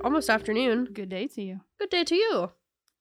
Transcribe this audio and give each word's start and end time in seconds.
good 0.00 0.04
morning 0.04 0.12
or 0.12 0.16
almost 0.16 0.30
afternoon. 0.30 0.88
Good 0.92 1.08
day 1.10 1.26
to 1.26 1.42
you. 1.42 1.60
Good 1.78 1.90
day 1.90 2.04
to 2.04 2.14
you. 2.14 2.50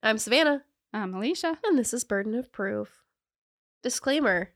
I'm 0.03 0.17
Savannah, 0.17 0.63
I'm 0.93 1.13
Elysia. 1.13 1.57
and 1.63 1.77
this 1.79 1.93
is 1.93 2.03
Burden 2.03 2.35
of 2.35 2.51
Proof. 2.51 3.03
Disclaimer 3.83 4.49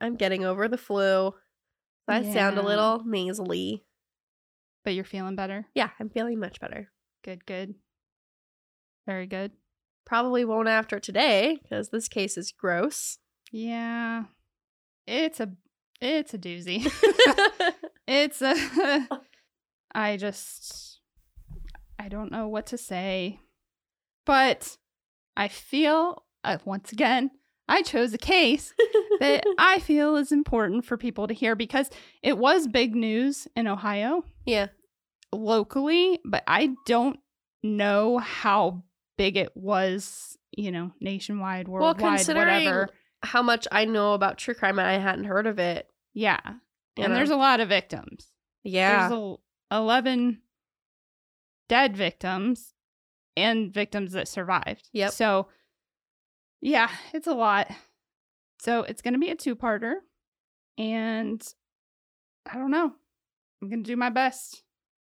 I'm 0.00 0.14
getting 0.14 0.44
over 0.44 0.68
the 0.68 0.78
flu. 0.78 1.34
I 2.06 2.22
sound 2.22 2.56
a 2.56 2.62
little 2.62 3.02
nasally. 3.04 3.84
But 4.84 4.94
you're 4.94 5.04
feeling 5.04 5.34
better. 5.34 5.66
Yeah, 5.74 5.90
I'm 5.98 6.08
feeling 6.08 6.38
much 6.38 6.60
better. 6.60 6.88
Good, 7.24 7.44
good. 7.44 7.74
Very 9.04 9.26
good. 9.26 9.50
Probably 10.06 10.44
won't 10.44 10.68
after 10.68 11.00
today 11.00 11.58
because 11.60 11.88
this 11.88 12.06
case 12.06 12.38
is 12.38 12.52
gross. 12.52 13.18
Yeah. 13.50 14.24
It's 15.06 15.40
a 15.40 15.50
it's 16.00 16.32
a 16.32 16.38
doozy. 16.38 16.86
it's 18.06 18.40
a 18.40 19.08
I 19.94 20.16
just 20.16 20.87
I 21.98 22.08
don't 22.08 22.30
know 22.30 22.48
what 22.48 22.66
to 22.66 22.78
say. 22.78 23.40
But 24.24 24.76
I 25.36 25.48
feel 25.48 26.24
uh, 26.44 26.58
once 26.64 26.92
again 26.92 27.30
I 27.68 27.82
chose 27.82 28.12
a 28.14 28.18
case 28.18 28.72
that 29.20 29.44
I 29.58 29.78
feel 29.80 30.16
is 30.16 30.32
important 30.32 30.84
for 30.84 30.96
people 30.96 31.26
to 31.28 31.34
hear 31.34 31.54
because 31.54 31.90
it 32.22 32.38
was 32.38 32.66
big 32.66 32.94
news 32.94 33.46
in 33.56 33.66
Ohio. 33.66 34.24
yeah. 34.46 34.68
locally, 35.32 36.18
but 36.24 36.42
I 36.46 36.70
don't 36.86 37.18
know 37.62 38.18
how 38.18 38.82
big 39.18 39.36
it 39.36 39.50
was, 39.54 40.38
you 40.56 40.70
know, 40.70 40.92
nationwide, 41.00 41.68
worldwide, 41.68 42.00
Well, 42.00 42.10
considering 42.12 42.64
whatever. 42.64 42.88
how 43.22 43.42
much 43.42 43.68
I 43.70 43.84
know 43.84 44.14
about 44.14 44.38
true 44.38 44.54
crime, 44.54 44.78
I 44.78 44.94
hadn't 44.94 45.24
heard 45.24 45.46
of 45.46 45.58
it. 45.58 45.88
Yeah. 46.14 46.38
And 46.96 47.08
know? 47.08 47.14
there's 47.14 47.30
a 47.30 47.36
lot 47.36 47.60
of 47.60 47.68
victims. 47.68 48.28
Yeah. 48.64 49.08
There's 49.08 49.36
a, 49.70 49.76
11 49.76 50.40
dead 51.68 51.96
victims 51.96 52.74
and 53.36 53.72
victims 53.72 54.12
that 54.12 54.28
survived. 54.28 54.88
Yep. 54.92 55.12
So, 55.12 55.48
yeah, 56.60 56.90
it's 57.12 57.26
a 57.26 57.34
lot. 57.34 57.70
So, 58.60 58.82
it's 58.82 59.02
going 59.02 59.14
to 59.14 59.20
be 59.20 59.30
a 59.30 59.36
two 59.36 59.54
parter. 59.54 59.94
And 60.76 61.42
I 62.50 62.56
don't 62.56 62.70
know. 62.70 62.92
I'm 63.60 63.68
going 63.68 63.82
to 63.82 63.90
do 63.90 63.96
my 63.96 64.10
best. 64.10 64.62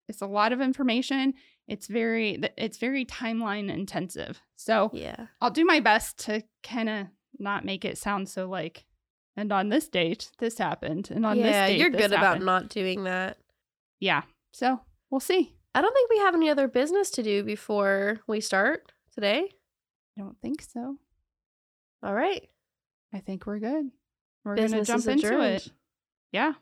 It's 0.09 0.21
a 0.21 0.27
lot 0.27 0.53
of 0.53 0.61
information. 0.61 1.35
It's 1.67 1.87
very 1.87 2.43
it's 2.59 2.77
very 2.77 3.07
timeline 3.07 3.73
intensive. 3.73 4.41
So, 4.57 4.91
yeah. 4.93 5.27
I'll 5.41 5.51
do 5.51 5.65
my 5.65 5.81
best 5.81 6.19
to 6.27 6.43
kind 6.63 6.89
of 6.89 7.07
not 7.39 7.65
make 7.65 7.85
it 7.85 7.99
sound 7.99 8.29
so 8.29 8.49
like 8.49 8.85
and 9.37 9.53
on 9.53 9.69
this 9.69 9.89
date 9.89 10.31
this 10.39 10.59
happened 10.59 11.11
and 11.11 11.27
on 11.27 11.37
this 11.37 11.47
yeah, 11.47 11.67
date 11.67 11.81
you're 11.81 11.91
this 11.91 12.03
good 12.03 12.13
about 12.13 12.43
not 12.43 12.69
doing 12.69 13.05
that. 13.05 13.39
Yeah. 13.99 14.23
So 14.53 14.81
we'll 15.11 15.21
see. 15.21 15.55
I 15.75 15.83
don't 15.83 15.93
think 15.93 16.11
we 16.11 16.19
have 16.19 16.35
any 16.35 16.49
other 16.49 16.69
business 16.69 17.11
to 17.11 17.23
do 17.23 17.43
before 17.43 18.21
we 18.27 18.41
start 18.41 18.93
today. 19.13 19.49
I 20.17 20.21
don't 20.21 20.41
think 20.41 20.63
so. 20.63 20.99
All 22.03 22.15
right. 22.15 22.49
I 23.13 23.19
think 23.19 23.47
we're 23.47 23.59
good. 23.59 23.91
We're 24.45 24.57
gonna 24.57 24.85
jump 24.85 25.07
into 25.07 25.41
it. 25.41 25.69
Yeah. 26.33 26.53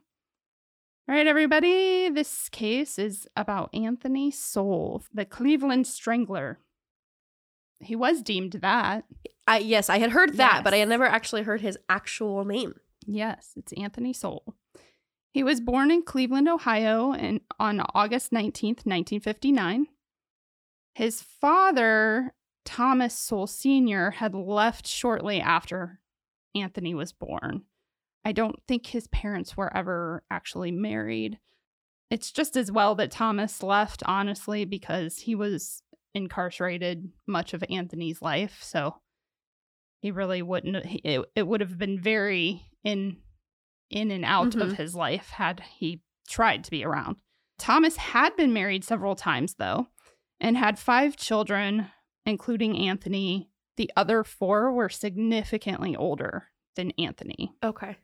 All 1.09 1.15
right, 1.15 1.27
everybody. 1.27 2.09
This 2.09 2.49
case 2.49 2.99
is 2.99 3.27
about 3.37 3.75
Anthony 3.75 4.31
Sowell, 4.31 5.03
the 5.13 5.25
Cleveland 5.25 5.87
Strangler. 5.87 6.59
He 7.81 7.97
was 7.97 8.23
deemed 8.23 8.53
that. 8.63 9.05
I 9.47 9.59
yes, 9.59 9.91
I 9.91 9.99
had 9.99 10.13
heard 10.13 10.37
that, 10.37 10.63
but 10.63 10.73
I 10.73 10.77
had 10.79 10.89
never 10.89 11.05
actually 11.05 11.43
heard 11.43 11.61
his 11.61 11.77
actual 11.89 12.45
name. 12.45 12.77
Yes, 13.05 13.53
it's 13.57 13.73
Anthony 13.73 14.13
Sowell. 14.13 14.55
He 15.33 15.43
was 15.43 15.61
born 15.61 15.91
in 15.91 16.03
Cleveland, 16.03 16.49
Ohio, 16.49 17.13
and 17.13 17.41
on 17.59 17.81
August 17.95 18.33
19th, 18.33 18.85
1959. 18.85 19.87
His 20.95 21.23
father, 21.23 22.35
Thomas 22.67 23.17
Sowell 23.17 23.47
Sr., 23.47 24.11
had 24.11 24.35
left 24.35 24.87
shortly 24.87 25.41
after 25.41 26.01
Anthony 26.55 26.95
was 26.95 27.13
born. 27.13 27.63
I 28.25 28.33
don't 28.33 28.61
think 28.69 28.87
his 28.87 29.09
parents 29.09 29.57
were 29.57 29.75
ever 29.75 30.23
actually 30.31 30.71
married. 30.71 31.39
It's 32.11 32.31
just 32.31 32.57
as 32.57 32.71
well 32.71 32.95
that 32.97 33.11
Thomas 33.11 33.63
left, 33.63 34.03
honestly, 34.05 34.67
because 34.67 35.21
he 35.21 35.35
was 35.35 35.83
incarcerated 36.15 37.09
much 37.27 37.55
of 37.55 37.65
Anthony's 37.71 38.21
life. 38.21 38.63
So 38.63 38.97
he 40.01 40.11
really 40.11 40.43
wouldn't 40.43 40.85
it, 41.05 41.25
it 41.35 41.47
would 41.47 41.63
have 41.63 41.79
been 41.79 41.99
very 41.99 42.67
in 42.85 43.17
in 43.93 44.11
and 44.11 44.25
out 44.25 44.55
of 44.55 44.71
Mhm. 44.71 44.77
his 44.77 44.95
life 44.95 45.31
had 45.31 45.61
he 45.61 46.03
tried 46.29 46.65
to 46.65 46.71
be 46.71 46.85
around. 46.85 47.17
Thomas 47.59 47.97
had 47.97 48.35
been 48.37 48.53
married 48.53 48.85
several 48.85 49.15
times 49.15 49.55
though 49.55 49.89
and 50.41 50.57
had 50.57 50.79
five 50.79 51.17
children 51.17 51.89
including 52.25 52.77
Anthony. 52.77 53.51
The 53.77 53.91
other 53.97 54.23
four 54.25 54.73
were 54.73 54.89
significantly 54.89 55.97
older 55.97 56.49
than 56.77 56.93
Anthony. 56.93 57.53
Okay. 57.63 57.97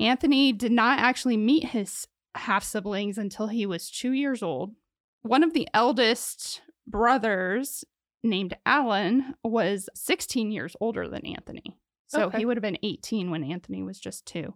Anthony 0.00 0.52
did 0.52 0.72
not 0.72 0.98
actually 0.98 1.36
meet 1.36 1.64
his 1.66 2.08
half 2.34 2.64
siblings 2.64 3.16
until 3.18 3.46
he 3.48 3.66
was 3.66 3.90
two 3.90 4.12
years 4.12 4.42
old. 4.42 4.74
One 5.22 5.42
of 5.44 5.52
the 5.52 5.68
eldest 5.72 6.62
brothers, 6.86 7.84
named 8.22 8.56
Alan, 8.66 9.34
was 9.44 9.88
16 9.94 10.50
years 10.50 10.74
older 10.80 11.08
than 11.08 11.24
Anthony. 11.26 11.78
So 12.08 12.24
Okay. 12.26 12.38
he 12.38 12.44
would 12.44 12.56
have 12.56 12.62
been 12.62 12.78
18 12.82 13.30
when 13.30 13.44
Anthony 13.44 13.82
was 13.82 14.00
just 14.00 14.26
two. 14.26 14.54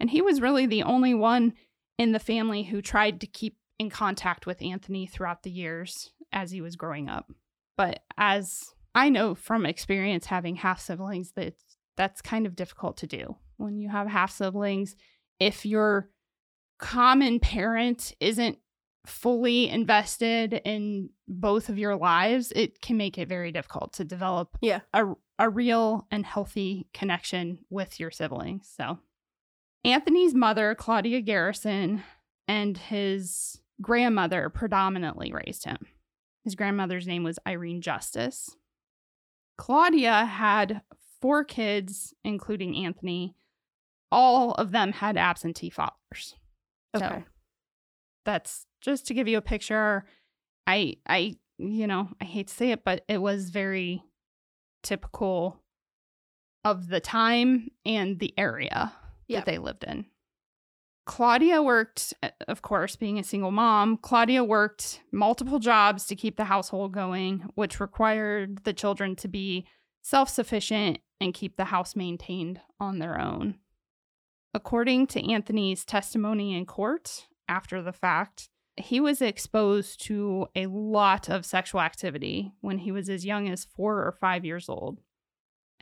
And 0.00 0.10
he 0.10 0.20
was 0.22 0.40
really 0.40 0.66
the 0.66 0.82
only 0.82 1.14
one 1.14 1.54
in 1.98 2.12
the 2.12 2.18
family 2.18 2.64
who 2.64 2.82
tried 2.82 3.20
to 3.20 3.26
keep 3.26 3.56
in 3.78 3.90
contact 3.90 4.46
with 4.46 4.62
Anthony 4.62 5.06
throughout 5.06 5.42
the 5.42 5.50
years 5.50 6.10
as 6.32 6.50
he 6.50 6.60
was 6.60 6.76
growing 6.76 7.08
up. 7.08 7.30
But 7.76 8.00
as 8.16 8.64
I 8.94 9.08
know 9.08 9.34
from 9.34 9.66
experience 9.66 10.26
having 10.26 10.56
half 10.56 10.80
siblings 10.80 11.32
that 11.32 11.54
that's 11.96 12.20
kind 12.20 12.46
of 12.46 12.56
difficult 12.56 12.96
to 12.98 13.06
do 13.06 13.36
when 13.56 13.78
you 13.78 13.88
have 13.88 14.08
half 14.08 14.32
siblings 14.32 14.96
if 15.40 15.64
your 15.66 16.10
common 16.78 17.38
parent 17.40 18.14
isn't 18.20 18.58
fully 19.06 19.68
invested 19.68 20.54
in 20.64 21.10
both 21.28 21.68
of 21.68 21.78
your 21.78 21.94
lives 21.96 22.52
it 22.56 22.80
can 22.80 22.96
make 22.96 23.18
it 23.18 23.28
very 23.28 23.52
difficult 23.52 23.92
to 23.92 24.04
develop 24.04 24.56
Yeah. 24.60 24.80
a, 24.92 25.04
a 25.38 25.48
real 25.50 26.06
and 26.10 26.24
healthy 26.24 26.88
connection 26.94 27.58
with 27.70 28.00
your 28.00 28.10
siblings 28.10 28.72
so 28.76 28.98
anthony's 29.84 30.34
mother 30.34 30.74
claudia 30.74 31.20
garrison 31.20 32.02
and 32.48 32.76
his 32.78 33.60
grandmother 33.80 34.48
predominantly 34.48 35.32
raised 35.32 35.64
him 35.64 35.78
his 36.44 36.54
grandmother's 36.54 37.06
name 37.06 37.24
was 37.24 37.38
irene 37.46 37.80
justice 37.80 38.56
claudia 39.58 40.24
had 40.24 40.80
four 41.20 41.44
kids 41.44 42.14
including 42.24 42.76
anthony 42.76 43.34
all 44.12 44.52
of 44.52 44.70
them 44.70 44.92
had 44.92 45.16
absentee 45.16 45.70
fathers 45.70 46.34
so 46.96 47.04
Okay. 47.04 47.24
that's 48.24 48.66
just 48.80 49.06
to 49.08 49.14
give 49.14 49.26
you 49.26 49.36
a 49.38 49.42
picture. 49.42 50.04
I 50.66 50.96
I 51.08 51.34
you 51.58 51.88
know, 51.88 52.08
I 52.20 52.24
hate 52.24 52.46
to 52.48 52.54
say 52.54 52.70
it, 52.70 52.84
but 52.84 53.04
it 53.08 53.18
was 53.18 53.50
very 53.50 54.02
typical 54.84 55.60
of 56.64 56.86
the 56.88 57.00
time 57.00 57.68
and 57.84 58.20
the 58.20 58.32
area 58.38 58.92
Yep. 59.28 59.44
that 59.44 59.50
they 59.50 59.58
lived 59.58 59.84
in. 59.84 60.06
Claudia 61.06 61.62
worked, 61.62 62.14
uh, 62.22 62.30
of 62.48 62.62
course, 62.62 62.96
being 62.96 63.18
a 63.18 63.24
single 63.24 63.50
mom, 63.50 63.98
Claudia 63.98 64.42
worked 64.42 65.02
multiple 65.12 65.58
jobs 65.58 66.06
to 66.06 66.16
keep 66.16 66.36
the 66.36 66.44
household 66.44 66.92
going, 66.92 67.50
which 67.54 67.80
required 67.80 68.64
the 68.64 68.72
children 68.72 69.14
to 69.16 69.28
be 69.28 69.66
self 70.02 70.28
sufficient 70.28 70.98
and 71.20 71.34
keep 71.34 71.56
the 71.56 71.66
house 71.66 71.94
maintained 71.94 72.60
on 72.80 72.98
their 72.98 73.20
own. 73.20 73.56
According 74.54 75.08
to 75.08 75.32
Anthony's 75.32 75.84
testimony 75.84 76.56
in 76.56 76.64
court 76.64 77.26
after 77.48 77.82
the 77.82 77.92
fact, 77.92 78.48
he 78.76 79.00
was 79.00 79.22
exposed 79.22 80.04
to 80.06 80.46
a 80.54 80.66
lot 80.66 81.28
of 81.28 81.44
sexual 81.44 81.80
activity 81.80 82.52
when 82.60 82.78
he 82.78 82.92
was 82.92 83.08
as 83.08 83.24
young 83.24 83.48
as 83.48 83.64
four 83.64 83.98
or 83.98 84.12
five 84.12 84.44
years 84.44 84.68
old. 84.68 85.00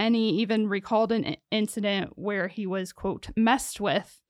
And 0.02 0.16
he 0.16 0.31
even 0.31 0.66
recalled 0.66 1.12
an 1.12 1.37
incident 1.52 2.14
where 2.16 2.49
he 2.49 2.66
was, 2.66 2.93
quote, 2.93 3.28
messed 3.37 3.81
with 3.81 4.20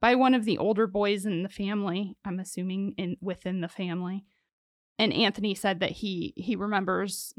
by 0.00 0.14
one 0.14 0.32
of 0.32 0.46
the 0.46 0.56
older 0.56 0.86
boys 0.86 1.26
in 1.26 1.42
the 1.42 1.50
family, 1.50 2.16
I'm 2.24 2.40
assuming 2.40 2.94
in 2.96 3.18
within 3.20 3.60
the 3.60 3.68
family. 3.68 4.24
And 4.98 5.12
Anthony 5.12 5.54
said 5.54 5.80
that 5.80 5.90
he 5.90 6.32
he 6.34 6.56
remembers 6.56 7.34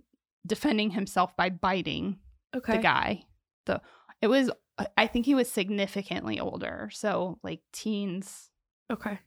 defending 0.46 0.92
himself 0.92 1.36
by 1.36 1.50
biting 1.50 2.20
Okay. 2.56 2.74
the 2.74 2.78
guy. 2.84 3.24
The 3.66 3.82
it 4.22 4.28
was 4.28 4.52
I 4.96 5.08
think 5.08 5.26
he 5.26 5.34
was 5.34 5.50
significantly 5.52 6.40
older, 6.40 6.92
so 6.94 7.40
like 7.42 7.62
teens 7.74 8.52
Okay. 8.92 9.18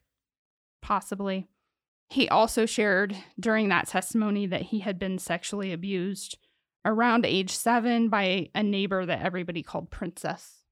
possibly. 0.83 1.49
He 2.11 2.29
also 2.29 2.65
shared 2.65 3.17
during 3.41 3.71
that 3.71 3.89
testimony 3.89 4.47
that 4.47 4.63
he 4.63 4.79
had 4.79 5.01
been 5.01 5.19
sexually 5.19 5.73
abused 5.73 6.39
around 6.85 7.27
age 7.27 7.51
7 7.51 8.09
by 8.09 8.49
a 8.55 8.63
neighbor 8.63 9.07
that 9.07 9.23
everybody 9.23 9.63
called 9.63 9.91
Princess. 9.91 10.63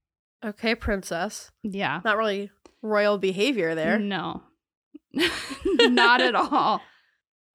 Okay, 0.45 0.75
princess. 0.75 1.51
Yeah. 1.63 2.01
Not 2.05 2.17
really 2.17 2.51
royal 2.83 3.19
behavior 3.19 3.75
there. 3.75 3.99
No. 3.99 4.43
Not 5.81 6.21
at 6.21 6.35
all. 6.35 6.81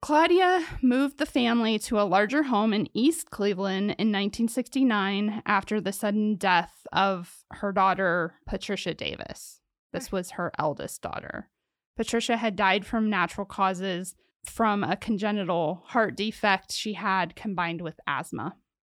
Claudia 0.02 0.64
moved 0.84 1.18
the 1.18 1.26
family 1.26 1.80
to 1.80 2.00
a 2.00 2.04
larger 2.04 2.44
home 2.44 2.74
in 2.74 2.88
East 2.94 3.32
Cleveland 3.32 3.96
in 3.98 4.12
1969 4.12 5.42
after 5.48 5.82
the 5.82 5.92
sudden 5.92 6.36
death 6.36 6.86
of 6.94 7.44
her 7.52 7.72
daughter, 7.72 8.36
Patricia 8.46 8.94
Davis. 8.94 9.62
This 9.94 10.12
was 10.12 10.32
her 10.32 10.52
eldest 10.60 11.02
daughter. 11.02 11.50
Patricia 11.98 12.38
had 12.38 12.56
died 12.56 12.86
from 12.86 13.10
natural 13.10 13.46
causes 13.46 14.14
from 14.50 14.84
a 14.84 14.96
congenital 14.96 15.84
heart 15.88 16.16
defect 16.16 16.72
she 16.72 16.94
had 16.94 17.36
combined 17.36 17.82
with 17.82 18.00
asthma. 18.08 18.56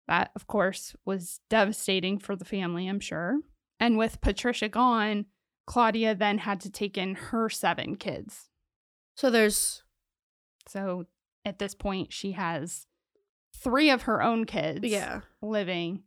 That, 0.08 0.32
of 0.36 0.48
course, 0.48 0.96
was 1.06 1.42
devastating 1.50 2.18
for 2.18 2.36
the 2.36 2.46
family, 2.46 2.88
I'm 2.88 3.00
sure. 3.00 3.40
And 3.80 3.98
with 3.98 4.22
Patricia 4.22 4.70
gone, 4.70 5.26
Claudia 5.66 6.16
then 6.16 6.40
had 6.40 6.62
to 6.62 6.72
take 6.72 6.98
in 6.98 7.16
her 7.16 7.50
seven 7.50 7.96
kids. 7.96 8.50
So 9.16 9.30
there's 9.30 9.84
So 10.68 11.06
at 11.46 11.60
this 11.60 11.76
point, 11.76 12.14
she 12.14 12.34
has 12.34 12.88
three 13.56 13.90
of 13.90 14.04
her 14.04 14.22
own 14.22 14.46
kids 14.46 14.88
yeah. 14.88 15.22
living 15.42 16.04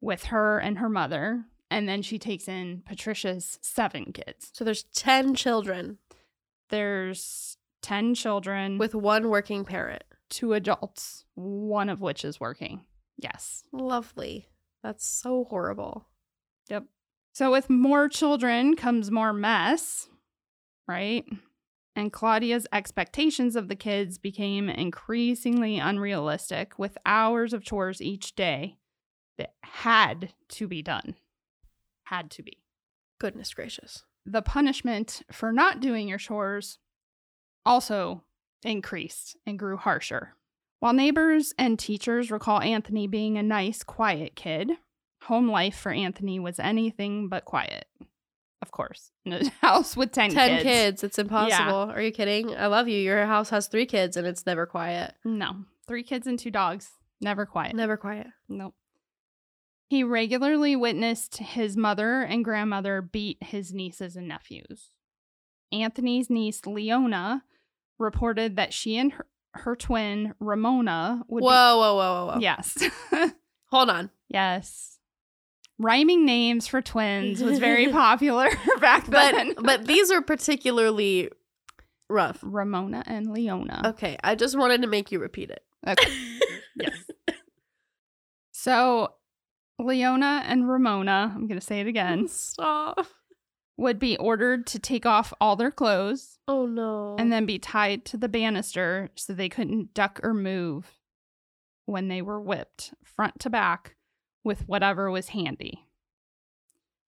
with 0.00 0.24
her 0.24 0.58
and 0.58 0.78
her 0.78 0.88
mother. 0.88 1.44
And 1.70 1.88
then 1.88 2.02
she 2.02 2.18
takes 2.18 2.48
in 2.48 2.82
Patricia's 2.84 3.58
seven 3.62 4.12
kids. 4.12 4.50
So 4.52 4.64
there's 4.64 4.84
10 4.94 5.34
children 5.34 5.98
There's 6.70 7.56
10 7.82 8.14
children 8.14 8.78
with 8.78 8.94
with 8.94 9.02
one 9.02 9.28
working 9.28 9.64
parent. 9.64 10.02
two 10.28 10.52
adults, 10.52 11.24
one 11.34 11.88
of 11.88 12.00
which 12.00 12.24
is 12.24 12.38
working. 12.40 12.84
Yes. 13.16 13.64
Lovely. 13.72 14.48
That's 14.82 15.06
so 15.06 15.44
horrible. 15.44 16.06
Yep. 16.68 16.84
So 17.32 17.50
with 17.50 17.68
more 17.70 18.08
children 18.08 18.76
comes 18.76 19.10
more 19.10 19.32
mess, 19.32 20.08
right? 20.88 21.24
And 21.96 22.12
Claudia's 22.12 22.66
expectations 22.72 23.56
of 23.56 23.68
the 23.68 23.76
kids 23.76 24.18
became 24.18 24.68
increasingly 24.68 25.78
unrealistic 25.78 26.78
with 26.78 26.96
hours 27.04 27.52
of 27.52 27.64
chores 27.64 28.00
each 28.00 28.34
day 28.34 28.78
that 29.38 29.54
had 29.62 30.32
to 30.50 30.68
be 30.68 30.82
done. 30.82 31.14
Had 32.04 32.30
to 32.32 32.42
be. 32.42 32.62
Goodness 33.18 33.52
gracious. 33.52 34.04
The 34.24 34.42
punishment 34.42 35.22
for 35.32 35.52
not 35.52 35.80
doing 35.80 36.08
your 36.08 36.18
chores 36.18 36.78
also 37.64 38.22
increased 38.62 39.36
and 39.46 39.58
grew 39.58 39.76
harsher. 39.76 40.34
While 40.80 40.92
neighbors 40.94 41.52
and 41.58 41.78
teachers 41.78 42.30
recall 42.30 42.60
Anthony 42.60 43.06
being 43.06 43.36
a 43.36 43.42
nice, 43.42 43.82
quiet 43.82 44.34
kid, 44.34 44.72
home 45.24 45.50
life 45.50 45.76
for 45.76 45.92
Anthony 45.92 46.38
was 46.38 46.58
anything 46.58 47.28
but 47.28 47.44
quiet. 47.44 47.86
Of 48.62 48.72
course, 48.72 49.10
in 49.24 49.32
a 49.32 49.50
house 49.60 49.96
with 49.96 50.12
10, 50.12 50.32
10 50.32 50.50
kids. 50.50 50.62
kids. 50.62 51.04
It's 51.04 51.18
impossible. 51.18 51.90
Are 51.90 52.00
you 52.00 52.12
kidding? 52.12 52.54
I 52.56 52.66
love 52.66 52.88
you. 52.88 52.98
Your 52.98 53.26
house 53.26 53.50
has 53.50 53.68
three 53.68 53.86
kids 53.86 54.16
and 54.16 54.26
it's 54.26 54.46
never 54.46 54.66
quiet. 54.66 55.14
No, 55.24 55.64
three 55.86 56.02
kids 56.02 56.26
and 56.26 56.38
two 56.38 56.50
dogs. 56.50 56.90
Never 57.20 57.44
quiet. 57.44 57.74
Never 57.74 57.96
quiet. 57.96 58.28
Nope. 58.48 58.74
He 59.88 60.04
regularly 60.04 60.76
witnessed 60.76 61.38
his 61.38 61.76
mother 61.76 62.22
and 62.22 62.44
grandmother 62.44 63.02
beat 63.02 63.42
his 63.42 63.74
nieces 63.74 64.14
and 64.16 64.28
nephews. 64.28 64.92
Anthony's 65.72 66.28
niece, 66.30 66.66
Leona, 66.66 67.44
reported 67.98 68.56
that 68.56 68.72
she 68.72 68.96
and 68.96 69.12
her, 69.12 69.26
her 69.54 69.76
twin, 69.76 70.34
Ramona, 70.40 71.22
would 71.28 71.42
Whoa, 71.42 71.50
whoa, 71.78 71.94
whoa, 71.94 72.26
whoa, 72.26 72.32
whoa. 72.34 72.38
Yes. 72.40 72.76
Hold 73.70 73.90
on. 73.90 74.10
yes. 74.28 74.98
Rhyming 75.78 76.26
names 76.26 76.66
for 76.66 76.82
twins 76.82 77.42
was 77.42 77.58
very 77.58 77.88
popular 77.92 78.48
back 78.80 79.06
then. 79.06 79.54
But 79.54 79.64
but 79.64 79.86
these 79.86 80.10
are 80.10 80.20
particularly 80.20 81.30
rough. 82.10 82.38
Ramona 82.42 83.02
and 83.06 83.32
Leona. 83.32 83.80
Okay, 83.86 84.18
I 84.22 84.34
just 84.34 84.58
wanted 84.58 84.82
to 84.82 84.88
make 84.88 85.10
you 85.10 85.18
repeat 85.20 85.48
it. 85.50 85.62
Okay. 85.86 86.12
Yes. 86.76 86.96
So, 88.52 89.14
Leona 89.78 90.42
and 90.46 90.68
Ramona, 90.68 91.32
I'm 91.34 91.46
going 91.46 91.58
to 91.58 91.64
say 91.66 91.80
it 91.80 91.86
again, 91.86 92.28
Stop. 92.28 93.06
Would 93.80 93.98
be 93.98 94.16
ordered 94.18 94.66
to 94.66 94.78
take 94.78 95.06
off 95.06 95.32
all 95.40 95.56
their 95.56 95.70
clothes 95.70 96.38
Oh 96.46 96.66
no. 96.66 97.16
and 97.18 97.32
then 97.32 97.46
be 97.46 97.58
tied 97.58 98.04
to 98.06 98.16
the 98.18 98.28
banister 98.28 99.08
so 99.14 99.32
they 99.32 99.48
couldn't 99.48 99.94
duck 99.94 100.20
or 100.22 100.34
move 100.34 100.92
when 101.86 102.08
they 102.08 102.20
were 102.22 102.40
whipped 102.40 102.92
front 103.02 103.40
to 103.40 103.48
back 103.50 103.96
with 104.44 104.68
whatever 104.68 105.10
was 105.10 105.28
handy. 105.28 105.86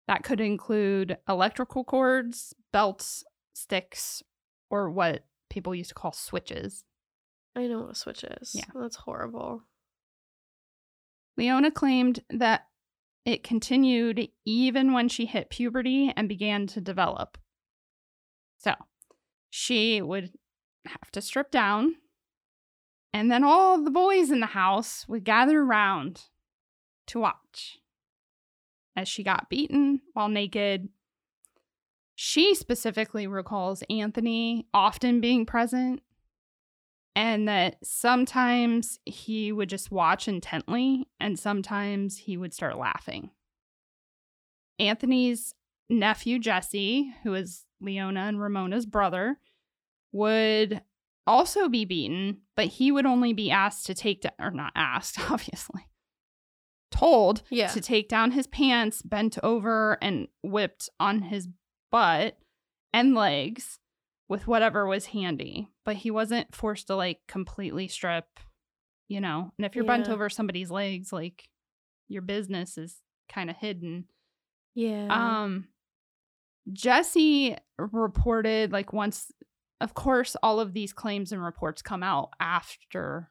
That 0.08 0.22
could 0.24 0.40
include 0.40 1.18
electrical 1.28 1.84
cords, 1.84 2.54
belts, 2.72 3.22
sticks, 3.54 4.22
or 4.70 4.90
what 4.90 5.24
people 5.50 5.74
used 5.74 5.90
to 5.90 5.94
call 5.94 6.12
switches. 6.12 6.84
I 7.54 7.66
know 7.66 7.80
what 7.82 7.90
a 7.92 7.94
switch 7.94 8.24
is. 8.24 8.52
Yeah. 8.54 8.64
That's 8.74 8.96
horrible. 8.96 9.62
Leona 11.36 11.70
claimed 11.70 12.20
that 12.30 12.66
it 13.24 13.44
continued 13.44 14.28
even 14.44 14.92
when 14.92 15.08
she 15.08 15.26
hit 15.26 15.50
puberty 15.50 16.12
and 16.16 16.28
began 16.28 16.66
to 16.68 16.80
develop. 16.80 17.38
So 18.58 18.74
she 19.50 20.02
would 20.02 20.32
have 20.86 21.10
to 21.12 21.20
strip 21.20 21.50
down, 21.50 21.96
and 23.12 23.30
then 23.30 23.44
all 23.44 23.82
the 23.82 23.90
boys 23.90 24.30
in 24.30 24.40
the 24.40 24.46
house 24.46 25.06
would 25.08 25.24
gather 25.24 25.60
around 25.60 26.22
to 27.08 27.20
watch 27.20 27.78
as 28.96 29.08
she 29.08 29.22
got 29.22 29.48
beaten 29.48 30.00
while 30.12 30.28
naked. 30.28 30.88
She 32.14 32.54
specifically 32.54 33.26
recalls 33.26 33.82
Anthony 33.88 34.66
often 34.72 35.20
being 35.20 35.46
present 35.46 36.02
and 37.14 37.46
that 37.48 37.76
sometimes 37.84 38.98
he 39.04 39.52
would 39.52 39.68
just 39.68 39.90
watch 39.90 40.28
intently 40.28 41.06
and 41.20 41.38
sometimes 41.38 42.16
he 42.18 42.36
would 42.36 42.54
start 42.54 42.78
laughing. 42.78 43.30
Anthony's 44.78 45.54
nephew, 45.88 46.38
Jesse, 46.38 47.12
who 47.22 47.34
is 47.34 47.64
Leona 47.80 48.20
and 48.20 48.40
Ramona's 48.40 48.86
brother, 48.86 49.38
would 50.12 50.82
also 51.26 51.68
be 51.68 51.84
beaten, 51.84 52.38
but 52.56 52.66
he 52.66 52.90
would 52.90 53.06
only 53.06 53.32
be 53.32 53.50
asked 53.50 53.86
to 53.86 53.94
take 53.94 54.22
down, 54.22 54.32
or 54.38 54.50
not 54.50 54.72
asked, 54.74 55.18
obviously, 55.30 55.86
told 56.90 57.42
Yeah. 57.50 57.68
to 57.68 57.80
take 57.80 58.08
down 58.08 58.32
his 58.32 58.46
pants, 58.46 59.02
bent 59.02 59.38
over, 59.42 59.98
and 60.02 60.28
whipped 60.42 60.88
on 60.98 61.22
his 61.22 61.48
butt 61.90 62.38
and 62.92 63.14
legs 63.14 63.78
with 64.28 64.46
whatever 64.46 64.86
was 64.86 65.06
handy. 65.06 65.68
But 65.84 65.96
he 65.96 66.10
wasn't 66.10 66.54
forced 66.54 66.86
to 66.88 66.96
like 66.96 67.20
completely 67.26 67.88
strip, 67.88 68.26
you 69.08 69.20
know. 69.20 69.52
And 69.58 69.66
if 69.66 69.74
you're 69.74 69.84
bent 69.84 70.08
over 70.08 70.30
somebody's 70.30 70.70
legs, 70.70 71.12
like 71.12 71.48
your 72.08 72.22
business 72.22 72.78
is 72.78 72.96
kind 73.28 73.50
of 73.50 73.56
hidden. 73.56 74.04
Yeah. 74.74 75.08
Um 75.10 75.68
Jesse 76.72 77.56
reported 77.78 78.70
like 78.72 78.92
once 78.92 79.32
of 79.80 79.94
course 79.94 80.36
all 80.42 80.60
of 80.60 80.72
these 80.72 80.92
claims 80.92 81.32
and 81.32 81.42
reports 81.42 81.82
come 81.82 82.04
out 82.04 82.30
after 82.38 83.30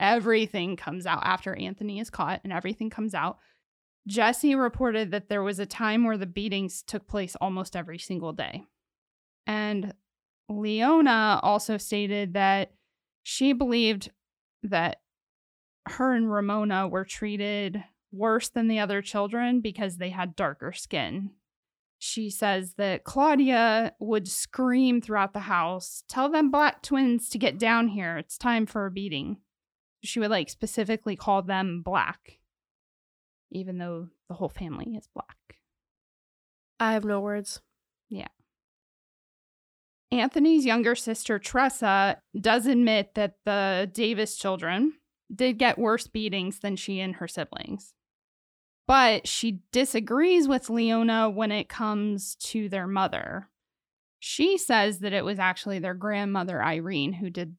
everything 0.00 0.76
comes 0.76 1.06
out 1.06 1.20
after 1.24 1.54
Anthony 1.54 1.98
is 1.98 2.08
caught 2.08 2.40
and 2.44 2.52
everything 2.52 2.88
comes 2.88 3.14
out. 3.14 3.38
Jesse 4.06 4.54
reported 4.54 5.10
that 5.10 5.28
there 5.28 5.42
was 5.42 5.58
a 5.58 5.66
time 5.66 6.04
where 6.04 6.16
the 6.16 6.26
beatings 6.26 6.82
took 6.82 7.06
place 7.06 7.36
almost 7.40 7.76
every 7.76 7.98
single 7.98 8.32
day. 8.32 8.64
And 9.46 9.92
Leona 10.48 11.40
also 11.42 11.76
stated 11.76 12.34
that 12.34 12.72
she 13.22 13.52
believed 13.52 14.10
that 14.62 15.00
her 15.86 16.14
and 16.14 16.30
Ramona 16.32 16.88
were 16.88 17.04
treated 17.04 17.82
worse 18.12 18.48
than 18.48 18.68
the 18.68 18.78
other 18.78 19.02
children 19.02 19.60
because 19.60 19.96
they 19.96 20.10
had 20.10 20.36
darker 20.36 20.72
skin. 20.72 21.30
She 21.98 22.30
says 22.30 22.74
that 22.74 23.04
Claudia 23.04 23.92
would 23.98 24.28
scream 24.28 25.00
throughout 25.00 25.32
the 25.32 25.40
house, 25.40 26.04
Tell 26.08 26.28
them 26.28 26.50
black 26.50 26.82
twins 26.82 27.28
to 27.30 27.38
get 27.38 27.58
down 27.58 27.88
here. 27.88 28.16
It's 28.16 28.38
time 28.38 28.66
for 28.66 28.86
a 28.86 28.90
beating. 28.90 29.38
She 30.04 30.20
would 30.20 30.30
like 30.30 30.48
specifically 30.48 31.16
call 31.16 31.42
them 31.42 31.82
black, 31.82 32.38
even 33.50 33.78
though 33.78 34.08
the 34.28 34.34
whole 34.34 34.48
family 34.48 34.94
is 34.96 35.08
black. 35.12 35.56
I 36.78 36.92
have 36.92 37.04
no 37.04 37.20
words. 37.20 37.60
Anthony's 40.10 40.64
younger 40.64 40.94
sister, 40.94 41.38
Tressa, 41.38 42.18
does 42.38 42.66
admit 42.66 43.14
that 43.14 43.34
the 43.44 43.90
Davis 43.92 44.36
children 44.36 44.94
did 45.34 45.58
get 45.58 45.78
worse 45.78 46.06
beatings 46.06 46.60
than 46.60 46.76
she 46.76 47.00
and 47.00 47.16
her 47.16 47.28
siblings. 47.28 47.92
But 48.86 49.28
she 49.28 49.60
disagrees 49.70 50.48
with 50.48 50.70
Leona 50.70 51.28
when 51.28 51.52
it 51.52 51.68
comes 51.68 52.36
to 52.36 52.70
their 52.70 52.86
mother. 52.86 53.50
She 54.18 54.56
says 54.56 55.00
that 55.00 55.12
it 55.12 55.24
was 55.24 55.38
actually 55.38 55.78
their 55.78 55.94
grandmother, 55.94 56.62
Irene, 56.62 57.12
who 57.12 57.28
did 57.28 57.56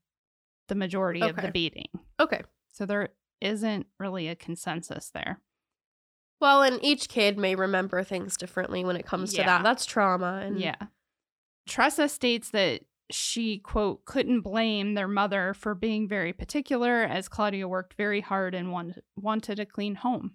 the 0.67 0.75
majority 0.75 1.21
of 1.21 1.35
the 1.35 1.51
beating. 1.51 1.89
Okay. 2.19 2.41
So 2.71 2.87
there 2.87 3.09
isn't 3.41 3.85
really 3.99 4.27
a 4.27 4.35
consensus 4.35 5.11
there. 5.13 5.39
Well, 6.41 6.63
and 6.63 6.79
each 6.83 7.09
kid 7.09 7.37
may 7.37 7.53
remember 7.55 8.03
things 8.03 8.35
differently 8.35 8.83
when 8.83 8.95
it 8.95 9.05
comes 9.05 9.31
to 9.33 9.43
that. 9.43 9.63
That's 9.63 9.85
trauma. 9.85 10.41
And 10.43 10.59
Yeah. 10.59 10.75
Tressa 11.69 12.09
states 12.09 12.49
that 12.49 12.81
she, 13.11 13.59
quote, 13.59 14.05
couldn't 14.05 14.41
blame 14.41 14.93
their 14.93 15.07
mother 15.07 15.53
for 15.53 15.73
being 15.73 16.07
very 16.07 16.33
particular 16.33 17.03
as 17.03 17.29
Claudia 17.29 17.67
worked 17.67 17.93
very 17.93 18.21
hard 18.21 18.53
and 18.53 18.71
wanted, 18.71 19.03
wanted 19.15 19.59
a 19.59 19.65
clean 19.65 19.95
home. 19.95 20.31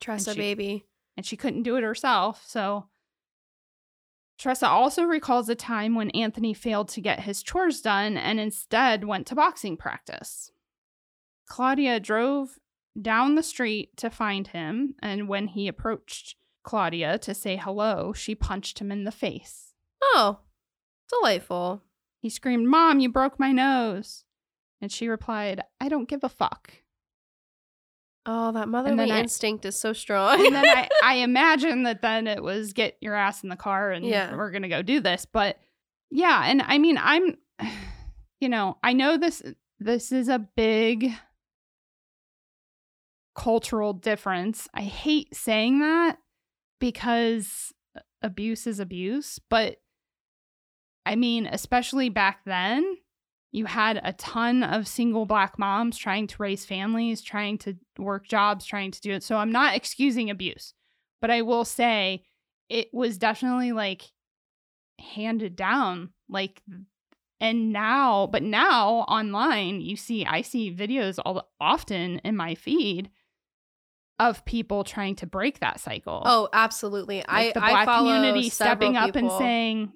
Tressa 0.00 0.32
she- 0.32 0.38
baby. 0.38 0.84
And 1.16 1.26
she 1.26 1.36
couldn't 1.36 1.64
do 1.64 1.76
it 1.76 1.82
herself. 1.82 2.42
So 2.46 2.86
Tressa 4.38 4.66
also 4.66 5.02
recalls 5.02 5.50
a 5.50 5.54
time 5.54 5.94
when 5.94 6.10
Anthony 6.10 6.54
failed 6.54 6.88
to 6.90 7.00
get 7.00 7.20
his 7.20 7.42
chores 7.42 7.82
done 7.82 8.16
and 8.16 8.40
instead 8.40 9.04
went 9.04 9.26
to 9.26 9.34
boxing 9.34 9.76
practice. 9.76 10.50
Claudia 11.46 12.00
drove 12.00 12.58
down 13.00 13.34
the 13.34 13.42
street 13.42 13.96
to 13.98 14.08
find 14.08 14.48
him, 14.48 14.94
and 15.02 15.28
when 15.28 15.48
he 15.48 15.68
approached 15.68 16.36
Claudia 16.62 17.18
to 17.18 17.34
say 17.34 17.56
hello, 17.56 18.12
she 18.14 18.34
punched 18.34 18.78
him 18.78 18.90
in 18.90 19.04
the 19.04 19.12
face. 19.12 19.69
Oh, 20.02 20.40
delightful. 21.08 21.82
He 22.20 22.28
screamed, 22.30 22.68
Mom, 22.68 23.00
you 23.00 23.08
broke 23.10 23.38
my 23.38 23.52
nose. 23.52 24.24
And 24.82 24.90
she 24.90 25.08
replied, 25.08 25.62
I 25.80 25.88
don't 25.88 26.08
give 26.08 26.24
a 26.24 26.28
fuck. 26.28 26.72
Oh, 28.26 28.52
that 28.52 28.68
motherly 28.68 29.10
I- 29.10 29.20
instinct 29.20 29.64
is 29.64 29.76
so 29.78 29.92
strong. 29.92 30.44
And 30.46 30.54
then 30.54 30.64
I, 30.66 30.88
I 31.02 31.14
imagine 31.16 31.82
that 31.84 32.02
then 32.02 32.26
it 32.26 32.42
was 32.42 32.72
get 32.72 32.96
your 33.00 33.14
ass 33.14 33.42
in 33.42 33.48
the 33.48 33.56
car 33.56 33.92
and 33.92 34.04
Yeah. 34.06 34.34
we're 34.36 34.50
going 34.50 34.62
to 34.62 34.68
go 34.68 34.82
do 34.82 35.00
this. 35.00 35.26
But 35.30 35.58
yeah. 36.10 36.42
And 36.46 36.62
I 36.62 36.78
mean, 36.78 36.98
I'm, 37.00 37.36
you 38.40 38.48
know, 38.48 38.78
I 38.82 38.92
know 38.94 39.16
this, 39.16 39.42
this 39.78 40.12
is 40.12 40.28
a 40.28 40.38
big 40.38 41.12
cultural 43.34 43.92
difference. 43.92 44.68
I 44.74 44.82
hate 44.82 45.34
saying 45.34 45.80
that 45.80 46.18
because 46.78 47.72
abuse 48.22 48.66
is 48.66 48.80
abuse. 48.80 49.38
But 49.48 49.76
I 51.06 51.16
mean, 51.16 51.46
especially 51.46 52.08
back 52.08 52.40
then, 52.44 52.96
you 53.52 53.66
had 53.66 54.00
a 54.04 54.12
ton 54.12 54.62
of 54.62 54.86
single 54.86 55.26
black 55.26 55.58
moms 55.58 55.98
trying 55.98 56.26
to 56.28 56.42
raise 56.42 56.64
families, 56.64 57.20
trying 57.20 57.58
to 57.58 57.76
work 57.98 58.28
jobs, 58.28 58.64
trying 58.64 58.92
to 58.92 59.00
do 59.00 59.12
it. 59.12 59.22
So 59.22 59.36
I'm 59.36 59.50
not 59.50 59.74
excusing 59.74 60.30
abuse, 60.30 60.74
but 61.20 61.30
I 61.30 61.42
will 61.42 61.64
say 61.64 62.24
it 62.68 62.88
was 62.92 63.18
definitely 63.18 63.72
like 63.72 64.02
handed 65.00 65.56
down. 65.56 66.10
Like, 66.28 66.62
and 67.40 67.72
now, 67.72 68.28
but 68.28 68.42
now 68.42 68.98
online, 69.08 69.80
you 69.80 69.96
see, 69.96 70.24
I 70.24 70.42
see 70.42 70.72
videos 70.72 71.18
all 71.24 71.48
often 71.60 72.20
in 72.20 72.36
my 72.36 72.54
feed 72.54 73.10
of 74.20 74.44
people 74.44 74.84
trying 74.84 75.16
to 75.16 75.26
break 75.26 75.60
that 75.60 75.80
cycle. 75.80 76.22
oh, 76.24 76.48
absolutely. 76.52 77.24
Like 77.26 77.26
I 77.28 77.52
the 77.52 77.64
I 77.64 77.70
black 77.70 77.84
follow 77.86 78.12
community 78.14 78.50
stepping 78.50 78.96
up 78.96 79.16
and 79.16 79.30
saying, 79.32 79.92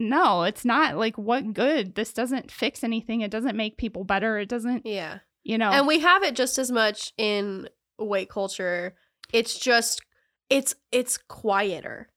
"No, 0.00 0.42
it's 0.42 0.64
not 0.64 0.96
like 0.96 1.16
what 1.16 1.52
good. 1.52 1.94
This 1.94 2.12
doesn't 2.12 2.50
fix 2.50 2.82
anything. 2.82 3.20
It 3.20 3.30
doesn't 3.30 3.56
make 3.56 3.76
people 3.76 4.02
better. 4.02 4.38
It 4.38 4.48
doesn't, 4.48 4.84
yeah. 4.86 5.18
you 5.44 5.58
know." 5.58 5.70
And 5.70 5.86
we 5.86 6.00
have 6.00 6.24
it 6.24 6.34
just 6.34 6.58
as 6.58 6.72
much 6.72 7.12
in 7.16 7.68
white 7.96 8.28
culture. 8.28 8.96
It's 9.32 9.58
just 9.58 10.00
it's 10.48 10.74
it's 10.90 11.18
quieter. 11.18 12.08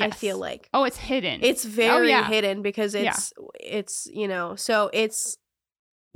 I 0.00 0.10
feel 0.10 0.38
like 0.38 0.68
oh, 0.72 0.84
it's 0.84 0.96
hidden. 0.96 1.40
it's 1.42 1.66
oh, 1.66 1.68
very 1.68 2.08
yeah. 2.10 2.26
hidden 2.28 2.62
because 2.62 2.94
Yeah. 2.94 3.10
it's 3.10 3.32
it's 3.58 4.08
you 4.12 4.28
know 4.28 4.54
so 4.54 4.90
it's 4.92 5.38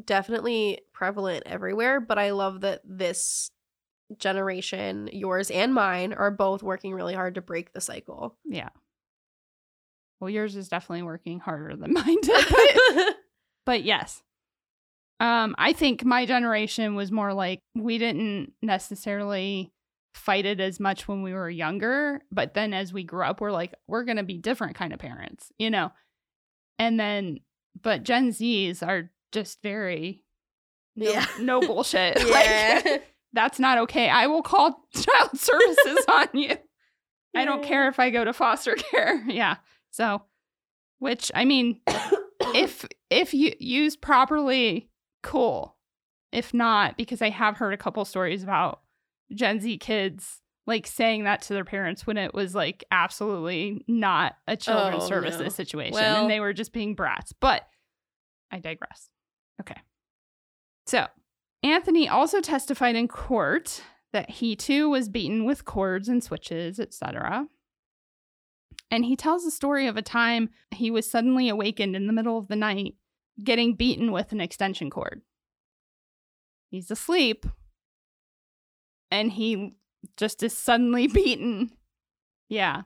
definitely 0.04 0.78
prevalent 0.92 1.42
everywhere. 1.47 2.00
But 2.00 2.19
I 2.19 2.31
love 2.31 2.61
that 2.61 2.81
this 2.85 3.50
generation, 4.19 5.09
yours 5.12 5.50
and 5.50 5.75
mine, 5.75 6.12
are 6.12 6.31
both 6.31 6.62
working 6.62 6.95
really 6.95 7.14
hard 7.14 7.35
to 7.37 7.42
break 7.42 7.73
the 7.73 7.81
cycle. 7.81 8.37
yeah. 8.45 8.69
Well, 10.23 10.31
yours 10.31 10.55
is 10.55 10.69
definitely 10.69 11.02
working 11.02 11.41
harder 11.41 11.75
than 11.75 11.93
mine 11.95 12.21
did, 12.23 12.47
but, 12.49 13.17
but 13.67 13.83
yes. 13.83 14.23
Um, 15.19 15.57
I 15.59 15.73
think 15.73 16.05
my 16.05 16.26
generation 16.26 16.95
was 16.95 17.11
more 17.11 17.35
like 17.35 17.59
we 17.75 17.99
didn't 17.99 18.52
necessarily 18.62 19.73
fight 20.14 20.47
it 20.47 20.61
as 20.61 20.79
much 20.79 21.09
when 21.09 21.23
we 21.25 21.35
were 21.35 21.50
younger, 21.50 22.23
but 22.31 22.55
then 22.55 22.73
as 22.73 22.93
we 22.93 23.02
grew 23.02 23.25
up, 23.25 23.41
we're 23.41 23.50
like, 23.50 23.75
we're 23.88 24.05
gonna 24.05 24.23
be 24.23 24.38
different 24.38 24.76
kind 24.76 24.93
of 24.93 25.00
parents, 25.00 25.50
you 25.59 25.71
know. 25.71 25.91
And 26.79 27.00
then, 27.00 27.41
but 27.83 28.05
Gen 28.05 28.31
Zs 28.31 28.81
are 28.87 29.11
just 29.33 29.61
very 29.61 30.23
no, 30.95 31.11
Yeah. 31.11 31.26
no 31.41 31.61
bullshit. 31.61 32.17
Like, 32.31 32.47
yeah. 32.47 32.99
that's 33.33 33.59
not 33.59 33.79
okay. 33.79 34.09
I 34.09 34.29
will 34.29 34.43
call 34.43 34.87
child 34.95 35.37
services 35.37 36.05
on 36.09 36.29
you. 36.35 36.57
I 37.35 37.45
don't 37.45 37.64
care 37.64 37.88
if 37.88 37.99
I 37.99 38.11
go 38.11 38.25
to 38.25 38.33
foster 38.33 38.76
care. 38.76 39.21
Yeah. 39.26 39.57
So, 39.93 40.23
which 40.99 41.31
I 41.35 41.45
mean, 41.45 41.81
if 42.55 42.85
if 43.11 43.33
you 43.33 43.53
used 43.61 44.01
properly, 44.01 44.89
cool. 45.23 45.77
If 46.33 46.53
not, 46.55 46.97
because 46.97 47.21
I 47.23 47.29
have 47.29 47.59
heard 47.59 47.75
a 47.75 47.79
couple 47.79 48.05
stories 48.07 48.43
about 48.43 48.81
Gen 49.35 49.61
Z 49.61 49.79
kids 49.79 50.41
like 50.67 50.87
saying 50.87 51.25
that 51.25 51.43
to 51.43 51.53
their 51.55 51.65
parents 51.65 52.07
when 52.07 52.17
it 52.17 52.33
was 52.35 52.55
like 52.55 52.85
absolutely 52.91 53.85
not 53.87 54.37
a 54.47 54.57
children's 54.57 55.05
Oh, 55.05 55.09
services 55.09 55.41
no. 55.43 55.49
situation 55.49 55.95
Well- 55.95 56.23
and 56.23 56.31
they 56.31 56.41
were 56.41 56.53
just 56.53 56.73
being 56.73 56.95
brats. 56.95 57.33
But 57.39 57.69
I 58.51 58.61
digress. 58.61 59.09
Okay. 59.61 59.81
So, 60.87 61.07
Anthony 61.63 62.09
also 62.09 62.41
testified 62.41 62.97
in 62.97 63.09
court 63.09 63.83
that 64.13 64.31
he 64.31 64.57
too 64.57 64.89
was 64.91 65.09
beaten 65.09 65.45
with 65.45 65.65
cords 65.65 66.09
and 66.09 66.23
switches, 66.23 66.79
etc. 66.81 67.47
And 68.93 69.07
he 69.07 69.17
tells 69.17 69.43
the 69.43 69.51
story 69.51 69.87
of 69.87 69.97
a 69.97 70.03
time 70.03 70.51
he 70.71 70.91
was 70.91 71.11
suddenly 71.11 71.49
awakened 71.49 71.97
in 71.97 72.07
the 72.07 72.13
middle 72.13 72.37
of 72.37 72.49
the 72.49 72.57
night 72.57 72.97
getting 73.43 73.75
beaten 73.75 74.13
with 74.13 74.33
an 74.33 74.41
extension 74.41 74.91
cord. 74.91 75.23
He's 76.71 76.91
asleep 76.91 77.47
and 79.11 79.33
he 79.33 79.77
just 80.19 80.43
is 80.43 80.57
suddenly 80.57 81.07
beaten. 81.13 81.71
Yeah. 82.51 82.83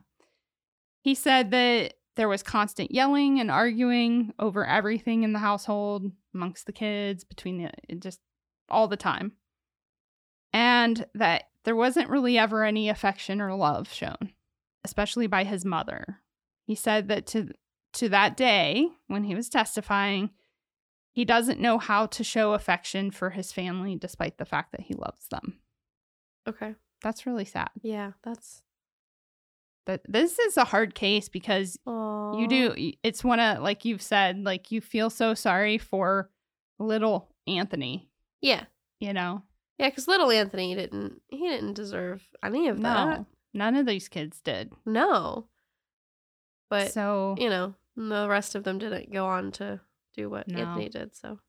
He 1.01 1.13
said 1.13 1.51
that 1.51 1.95
there 2.15 2.29
was 2.29 2.41
constant 2.41 2.89
yelling 2.91 3.41
and 3.41 3.51
arguing 3.51 4.33
over 4.39 4.65
everything 4.65 5.23
in 5.23 5.33
the 5.33 5.39
household, 5.39 6.09
amongst 6.33 6.67
the 6.67 6.71
kids, 6.71 7.25
between 7.25 7.57
the 7.57 7.95
just 7.99 8.21
all 8.69 8.87
the 8.87 8.97
time. 8.97 9.33
And 10.53 11.05
that 11.15 11.49
there 11.65 11.75
wasn't 11.75 12.09
really 12.09 12.37
ever 12.37 12.63
any 12.63 12.87
affection 12.87 13.41
or 13.41 13.53
love 13.55 13.91
shown, 13.91 14.31
especially 14.87 15.27
by 15.27 15.43
his 15.43 15.65
mother. 15.65 16.19
He 16.65 16.73
said 16.75 17.09
that 17.09 17.25
to 17.27 17.49
to 17.93 18.07
that 18.09 18.37
day 18.37 18.87
when 19.07 19.23
he 19.25 19.35
was 19.35 19.49
testifying, 19.49 20.29
he 21.11 21.25
doesn't 21.25 21.59
know 21.59 21.77
how 21.77 22.05
to 22.07 22.23
show 22.23 22.53
affection 22.53 23.11
for 23.11 23.31
his 23.31 23.51
family 23.51 23.95
despite 23.95 24.37
the 24.37 24.45
fact 24.45 24.71
that 24.71 24.81
he 24.81 24.93
loves 24.93 25.27
them. 25.29 25.59
okay. 26.47 26.75
That's 27.03 27.25
really 27.27 27.45
sad. 27.45 27.69
Yeah, 27.81 28.13
that's 28.23 28.61
But 29.85 30.01
this 30.07 30.39
is 30.39 30.57
a 30.57 30.63
hard 30.63 30.95
case 30.95 31.29
because 31.29 31.77
Aww. 31.87 32.39
you 32.41 32.47
do 32.47 32.91
it's 33.03 33.23
one 33.23 33.39
of 33.39 33.61
like 33.61 33.85
you've 33.85 34.01
said 34.01 34.43
like 34.43 34.71
you 34.71 34.81
feel 34.81 35.09
so 35.09 35.33
sorry 35.33 35.77
for 35.77 36.29
little 36.79 37.29
Anthony, 37.47 38.09
Yeah. 38.41 38.65
you 38.99 39.13
know. 39.13 39.43
Yeah, 39.79 39.89
because 39.89 40.07
little 40.07 40.31
Anthony 40.31 40.73
didn't 40.75 41.21
he 41.29 41.47
didn't 41.47 41.73
deserve 41.73 42.23
any 42.43 42.67
of 42.67 42.81
that. 42.81 43.25
No. 43.57 43.65
None 43.65 43.75
of 43.75 43.85
these 43.85 44.07
kids 44.07 44.39
did. 44.41 44.71
No. 44.85 45.47
But 46.69 46.91
so 46.91 47.35
you 47.37 47.49
know, 47.49 47.73
the 47.95 48.27
rest 48.29 48.55
of 48.55 48.63
them 48.63 48.77
didn't 48.77 49.11
go 49.11 49.25
on 49.25 49.51
to 49.53 49.79
do 50.15 50.29
what 50.29 50.47
No. 50.47 50.59
Anthony 50.59 50.89
did. 50.89 51.15
So 51.15 51.39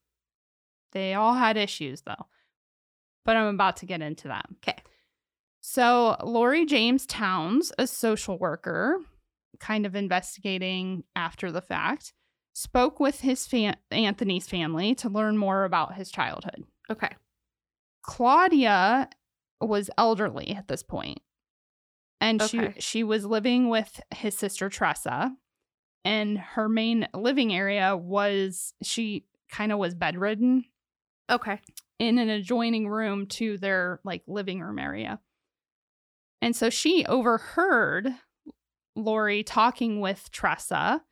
They 0.93 1.15
all 1.15 1.35
had 1.35 1.57
issues 1.57 2.03
though. 2.03 2.27
But 3.25 3.37
I'm 3.37 3.55
about 3.55 3.77
to 3.79 3.87
get 3.87 4.01
into 4.01 4.29
that. 4.29 4.47
Okay. 4.59 4.79
So 5.61 6.17
Lori 6.23 6.65
James 6.65 7.05
Towns, 7.05 7.73
a 7.79 7.87
social 7.87 8.39
worker, 8.39 9.01
kind 9.61 9.85
of 9.85 9.95
investigating 9.97 11.05
after 11.17 11.51
the 11.53 11.61
fact, 11.61 12.13
spoke 12.55 13.01
with 13.01 13.21
his 13.21 13.47
fam- 13.47 13.75
Anthony's 13.91 14.49
family 14.49 14.95
to 14.97 15.09
learn 15.11 15.37
more 15.37 15.65
about 15.65 15.95
his 15.95 16.11
childhood. 16.11 16.65
okay. 16.91 17.11
Claudia 18.03 19.09
was 19.61 19.91
elderly 19.99 20.55
at 20.55 20.69
this 20.69 20.83
point. 20.83 21.21
And 22.21 22.43
Okay. 22.43 22.75
she 22.75 22.81
she 22.81 23.05
was 23.05 23.25
living 23.25 23.69
with 23.69 24.01
his 24.15 24.37
sister 24.37 24.69
Tressa. 24.69 25.37
And 26.05 26.39
her 26.39 26.69
main 26.69 27.07
living 27.13 27.53
area 27.53 27.97
was 27.97 28.73
she 28.83 29.27
kind 29.51 29.73
of 29.73 29.79
was 29.79 29.95
bedridden 29.95 30.65
Okay. 31.31 31.61
in 31.99 32.19
an 32.19 32.29
adjoining 32.31 32.89
room 32.89 33.27
to 33.27 33.59
their 33.59 34.01
like 34.05 34.23
living 34.27 34.61
room 34.61 34.79
area. 34.79 35.21
And 36.41 36.55
so 36.57 36.71
she 36.71 37.05
overheard 37.07 38.09
Lori 38.97 39.43
talking 39.43 40.01
with 40.01 40.31
Tressa 40.31 41.03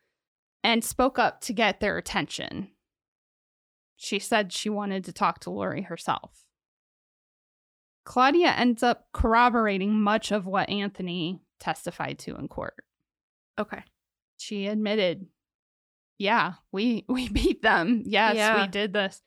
and 0.64 0.84
spoke 0.84 1.18
up 1.18 1.40
to 1.42 1.52
get 1.52 1.80
their 1.80 1.98
attention. 1.98 2.70
She 3.96 4.18
said 4.18 4.52
she 4.52 4.68
wanted 4.70 5.04
to 5.04 5.12
talk 5.12 5.40
to 5.40 5.50
Lori 5.50 5.82
herself. 5.82 6.45
Claudia 8.06 8.52
ends 8.52 8.82
up 8.82 9.08
corroborating 9.12 9.92
much 10.00 10.30
of 10.32 10.46
what 10.46 10.70
Anthony 10.70 11.40
testified 11.60 12.18
to 12.20 12.36
in 12.36 12.48
court. 12.48 12.76
Okay. 13.58 13.82
She 14.38 14.66
admitted 14.66 15.26
yeah, 16.18 16.54
we 16.72 17.04
we 17.08 17.28
beat 17.28 17.60
them. 17.62 18.02
Yes, 18.06 18.36
Yeah. 18.36 18.62
we 18.62 18.68
did 18.68 18.94
this. 18.94 19.20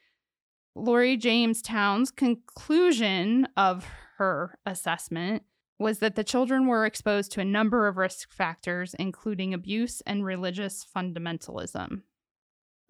Lori 0.76 1.18
James 1.18 1.62
Town's 1.62 2.10
conclusion 2.10 3.48
of 3.58 3.86
her 4.18 4.58
assessment 4.66 5.44
was 5.78 6.00
that 6.00 6.16
the 6.16 6.24
children 6.24 6.66
were 6.68 6.86
exposed 6.86 7.32
to 7.34 7.42
a 7.42 7.46
number 7.46 7.88
of 7.88 7.98
risk 7.98 8.32
factors, 8.32 8.94
including 8.98 9.54
abuse 9.54 10.02
and 10.06 10.26
religious 10.26 10.86
fundamentalism, 10.96 12.02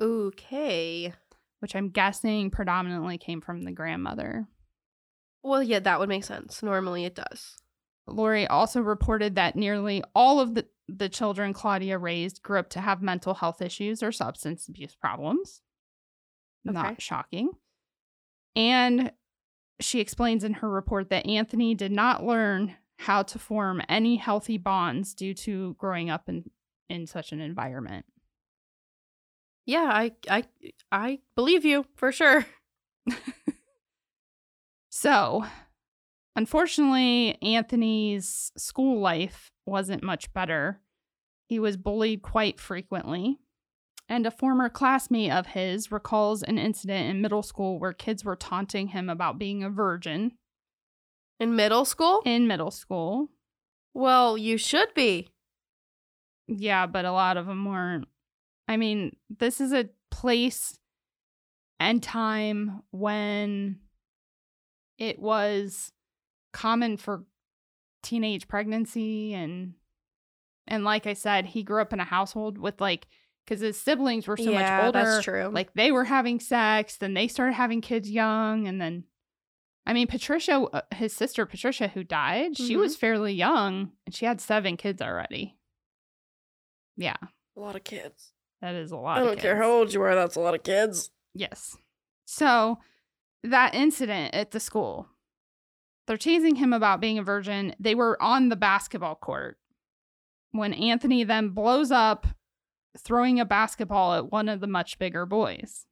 Okay. 0.01 1.13
which 1.59 1.75
I'm 1.75 1.89
guessing 1.89 2.51
predominantly 2.51 3.17
came 3.17 3.41
from 3.41 3.63
the 3.63 3.71
grandmother. 3.71 4.47
Well, 5.43 5.63
yeah, 5.63 5.79
that 5.79 5.99
would 5.99 6.09
make 6.09 6.23
sense. 6.23 6.61
Normally 6.61 7.05
it 7.05 7.15
does. 7.15 7.55
Lori 8.07 8.47
also 8.47 8.81
reported 8.81 9.35
that 9.35 9.55
nearly 9.55 10.03
all 10.15 10.39
of 10.39 10.55
the, 10.55 10.65
the 10.87 11.09
children 11.09 11.53
Claudia 11.53 11.97
raised 11.97 12.41
grew 12.41 12.59
up 12.59 12.69
to 12.71 12.81
have 12.81 13.01
mental 13.01 13.35
health 13.35 13.61
issues 13.61 14.01
or 14.01 14.11
substance 14.11 14.67
abuse 14.67 14.95
problems. 14.95 15.61
Okay. 16.67 16.73
Not 16.73 17.01
shocking. 17.01 17.51
And 18.55 19.11
she 19.79 19.99
explains 19.99 20.43
in 20.43 20.55
her 20.55 20.69
report 20.69 21.09
that 21.09 21.27
Anthony 21.27 21.75
did 21.75 21.91
not 21.91 22.25
learn 22.25 22.75
how 22.97 23.23
to 23.23 23.39
form 23.39 23.81
any 23.87 24.17
healthy 24.17 24.57
bonds 24.57 25.13
due 25.13 25.33
to 25.33 25.75
growing 25.77 26.09
up 26.09 26.27
in, 26.27 26.49
in 26.89 27.07
such 27.07 27.31
an 27.31 27.39
environment. 27.39 28.05
Yeah, 29.65 29.89
I 29.93 30.11
I 30.27 30.43
I 30.91 31.19
believe 31.35 31.63
you 31.63 31.85
for 31.95 32.11
sure. 32.11 32.45
So, 35.01 35.45
unfortunately, 36.35 37.41
Anthony's 37.41 38.51
school 38.57 38.99
life 38.99 39.49
wasn't 39.65 40.03
much 40.03 40.33
better. 40.33 40.81
He 41.47 41.57
was 41.57 41.77
bullied 41.77 42.21
quite 42.21 42.59
frequently. 42.59 43.39
And 44.09 44.25
a 44.25 44.31
former 44.31 44.67
classmate 44.67 45.31
of 45.31 45.47
his 45.47 45.89
recalls 45.89 46.43
an 46.43 46.57
incident 46.57 47.09
in 47.09 47.21
middle 47.21 47.43
school 47.43 47.79
where 47.79 47.93
kids 47.93 48.25
were 48.25 48.35
taunting 48.35 48.89
him 48.89 49.09
about 49.09 49.39
being 49.39 49.63
a 49.63 49.69
virgin 49.69 50.33
In 51.39 51.55
middle 51.55 51.85
school? 51.85 52.21
in 52.25 52.45
middle 52.45 52.71
school. 52.71 53.29
Well, 53.93 54.37
you 54.37 54.57
should 54.57 54.93
be. 54.95 55.29
Yeah, 56.45 56.87
but 56.87 57.05
a 57.05 57.13
lot 57.13 57.37
of 57.37 57.45
them 57.45 57.63
weren't. 57.63 58.09
I 58.67 58.75
mean, 58.75 59.15
this 59.29 59.61
is 59.61 59.71
a 59.71 59.87
place 60.11 60.77
and 61.79 62.03
time 62.03 62.83
when 62.91 63.79
it 64.99 65.17
was 65.17 65.91
common 66.53 66.97
for 66.97 67.23
teenage 68.03 68.47
pregnancy 68.47 69.33
and 69.33 69.73
and 70.67 70.83
like 70.83 71.07
I 71.07 71.13
said, 71.13 71.47
he 71.47 71.63
grew 71.63 71.81
up 71.81 71.93
in 71.93 71.99
a 71.99 72.03
household 72.05 72.59
with 72.59 72.79
like 72.79 73.07
cuz 73.47 73.59
his 73.61 73.81
siblings 73.81 74.27
were 74.27 74.37
so 74.37 74.51
yeah, 74.51 74.59
much 74.77 74.85
older. 74.85 75.03
that's 75.09 75.23
true. 75.23 75.49
Like 75.51 75.73
they 75.73 75.91
were 75.91 76.03
having 76.05 76.39
sex, 76.39 76.97
then 76.97 77.15
they 77.15 77.27
started 77.27 77.53
having 77.53 77.81
kids 77.81 78.11
young 78.11 78.67
and 78.67 78.79
then 78.79 79.05
I 79.85 79.93
mean, 79.93 80.05
Patricia, 80.05 80.59
uh, 80.61 80.81
his 80.93 81.15
sister 81.15 81.47
Patricia, 81.47 81.87
who 81.87 82.03
died, 82.03 82.55
she 82.57 82.75
Mhm. 82.75 82.79
was 82.81 82.95
fairly 82.95 83.33
young 83.33 83.93
and 84.05 84.13
she 84.13 84.25
had 84.25 84.39
seven 84.39 84.77
kids 84.77 85.01
already. 85.01 85.57
Yeah, 86.95 87.15
a 87.55 87.59
lot 87.59 87.75
of 87.75 87.83
kids. 87.83 88.33
that 88.61 88.75
is 88.75 88.91
a 88.91 88.97
lot. 88.97 89.19
I 89.19 89.23
don't 89.23 89.39
care 89.39 89.55
how 89.55 89.71
old 89.71 89.93
you 89.93 90.01
are, 90.01 90.13
that's 90.15 90.35
a 90.35 90.41
lot 90.41 90.53
of 90.53 90.63
kids. 90.63 91.11
Yes. 91.33 91.77
So 92.25 92.79
that 93.43 93.73
incident 93.73 94.33
at 94.33 94.51
the 94.51 94.59
school, 94.59 95.07
they're 96.07 96.17
teasing 96.17 96.55
him 96.55 96.73
about 96.73 97.01
being 97.01 97.19
a 97.19 97.23
virgin. 97.23 97.75
They 97.79 97.95
were 97.95 98.21
on 98.21 98.49
the 98.49 98.55
basketball 98.55 99.15
court 99.15 99.57
when 100.51 100.73
Anthony 100.73 101.23
then 101.23 101.49
blows 101.49 101.91
up, 101.91 102.27
throwing 102.97 103.39
a 103.39 103.45
basketball 103.45 104.13
at 104.13 104.31
one 104.31 104.49
of 104.49 104.59
the 104.59 104.67
much 104.67 104.97
bigger 104.97 105.25
boys. 105.25 105.85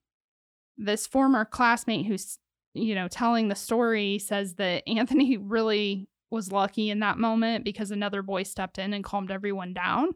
This 0.78 1.08
former 1.08 1.46
classmate 1.46 2.06
who's, 2.06 2.40
you 2.74 2.96
know, 2.96 3.08
telling 3.08 3.48
the 3.48 3.56
story 3.56 4.20
says 4.20 4.56
that 4.56 4.88
Anthony 4.88 5.38
really 5.42 6.08
was 6.30 6.52
lucky 6.52 6.90
in 6.90 7.00
that 7.00 7.18
moment 7.18 7.64
because 7.64 7.92
another 7.92 8.22
boy 8.22 8.44
stepped 8.44 8.78
in 8.78 8.94
and 8.94 9.04
calmed 9.04 9.32
everyone 9.32 9.74
down. 9.74 10.10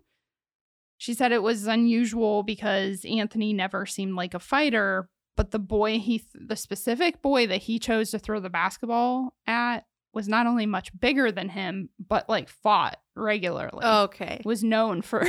She 0.98 1.13
said 1.13 1.32
it 1.32 1.41
was 1.41 1.65
unusual 1.65 2.44
because 2.44 3.06
Anthony 3.06 3.54
never 3.54 3.86
seemed 3.86 4.15
like 4.15 4.34
a 4.34 4.39
fighter, 4.39 5.10
but 5.41 5.49
the 5.49 5.58
boy 5.58 5.97
he 5.97 6.23
the 6.36 6.56
specific 6.56 7.19
boy 7.23 7.47
that 7.47 7.63
he 7.63 7.80
chose 7.80 8.12
to 8.12 8.19
throw 8.19 8.39
the 8.39 8.47
basketball 8.47 9.34
at 9.47 9.88
was 10.13 10.27
not 10.27 10.45
only 10.45 10.67
much 10.67 10.91
bigger 10.99 11.32
than 11.32 11.49
him, 11.49 11.89
but 11.97 12.30
like 12.30 12.47
fought 12.47 12.99
regularly. 13.15 13.84
Okay. 13.84 14.39
Was 14.45 14.63
known 14.63 15.01
for 15.01 15.25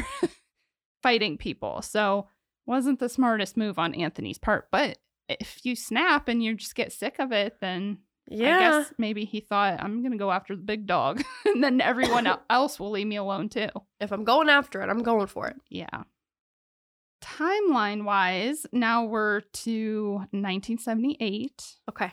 fighting 1.03 1.39
people. 1.39 1.81
So 1.81 2.29
wasn't 2.67 2.99
the 2.99 3.09
smartest 3.09 3.57
move 3.57 3.79
on 3.79 3.95
Anthony's 3.95 4.37
part, 4.37 4.69
but 4.71 4.99
if 5.31 5.65
you 5.65 5.75
snap 5.75 6.29
and 6.29 6.45
you 6.45 6.57
just 6.57 6.75
get 6.75 6.93
sick 6.93 7.17
of 7.19 7.33
it, 7.33 7.57
then 7.63 7.97
Yeah. 8.29 8.57
I 8.57 8.61
guess 8.61 8.93
maybe 8.99 9.25
he 9.25 9.41
thought 9.41 9.83
I'm 9.83 10.01
going 10.03 10.13
to 10.13 10.19
go 10.19 10.31
after 10.31 10.55
the 10.55 10.63
big 10.63 10.87
dog 10.87 11.23
and 11.47 11.65
then 11.65 11.81
everyone 11.81 12.29
else 12.51 12.79
will 12.79 12.91
leave 12.91 13.07
me 13.07 13.17
alone 13.17 13.49
too. 13.49 13.71
If 13.99 14.13
I'm 14.13 14.25
going 14.25 14.51
after 14.51 14.83
it, 14.83 14.91
I'm 14.91 15.03
going 15.03 15.27
for 15.27 15.49
it. 15.49 15.57
Yeah. 15.71 16.03
Timeline 17.23 18.05
wise, 18.05 18.67
now 18.73 19.05
we're 19.05 19.41
to 19.41 20.13
1978 20.33 21.77
Okay. 21.89 22.13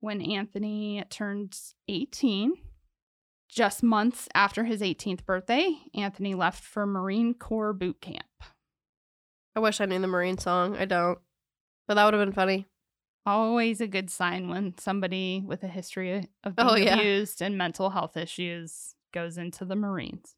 when 0.00 0.20
Anthony 0.20 1.02
turned 1.10 1.56
18. 1.88 2.54
Just 3.48 3.82
months 3.82 4.28
after 4.34 4.64
his 4.64 4.80
18th 4.80 5.24
birthday, 5.24 5.76
Anthony 5.94 6.34
left 6.34 6.62
for 6.62 6.86
Marine 6.86 7.34
Corps 7.34 7.72
boot 7.72 8.00
camp. 8.00 8.24
I 9.56 9.60
wish 9.60 9.80
I 9.80 9.86
knew 9.86 9.98
the 9.98 10.06
Marine 10.06 10.38
song. 10.38 10.76
I 10.76 10.84
don't. 10.84 11.18
But 11.88 11.94
that 11.94 12.04
would 12.04 12.14
have 12.14 12.24
been 12.24 12.32
funny. 12.34 12.66
Always 13.26 13.80
a 13.80 13.88
good 13.88 14.08
sign 14.10 14.48
when 14.48 14.78
somebody 14.78 15.42
with 15.44 15.62
a 15.64 15.68
history 15.68 16.28
of 16.44 16.54
being 16.56 16.68
Oh, 16.68 16.76
yeah. 16.76 16.94
abused 16.98 17.42
and 17.42 17.58
mental 17.58 17.90
health 17.90 18.16
issues 18.16 18.94
goes 19.12 19.36
into 19.36 19.64
the 19.64 19.74
Marines. 19.76 20.36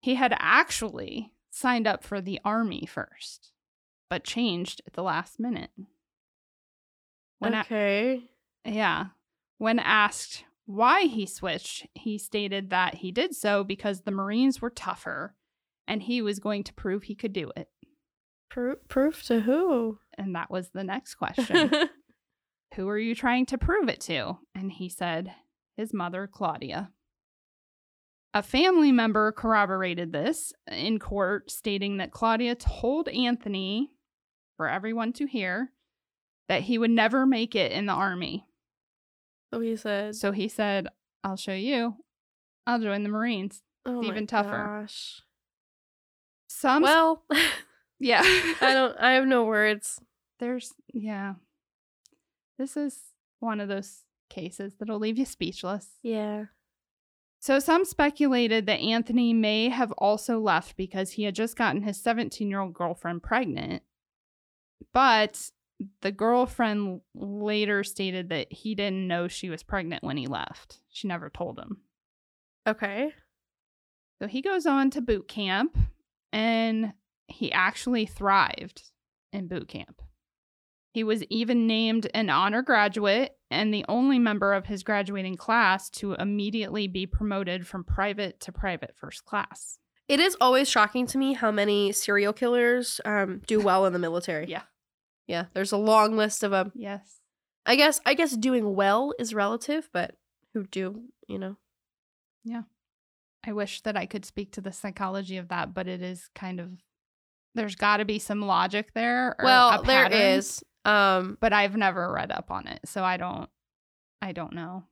He 0.00 0.14
had 0.14 0.34
actually 0.38 1.32
signed 1.58 1.86
up 1.86 2.04
for 2.04 2.20
the 2.20 2.40
Army 2.44 2.86
first, 2.86 3.52
but 4.08 4.24
changed 4.24 4.80
at 4.86 4.94
the 4.94 5.02
last 5.02 5.38
minute. 5.38 5.70
When 7.38 7.54
a- 7.54 7.60
okay. 7.60 8.22
Yeah. 8.64 9.06
When 9.58 9.78
asked 9.78 10.44
why 10.66 11.02
he 11.04 11.26
switched, 11.26 11.86
he 11.94 12.18
stated 12.18 12.70
that 12.70 12.96
he 12.96 13.10
did 13.10 13.34
so 13.34 13.64
because 13.64 14.02
the 14.02 14.10
Marines 14.10 14.60
were 14.60 14.70
tougher 14.70 15.34
and 15.86 16.02
he 16.02 16.20
was 16.22 16.38
going 16.38 16.64
to 16.64 16.74
prove 16.74 17.04
he 17.04 17.14
could 17.14 17.32
do 17.32 17.50
it. 17.56 17.68
Pro- 18.50 18.76
proof 18.88 19.22
to 19.24 19.40
who? 19.40 19.98
And 20.16 20.34
that 20.34 20.50
was 20.50 20.70
the 20.70 20.84
next 20.84 21.14
question. 21.16 21.70
Who 22.74 22.88
are 22.88 22.98
you 22.98 23.14
trying 23.14 23.46
to 23.46 23.58
prove 23.58 23.88
it 23.88 24.00
to? 24.02 24.38
And 24.54 24.70
he 24.70 24.88
said, 24.88 25.32
his 25.76 25.94
mother, 25.94 26.28
Claudia. 26.30 26.90
A 28.34 28.42
family 28.42 28.92
member 28.92 29.32
corroborated 29.32 30.12
this 30.12 30.52
in 30.70 30.98
court, 30.98 31.50
stating 31.50 31.96
that 31.96 32.10
Claudia 32.12 32.54
told 32.54 33.08
Anthony, 33.08 33.90
for 34.56 34.68
everyone 34.68 35.12
to 35.14 35.26
hear, 35.26 35.72
that 36.48 36.62
he 36.62 36.78
would 36.78 36.90
never 36.90 37.24
make 37.26 37.54
it 37.54 37.72
in 37.72 37.86
the 37.86 37.92
army. 37.92 38.44
so 39.52 39.60
he 39.60 39.76
said. 39.76 40.14
So 40.14 40.32
he 40.32 40.48
said, 40.48 40.88
I'll 41.24 41.36
show 41.36 41.54
you. 41.54 41.96
I'll 42.66 42.78
join 42.80 43.02
the 43.02 43.08
Marines. 43.08 43.62
oh 43.86 44.02
even 44.02 44.24
my 44.24 44.26
tougher. 44.26 44.64
Gosh. 44.82 45.22
Some, 46.48 46.82
Well, 46.82 47.24
yeah. 47.98 48.22
I 48.60 48.74
don't. 48.74 48.96
I 48.98 49.12
have 49.12 49.26
no 49.26 49.44
words. 49.44 50.00
There's, 50.38 50.72
yeah. 50.92 51.34
This 52.58 52.76
is 52.76 52.98
one 53.40 53.60
of 53.60 53.68
those 53.68 54.02
cases 54.28 54.74
that'll 54.78 54.98
leave 54.98 55.18
you 55.18 55.24
speechless. 55.24 55.86
Yeah. 56.02 56.46
So 57.48 57.60
some 57.60 57.86
speculated 57.86 58.66
that 58.66 58.80
Anthony 58.80 59.32
may 59.32 59.70
have 59.70 59.90
also 59.92 60.38
left 60.38 60.76
because 60.76 61.12
he 61.12 61.22
had 61.22 61.34
just 61.34 61.56
gotten 61.56 61.80
his 61.80 61.98
17 61.98 62.46
year 62.46 62.60
old 62.60 62.74
girlfriend 62.74 63.22
pregnant. 63.22 63.82
But 64.92 65.50
the 66.02 66.12
girlfriend 66.12 67.00
later 67.14 67.84
stated 67.84 68.28
that 68.28 68.52
he 68.52 68.74
didn't 68.74 69.08
know 69.08 69.28
she 69.28 69.48
was 69.48 69.62
pregnant 69.62 70.04
when 70.04 70.18
he 70.18 70.26
left. 70.26 70.80
She 70.90 71.08
never 71.08 71.30
told 71.30 71.58
him. 71.58 71.78
Okay. 72.66 73.14
So 74.20 74.28
he 74.28 74.42
goes 74.42 74.66
on 74.66 74.90
to 74.90 75.00
boot 75.00 75.26
camp 75.26 75.78
and 76.30 76.92
he 77.28 77.50
actually 77.50 78.04
thrived 78.04 78.90
in 79.32 79.48
boot 79.48 79.68
camp. 79.68 80.02
He 80.92 81.04
was 81.04 81.22
even 81.24 81.66
named 81.66 82.08
an 82.14 82.30
honor 82.30 82.62
graduate 82.62 83.36
and 83.50 83.72
the 83.72 83.84
only 83.88 84.18
member 84.18 84.52
of 84.52 84.66
his 84.66 84.82
graduating 84.82 85.36
class 85.36 85.90
to 85.90 86.14
immediately 86.14 86.88
be 86.88 87.06
promoted 87.06 87.66
from 87.66 87.84
private 87.84 88.40
to 88.40 88.52
private 88.52 88.94
first 88.96 89.24
class. 89.24 89.78
It 90.08 90.20
is 90.20 90.36
always 90.40 90.68
shocking 90.68 91.06
to 91.08 91.18
me 91.18 91.34
how 91.34 91.50
many 91.50 91.92
serial 91.92 92.32
killers 92.32 93.00
um, 93.04 93.42
do 93.46 93.60
well 93.64 93.84
in 93.86 93.92
the 93.92 93.98
military. 93.98 94.46
Yeah. 94.48 94.62
Yeah. 95.26 95.44
There's 95.52 95.72
a 95.72 95.76
long 95.76 96.16
list 96.16 96.42
of 96.42 96.50
them. 96.50 96.72
Yes. 96.74 97.20
I 97.66 97.76
guess. 97.76 98.00
I 98.06 98.14
guess 98.14 98.34
doing 98.34 98.74
well 98.74 99.12
is 99.18 99.34
relative, 99.34 99.90
but 99.92 100.14
who 100.54 100.64
do 100.64 101.02
you 101.26 101.38
know? 101.38 101.56
Yeah. 102.44 102.62
I 103.46 103.52
wish 103.52 103.82
that 103.82 103.96
I 103.96 104.06
could 104.06 104.24
speak 104.24 104.52
to 104.52 104.60
the 104.62 104.72
psychology 104.72 105.36
of 105.36 105.48
that, 105.48 105.74
but 105.74 105.86
it 105.86 106.02
is 106.02 106.30
kind 106.34 106.60
of 106.60 106.70
there's 107.54 107.76
got 107.76 107.98
to 107.98 108.04
be 108.04 108.18
some 108.18 108.40
logic 108.40 108.92
there. 108.94 109.36
or 109.38 109.44
well, 109.44 109.82
there 109.82 110.10
is. 110.10 110.62
Um. 110.88 111.38
but 111.40 111.52
I've 111.52 111.76
never 111.76 112.12
read 112.12 112.30
up 112.30 112.50
on 112.50 112.66
it, 112.66 112.80
so 112.84 113.04
I 113.04 113.16
don't. 113.16 113.48
I 114.20 114.32
don't 114.32 114.54
know. 114.54 114.84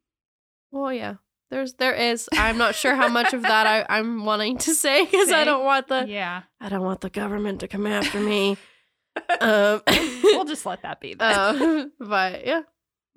Well, 0.71 0.93
yeah. 0.93 1.15
There's 1.51 1.75
there 1.75 1.95
is. 1.95 2.29
I'm 2.33 2.59
not 2.59 2.75
sure 2.75 2.95
how 2.95 3.09
much 3.09 3.33
of 3.33 3.43
that 3.43 3.67
I, 3.67 3.87
I'm 3.99 4.25
wanting 4.25 4.59
to 4.59 4.75
say 4.75 5.05
because 5.05 5.31
I 5.31 5.45
don't 5.45 5.65
want 5.65 5.89
the 5.89 6.05
yeah, 6.09 6.43
I 6.61 6.69
don't 6.69 6.83
want 6.83 7.01
the 7.01 7.11
government 7.11 7.61
to 7.61 7.69
come 7.69 7.87
after 7.87 8.19
me. 8.19 8.57
um. 9.41 9.81
we'll 9.87 10.45
just 10.45 10.67
let 10.67 10.83
that 10.83 11.01
be. 11.01 11.15
Then. 11.15 11.39
uh, 11.39 11.85
but 12.01 12.47
yeah. 12.47 12.63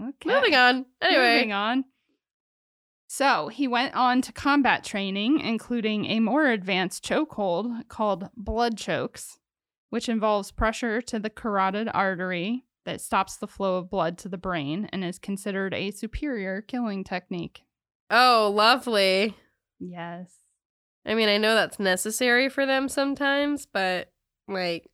okay. 0.01 0.29
Moving 0.33 0.55
on. 0.55 0.85
Anyway. 1.01 1.35
Moving 1.35 1.53
on. 1.53 1.85
So 3.07 3.47
he 3.47 3.67
went 3.67 3.95
on 3.95 4.21
to 4.21 4.31
combat 4.31 4.83
training, 4.83 5.39
including 5.39 6.05
a 6.05 6.19
more 6.19 6.45
advanced 6.45 7.03
chokehold 7.03 7.87
called 7.87 8.29
blood 8.37 8.77
chokes, 8.77 9.39
which 9.89 10.07
involves 10.07 10.51
pressure 10.51 11.01
to 11.01 11.17
the 11.17 11.31
carotid 11.31 11.89
artery 11.91 12.65
that 12.85 13.01
stops 13.01 13.37
the 13.37 13.47
flow 13.47 13.77
of 13.77 13.89
blood 13.89 14.17
to 14.19 14.29
the 14.29 14.37
brain 14.37 14.89
and 14.93 15.03
is 15.03 15.19
considered 15.19 15.73
a 15.73 15.91
superior 15.91 16.61
killing 16.61 17.03
technique. 17.03 17.63
Oh, 18.09 18.51
lovely. 18.55 19.35
Yes. 19.79 20.31
I 21.05 21.13
mean, 21.15 21.29
I 21.29 21.37
know 21.37 21.55
that's 21.55 21.79
necessary 21.79 22.49
for 22.49 22.65
them 22.65 22.89
sometimes, 22.89 23.65
but 23.65 24.11
like 24.47 24.89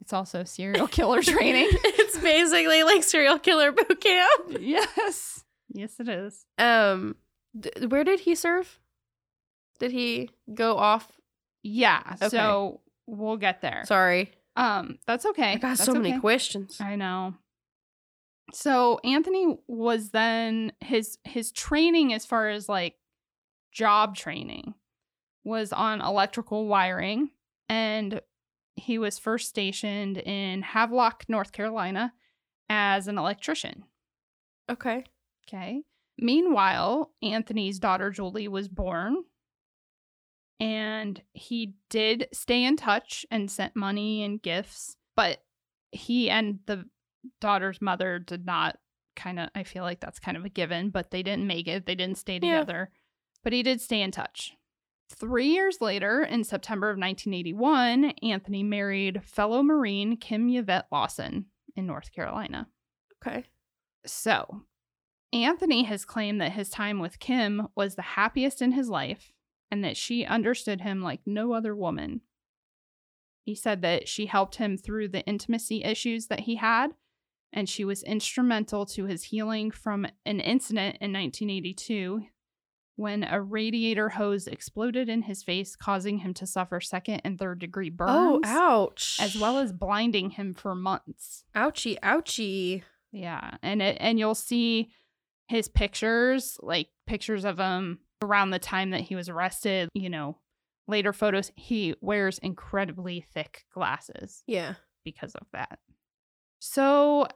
It's 0.00 0.12
also 0.12 0.44
serial 0.44 0.88
killer 0.88 1.22
training. 1.22 1.68
it's 1.70 2.18
basically 2.18 2.82
like 2.82 3.02
serial 3.02 3.38
killer 3.38 3.72
boot 3.72 4.00
camp. 4.00 4.56
yes. 4.60 5.44
Yes, 5.74 5.98
it 6.00 6.08
is. 6.08 6.44
Um, 6.58 7.16
d- 7.58 7.70
where 7.88 8.04
did 8.04 8.20
he 8.20 8.34
serve? 8.34 8.78
Did 9.78 9.90
he 9.92 10.30
go 10.54 10.76
off? 10.76 11.10
Yeah. 11.62 12.02
Okay. 12.16 12.28
So 12.28 12.80
we'll 13.06 13.36
get 13.36 13.62
there. 13.62 13.82
Sorry, 13.86 14.32
Um, 14.56 14.98
that's 15.06 15.24
okay. 15.26 15.52
I 15.52 15.56
got 15.56 15.68
That's 15.76 15.84
so 15.84 15.94
many 15.94 16.10
okay. 16.10 16.20
questions. 16.20 16.80
I 16.80 16.96
know. 16.96 17.34
So 18.52 19.00
Anthony 19.02 19.56
was 19.66 20.10
then 20.10 20.72
his 20.80 21.18
his 21.24 21.52
training 21.52 22.12
as 22.12 22.26
far 22.26 22.50
as 22.50 22.68
like 22.68 22.96
job 23.72 24.14
training 24.14 24.74
was 25.44 25.72
on 25.72 26.00
electrical 26.00 26.66
wiring 26.66 27.30
and 27.68 28.20
he 28.76 28.98
was 28.98 29.18
first 29.18 29.48
stationed 29.48 30.18
in 30.18 30.62
Havelock, 30.62 31.24
North 31.28 31.52
Carolina 31.52 32.12
as 32.68 33.08
an 33.08 33.18
electrician. 33.18 33.84
Okay. 34.70 35.04
Okay. 35.48 35.82
Meanwhile, 36.18 37.10
Anthony's 37.22 37.78
daughter 37.78 38.10
Julie 38.10 38.48
was 38.48 38.68
born 38.68 39.24
and 40.62 41.20
he 41.32 41.74
did 41.90 42.28
stay 42.32 42.64
in 42.64 42.76
touch 42.76 43.26
and 43.30 43.50
sent 43.50 43.74
money 43.76 44.22
and 44.22 44.40
gifts, 44.40 44.96
but 45.16 45.42
he 45.90 46.30
and 46.30 46.60
the 46.66 46.84
daughter's 47.40 47.82
mother 47.82 48.18
did 48.18 48.46
not 48.46 48.78
kind 49.14 49.38
of 49.38 49.50
I 49.54 49.64
feel 49.64 49.82
like 49.82 50.00
that's 50.00 50.18
kind 50.18 50.36
of 50.36 50.44
a 50.44 50.48
given, 50.48 50.90
but 50.90 51.10
they 51.10 51.22
didn't 51.22 51.46
make 51.46 51.68
it. 51.68 51.84
They 51.84 51.94
didn't 51.94 52.16
stay 52.18 52.34
Yeah. 52.34 52.60
together. 52.60 52.90
But 53.44 53.52
he 53.52 53.62
did 53.62 53.80
stay 53.80 54.00
in 54.00 54.10
touch. 54.12 54.56
3 55.10 55.46
years 55.48 55.80
later, 55.80 56.22
in 56.22 56.44
September 56.44 56.88
of 56.88 56.96
1981, 56.96 58.04
Anthony 58.22 58.62
married 58.62 59.22
fellow 59.24 59.62
Marine 59.62 60.16
Kim 60.16 60.48
Yvette 60.48 60.86
Lawson 60.90 61.46
in 61.76 61.86
North 61.86 62.12
Carolina. 62.12 62.68
Okay. 63.20 63.44
So, 64.06 64.62
Anthony 65.32 65.82
has 65.84 66.04
claimed 66.04 66.40
that 66.40 66.52
his 66.52 66.70
time 66.70 66.98
with 66.98 67.18
Kim 67.18 67.68
was 67.74 67.94
the 67.94 68.02
happiest 68.02 68.62
in 68.62 68.72
his 68.72 68.88
life 68.88 69.32
and 69.72 69.82
that 69.82 69.96
she 69.96 70.26
understood 70.26 70.82
him 70.82 71.00
like 71.02 71.20
no 71.24 71.54
other 71.54 71.74
woman. 71.74 72.20
He 73.42 73.54
said 73.54 73.80
that 73.80 74.06
she 74.06 74.26
helped 74.26 74.56
him 74.56 74.76
through 74.76 75.08
the 75.08 75.24
intimacy 75.24 75.82
issues 75.82 76.26
that 76.26 76.40
he 76.40 76.56
had, 76.56 76.88
and 77.54 77.66
she 77.66 77.82
was 77.82 78.02
instrumental 78.02 78.84
to 78.84 79.06
his 79.06 79.24
healing 79.24 79.70
from 79.70 80.06
an 80.26 80.40
incident 80.40 80.98
in 81.00 81.10
1982 81.14 82.24
when 82.96 83.24
a 83.24 83.40
radiator 83.40 84.10
hose 84.10 84.46
exploded 84.46 85.08
in 85.08 85.22
his 85.22 85.42
face, 85.42 85.74
causing 85.74 86.18
him 86.18 86.34
to 86.34 86.46
suffer 86.46 86.78
second 86.78 87.22
and 87.24 87.38
third 87.38 87.58
degree 87.58 87.90
oh, 87.90 87.96
burns, 87.96 88.44
Oh, 88.46 88.90
ouch. 88.90 89.16
as 89.22 89.34
well 89.38 89.56
as 89.56 89.72
blinding 89.72 90.28
him 90.30 90.52
for 90.52 90.74
months. 90.74 91.44
ouchie, 91.56 91.98
ouchie. 92.00 92.82
Yeah, 93.10 93.56
and 93.62 93.80
it 93.80 93.96
and 94.00 94.18
you'll 94.18 94.34
see 94.34 94.90
his 95.48 95.66
pictures, 95.68 96.58
like 96.60 96.88
pictures 97.06 97.46
of 97.46 97.58
him 97.58 98.00
around 98.22 98.50
the 98.50 98.58
time 98.58 98.90
that 98.90 99.00
he 99.02 99.14
was 99.14 99.28
arrested, 99.28 99.88
you 99.94 100.08
know, 100.10 100.38
later 100.88 101.12
photos, 101.12 101.50
he 101.56 101.94
wears 102.00 102.38
incredibly 102.38 103.24
thick 103.34 103.64
glasses 103.72 104.42
Yeah. 104.46 104.74
because 105.04 105.34
of 105.34 105.46
that. 105.52 105.78
So 106.60 107.26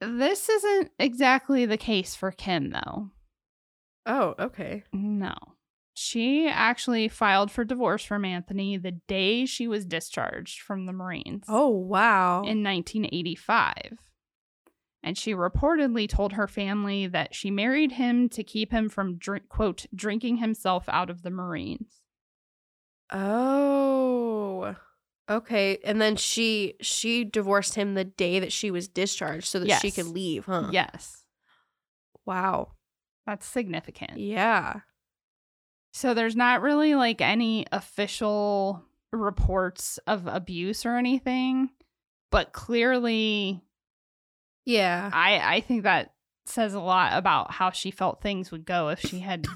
this 0.00 0.48
isn't 0.48 0.90
exactly 0.98 1.66
the 1.66 1.76
case 1.76 2.14
for 2.14 2.30
Kim 2.32 2.70
though. 2.70 3.10
Oh, 4.06 4.34
okay. 4.38 4.82
No. 4.92 5.34
She 5.94 6.48
actually 6.48 7.08
filed 7.08 7.50
for 7.50 7.64
divorce 7.64 8.02
from 8.02 8.24
Anthony 8.24 8.76
the 8.78 8.92
day 9.08 9.44
she 9.46 9.68
was 9.68 9.84
discharged 9.84 10.60
from 10.60 10.86
the 10.86 10.92
Marines 10.92 11.44
Oh, 11.48 11.68
wow. 11.68 12.38
in 12.38 12.62
1985. 12.64 13.98
And 15.02 15.18
she 15.18 15.34
reportedly 15.34 16.08
told 16.08 16.34
her 16.34 16.46
family 16.46 17.06
that 17.08 17.34
she 17.34 17.50
married 17.50 17.92
him 17.92 18.28
to 18.30 18.44
keep 18.44 18.70
him 18.70 18.88
from 18.88 19.16
drink, 19.18 19.48
quote 19.48 19.86
drinking 19.94 20.36
himself 20.36 20.84
out 20.88 21.10
of 21.10 21.22
the 21.22 21.30
Marines. 21.30 22.00
oh. 23.10 24.74
Okay. 25.30 25.78
And 25.84 26.00
then 26.00 26.16
she 26.16 26.74
she 26.80 27.24
divorced 27.24 27.74
him 27.74 27.94
the 27.94 28.04
day 28.04 28.40
that 28.40 28.52
she 28.52 28.70
was 28.70 28.88
discharged 28.88 29.46
so 29.46 29.60
that 29.60 29.80
she 29.80 29.90
could 29.90 30.06
leave, 30.06 30.44
huh? 30.46 30.68
Yes, 30.72 31.24
Wow. 32.26 32.72
that's 33.26 33.46
significant. 33.46 34.18
Yeah. 34.18 34.80
So 35.94 36.14
there's 36.14 36.36
not 36.36 36.60
really 36.62 36.94
like 36.94 37.20
any 37.20 37.66
official 37.72 38.84
reports 39.12 39.98
of 40.06 40.26
abuse 40.26 40.84
or 40.86 40.96
anything, 40.96 41.70
but 42.30 42.52
clearly 42.52 43.62
Yeah. 44.64 45.10
I 45.12 45.56
I 45.56 45.60
think 45.60 45.82
that 45.84 46.14
says 46.46 46.74
a 46.74 46.80
lot 46.80 47.16
about 47.16 47.52
how 47.52 47.70
she 47.70 47.90
felt 47.90 48.20
things 48.20 48.50
would 48.50 48.64
go 48.64 48.88
if 48.88 49.00
she 49.00 49.20
had 49.20 49.46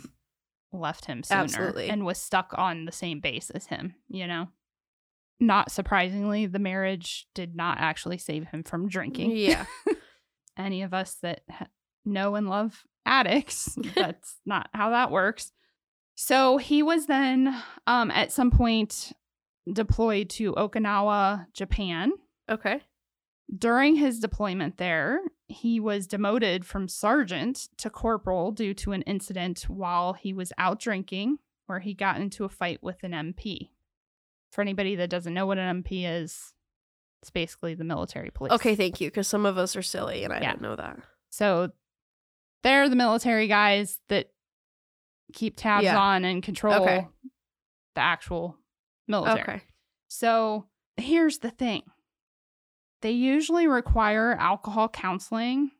left 0.73 1.07
him 1.07 1.23
sooner 1.23 1.41
Absolutely. 1.41 1.89
and 1.89 2.05
was 2.05 2.19
stuck 2.19 2.53
on 2.57 2.85
the 2.85 2.93
same 2.93 3.21
base 3.21 3.51
as 3.51 3.67
him, 3.67 3.95
you 4.09 4.27
know. 4.27 4.49
Not 5.39 5.71
surprisingly, 5.71 6.47
the 6.47 6.59
marriage 6.59 7.27
did 7.35 7.57
not 7.57 7.79
actually 7.79 8.19
save 8.19 8.47
him 8.49 8.63
from 8.63 8.89
drinking. 8.89 9.33
Yeah. 9.37 9.67
Any 10.57 10.83
of 10.83 10.95
us 10.95 11.15
that 11.23 11.43
ha- 11.51 11.67
know 12.05 12.37
and 12.37 12.49
love 12.49 12.85
addicts, 13.05 13.77
that's 13.95 14.37
not 14.47 14.69
how 14.73 14.91
that 14.91 15.11
works. 15.11 15.53
So 16.15 16.57
he 16.57 16.83
was 16.83 17.07
then 17.07 17.55
um, 17.87 18.11
at 18.11 18.33
some 18.33 18.51
point 18.51 19.13
deployed 19.71 20.31
to 20.31 20.55
Okinawa, 20.55 21.53
Japan. 21.53 22.13
Okay. 22.49 22.81
During 23.57 23.97
his 23.97 24.19
deployment 24.19 24.77
there, 24.77 25.21
he 25.49 25.79
was 25.79 26.07
demoted 26.07 26.65
from 26.67 26.89
sergeant 26.89 27.69
to 27.79 27.91
corporal 27.91 28.51
due 28.51 28.75
to 28.75 28.93
an 28.93 29.03
incident 29.03 29.63
while 29.69 30.15
he 30.15 30.33
was 30.33 30.53
out 30.59 30.81
drinking, 30.81 31.39
where 31.67 31.79
he 31.79 31.95
got 31.95 32.21
into 32.21 32.45
a 32.45 32.49
fight 32.49 32.83
with 32.83 33.05
an 33.05 33.13
MP. 33.13 33.71
For 34.51 34.63
anybody 34.63 34.97
that 34.97 35.11
doesn't 35.11 35.35
know 35.35 35.47
what 35.47 35.59
an 35.59 35.83
MP 35.83 36.05
is, 36.05 36.55
it's 37.23 37.31
basically 37.31 37.75
the 37.75 37.85
military 37.85 38.31
police. 38.31 38.53
Okay, 38.53 38.75
thank 38.75 39.01
you. 39.01 39.09
Because 39.09 39.29
some 39.29 39.47
of 39.47 39.59
us 39.59 39.77
are 39.77 39.83
silly 39.83 40.25
and 40.25 40.33
I 40.33 40.41
Yeah. 40.41 40.51
didn't 40.51 40.63
know 40.63 40.77
that. 40.77 40.99
So 41.31 41.71
they're 42.63 42.89
the 42.89 42.97
military 42.97 43.47
guys 43.49 44.01
that 44.09 44.33
keep 45.33 45.57
tabs 45.57 45.85
Yeah. 45.85 45.99
on 46.01 46.25
and 46.25 46.43
control 46.43 46.83
Okay. 46.83 47.07
the 47.95 48.01
actual 48.01 48.59
military. 49.07 49.41
Okay. 49.43 49.63
So 50.09 50.69
here's 50.97 51.39
the 51.39 51.51
thing 51.51 51.83
they 53.07 53.13
usually 53.13 53.69
require 53.69 54.33
alcohol 54.35 54.89
counseling 54.89 55.71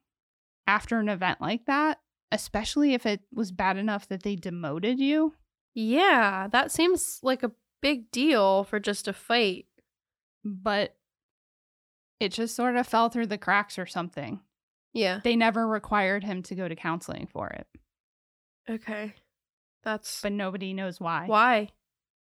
after 0.65 0.97
an 0.97 1.09
event 1.09 1.41
like 1.41 1.65
that, 1.65 1.99
especially 2.31 2.93
if 2.93 3.05
it 3.05 3.19
was 3.33 3.51
bad 3.51 3.75
enough 3.75 4.07
that 4.07 4.23
they 4.23 4.37
demoted 4.37 4.97
you. 4.97 5.33
Yeah, 5.75 6.47
that 6.53 6.71
seems 6.71 7.19
like 7.21 7.43
a 7.43 7.51
big 7.81 8.11
deal 8.11 8.63
for 8.63 8.79
just 8.79 9.09
a 9.09 9.13
fight. 9.13 9.65
But 10.45 10.95
it 12.21 12.31
just 12.31 12.55
sort 12.55 12.77
of 12.77 12.87
fell 12.87 13.09
through 13.09 13.27
the 13.27 13.37
cracks 13.37 13.77
or 13.77 13.85
something. 13.85 14.39
Yeah. 14.93 15.19
They 15.21 15.35
never 15.35 15.67
required 15.67 16.23
him 16.23 16.41
to 16.43 16.55
go 16.55 16.69
to 16.69 16.75
counseling 16.77 17.27
for 17.29 17.49
it, 17.49 17.67
Okay. 18.69 19.15
That's 19.83 20.21
but 20.21 20.31
nobody 20.31 20.73
knows 20.73 21.01
why. 21.01 21.25
why. 21.25 21.71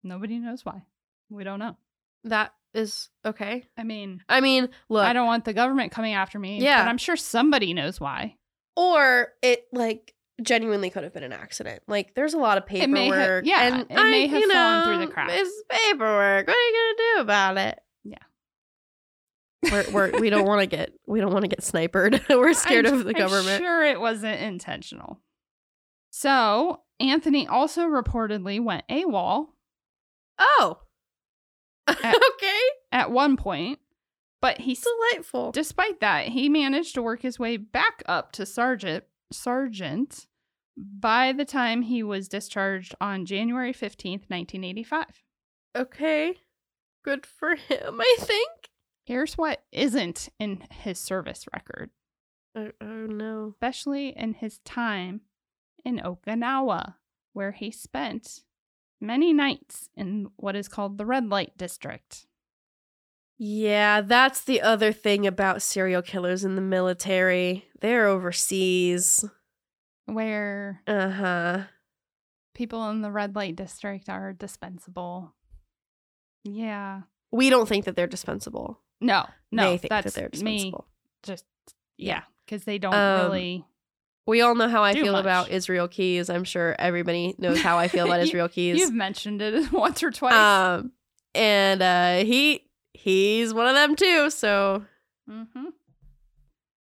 Nobody 0.03 0.39
knows 0.39 0.65
why. 0.65 0.81
We 1.29 1.43
don't 1.43 1.59
know. 1.59 1.77
That 2.23 2.55
is 2.77 3.09
okay. 3.25 3.65
I 3.77 3.83
mean, 3.83 4.23
I 4.29 4.39
mean, 4.41 4.69
look, 4.89 5.03
I 5.05 5.13
don't 5.13 5.25
want 5.27 5.43
the 5.45 5.53
government 5.53 5.91
coming 5.91 6.13
after 6.13 6.39
me. 6.39 6.61
Yeah. 6.61 6.83
But 6.83 6.89
I'm 6.89 6.97
sure 6.97 7.15
somebody 7.17 7.73
knows 7.73 7.99
why. 7.99 8.35
or 8.75 9.29
it 9.41 9.65
like 9.73 10.13
genuinely 10.43 10.91
could 10.91 11.03
have 11.03 11.13
been 11.13 11.23
an 11.23 11.33
accident. 11.33 11.81
Like 11.87 12.13
there's 12.13 12.35
a 12.35 12.37
lot 12.37 12.57
of 12.59 12.65
may 12.69 12.79
have- 12.79 12.89
paperwork. 12.93 13.45
yeah, 13.47 13.61
and 13.63 13.81
it 13.81 13.93
may 13.95 14.23
I- 14.23 14.27
have 14.27 14.39
you 14.41 14.51
fallen 14.53 14.83
through 14.85 14.97
the 14.99 15.05
know, 15.05 15.11
cracks. 15.11 15.33
It's 15.35 15.63
paperwork. 15.69 16.47
What 16.47 16.55
are 16.55 16.59
you 16.59 16.73
gonna 16.73 17.15
do 17.15 17.21
about 17.21 17.57
it? 17.57 17.79
Yeah. 18.03 18.17
We're, 19.71 19.85
we're 20.11 20.19
we 20.19 20.29
don't 20.29 20.45
want 20.45 20.61
to 20.61 20.67
get 20.67 20.93
we 21.07 21.19
don't 21.19 21.33
want 21.33 21.43
to 21.43 21.49
get 21.49 21.63
sniped. 21.63 21.95
we're 22.29 22.53
scared 22.53 22.85
I'm- 22.85 22.95
of 22.95 23.03
the 23.05 23.09
I'm 23.11 23.15
government. 23.17 23.57
sure 23.59 23.83
it 23.83 23.99
wasn't 23.99 24.39
intentional. 24.39 25.19
So 26.11 26.81
Anthony 26.99 27.47
also 27.47 27.87
reportedly 27.87 28.63
went 28.63 28.83
AWOL 28.89 29.47
Oh. 30.39 30.79
At- 31.87 32.15
okay. 32.33 32.59
at 32.91 33.11
one 33.11 33.37
point, 33.37 33.79
but 34.41 34.59
he's 34.61 34.81
Delightful. 35.11 35.51
Despite 35.51 35.99
that, 36.01 36.27
he 36.29 36.49
managed 36.49 36.93
to 36.95 37.01
work 37.01 37.21
his 37.21 37.39
way 37.39 37.57
back 37.57 38.03
up 38.07 38.31
to 38.33 38.45
sergeant 38.45 39.03
sergeant 39.31 40.27
by 40.77 41.31
the 41.33 41.45
time 41.45 41.81
he 41.81 42.03
was 42.03 42.27
discharged 42.27 42.93
on 43.01 43.25
January 43.25 43.73
15th, 43.73 44.29
1985. 44.29 45.05
Okay. 45.75 46.35
Good 47.03 47.25
for 47.25 47.55
him, 47.55 47.99
I 48.01 48.15
think. 48.19 48.49
Here's 49.05 49.37
what 49.37 49.63
isn't 49.71 50.29
in 50.39 50.63
his 50.69 50.99
service 50.99 51.45
record, 51.53 51.89
Oh, 52.55 52.71
oh 52.81 52.85
no. 53.07 53.49
especially 53.53 54.09
in 54.09 54.33
his 54.33 54.59
time 54.59 55.21
in 55.85 55.99
Okinawa, 55.99 56.95
where 57.33 57.51
he 57.53 57.71
spent 57.71 58.41
many 58.99 59.33
nights 59.33 59.89
in 59.95 60.29
what 60.35 60.55
is 60.55 60.67
called 60.67 60.97
the 60.97 61.05
red 61.05 61.29
light 61.29 61.57
district. 61.57 62.25
Yeah, 63.39 64.01
that's 64.01 64.43
the 64.43 64.61
other 64.61 64.91
thing 64.91 65.27
about 65.27 65.61
serial 65.61 66.01
killers 66.01 66.43
in 66.43 66.55
the 66.55 66.61
military. 66.61 67.65
They're 67.81 68.07
overseas. 68.07 69.23
Where 70.05 70.81
Uh 70.87 71.09
huh. 71.09 71.63
people 72.55 72.89
in 72.89 73.01
the 73.01 73.11
red 73.11 73.35
light 73.35 73.55
district 73.55 74.09
are 74.09 74.33
dispensable. 74.33 75.33
Yeah. 76.43 77.01
We 77.31 77.49
don't 77.49 77.67
think 77.67 77.85
that 77.85 77.95
they're 77.95 78.07
dispensable. 78.07 78.79
No, 79.01 79.25
no, 79.51 79.71
they 79.71 79.77
think 79.77 79.89
that's 79.89 80.13
that 80.15 80.31
they're 80.31 80.43
me. 80.43 80.73
Just 81.23 81.45
yeah, 81.97 82.21
because 82.45 82.63
they 82.63 82.79
don't 82.79 82.93
Um, 82.95 83.25
really. 83.25 83.65
We 84.27 84.41
all 84.41 84.55
know 84.55 84.67
how 84.67 84.83
I 84.83 84.93
feel 84.93 85.13
much. 85.13 85.21
about 85.21 85.49
Israel 85.49 85.87
Keys. 85.87 86.29
I'm 86.29 86.43
sure 86.43 86.75
everybody 86.77 87.33
knows 87.37 87.61
how 87.61 87.77
I 87.77 87.87
feel 87.87 88.05
about 88.05 88.19
Israel 88.27 88.49
Keys. 88.49 88.77
You've 88.77 88.93
mentioned 88.93 89.41
it 89.41 89.71
once 89.71 90.03
or 90.03 90.11
twice. 90.11 90.33
Um, 90.33 90.91
and 91.33 91.81
uh, 91.81 92.17
he 92.25 92.69
he's 92.93 93.53
one 93.53 93.67
of 93.67 93.75
them 93.75 93.95
too. 93.95 94.29
So 94.29 94.83
hmm 95.27 95.69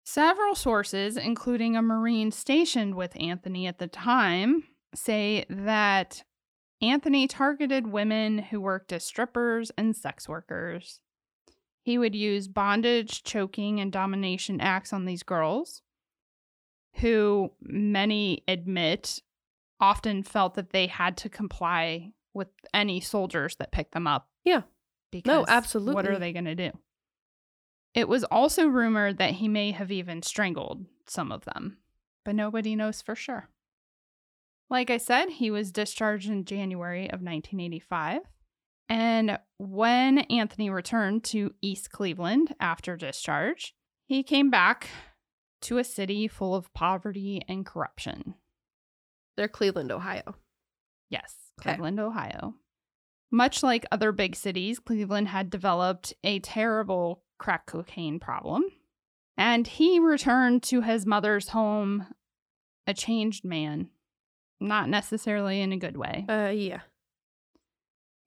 Several 0.04 0.56
sources, 0.56 1.16
including 1.16 1.76
a 1.76 1.82
Marine 1.82 2.32
stationed 2.32 2.96
with 2.96 3.12
Anthony 3.20 3.68
at 3.68 3.78
the 3.78 3.86
time, 3.86 4.64
say 4.92 5.44
that 5.48 6.24
Anthony 6.82 7.28
targeted 7.28 7.86
women 7.86 8.38
who 8.38 8.60
worked 8.60 8.92
as 8.92 9.04
strippers 9.04 9.70
and 9.78 9.94
sex 9.94 10.28
workers. 10.28 10.98
He 11.82 11.96
would 11.96 12.16
use 12.16 12.48
bondage, 12.48 13.22
choking, 13.22 13.78
and 13.78 13.92
domination 13.92 14.60
acts 14.60 14.92
on 14.92 15.04
these 15.04 15.22
girls, 15.22 15.82
who 16.94 17.52
many 17.60 18.42
admit 18.48 19.20
often 19.80 20.22
felt 20.22 20.54
that 20.54 20.70
they 20.70 20.86
had 20.86 21.16
to 21.18 21.28
comply 21.28 22.12
with 22.34 22.48
any 22.74 23.00
soldiers 23.00 23.56
that 23.56 23.72
picked 23.72 23.92
them 23.92 24.06
up. 24.06 24.28
Yeah. 24.44 24.62
Because 25.10 25.40
What 25.40 25.48
absolutely. 25.48 26.08
are 26.08 26.18
they 26.18 26.32
going 26.32 26.44
to 26.44 26.54
do? 26.54 26.70
It 27.94 28.08
was 28.08 28.22
also 28.24 28.66
rumored 28.66 29.18
that 29.18 29.32
he 29.32 29.48
may 29.48 29.72
have 29.72 29.90
even 29.90 30.22
strangled 30.22 30.84
some 31.06 31.32
of 31.32 31.44
them, 31.44 31.78
but 32.24 32.36
nobody 32.36 32.76
knows 32.76 33.02
for 33.02 33.16
sure. 33.16 33.48
Like 34.68 34.90
I 34.90 34.98
said, 34.98 35.30
he 35.30 35.50
was 35.50 35.72
discharged 35.72 36.28
in 36.30 36.44
January 36.44 37.06
of 37.06 37.20
1985. 37.22 38.20
And 38.88 39.38
when 39.58 40.18
Anthony 40.18 40.70
returned 40.70 41.24
to 41.24 41.54
East 41.60 41.90
Cleveland 41.90 42.54
after 42.60 42.96
discharge, 42.96 43.74
he 44.06 44.22
came 44.22 44.50
back 44.50 44.88
to 45.62 45.78
a 45.78 45.84
city 45.84 46.26
full 46.28 46.54
of 46.54 46.72
poverty 46.74 47.42
and 47.48 47.64
corruption. 47.66 48.34
they're 49.36 49.48
Cleveland, 49.48 49.90
Ohio. 49.92 50.34
Yes, 51.08 51.34
Okay. 51.60 51.70
Cleveland, 51.70 52.00
Ohio. 52.00 52.54
Much 53.30 53.62
like 53.62 53.84
other 53.92 54.12
big 54.12 54.34
cities, 54.34 54.78
Cleveland 54.78 55.28
had 55.28 55.50
developed 55.50 56.14
a 56.24 56.40
terrible 56.40 57.22
crack 57.38 57.66
cocaine 57.66 58.18
problem. 58.18 58.64
And 59.36 59.66
he 59.66 59.98
returned 60.00 60.62
to 60.64 60.80
his 60.82 61.06
mother's 61.06 61.48
home 61.48 62.06
a 62.86 62.92
changed 62.94 63.44
man, 63.44 63.88
not 64.60 64.88
necessarily 64.88 65.60
in 65.60 65.72
a 65.72 65.76
good 65.78 65.96
way. 65.96 66.26
Uh, 66.28 66.48
yeah. 66.54 66.80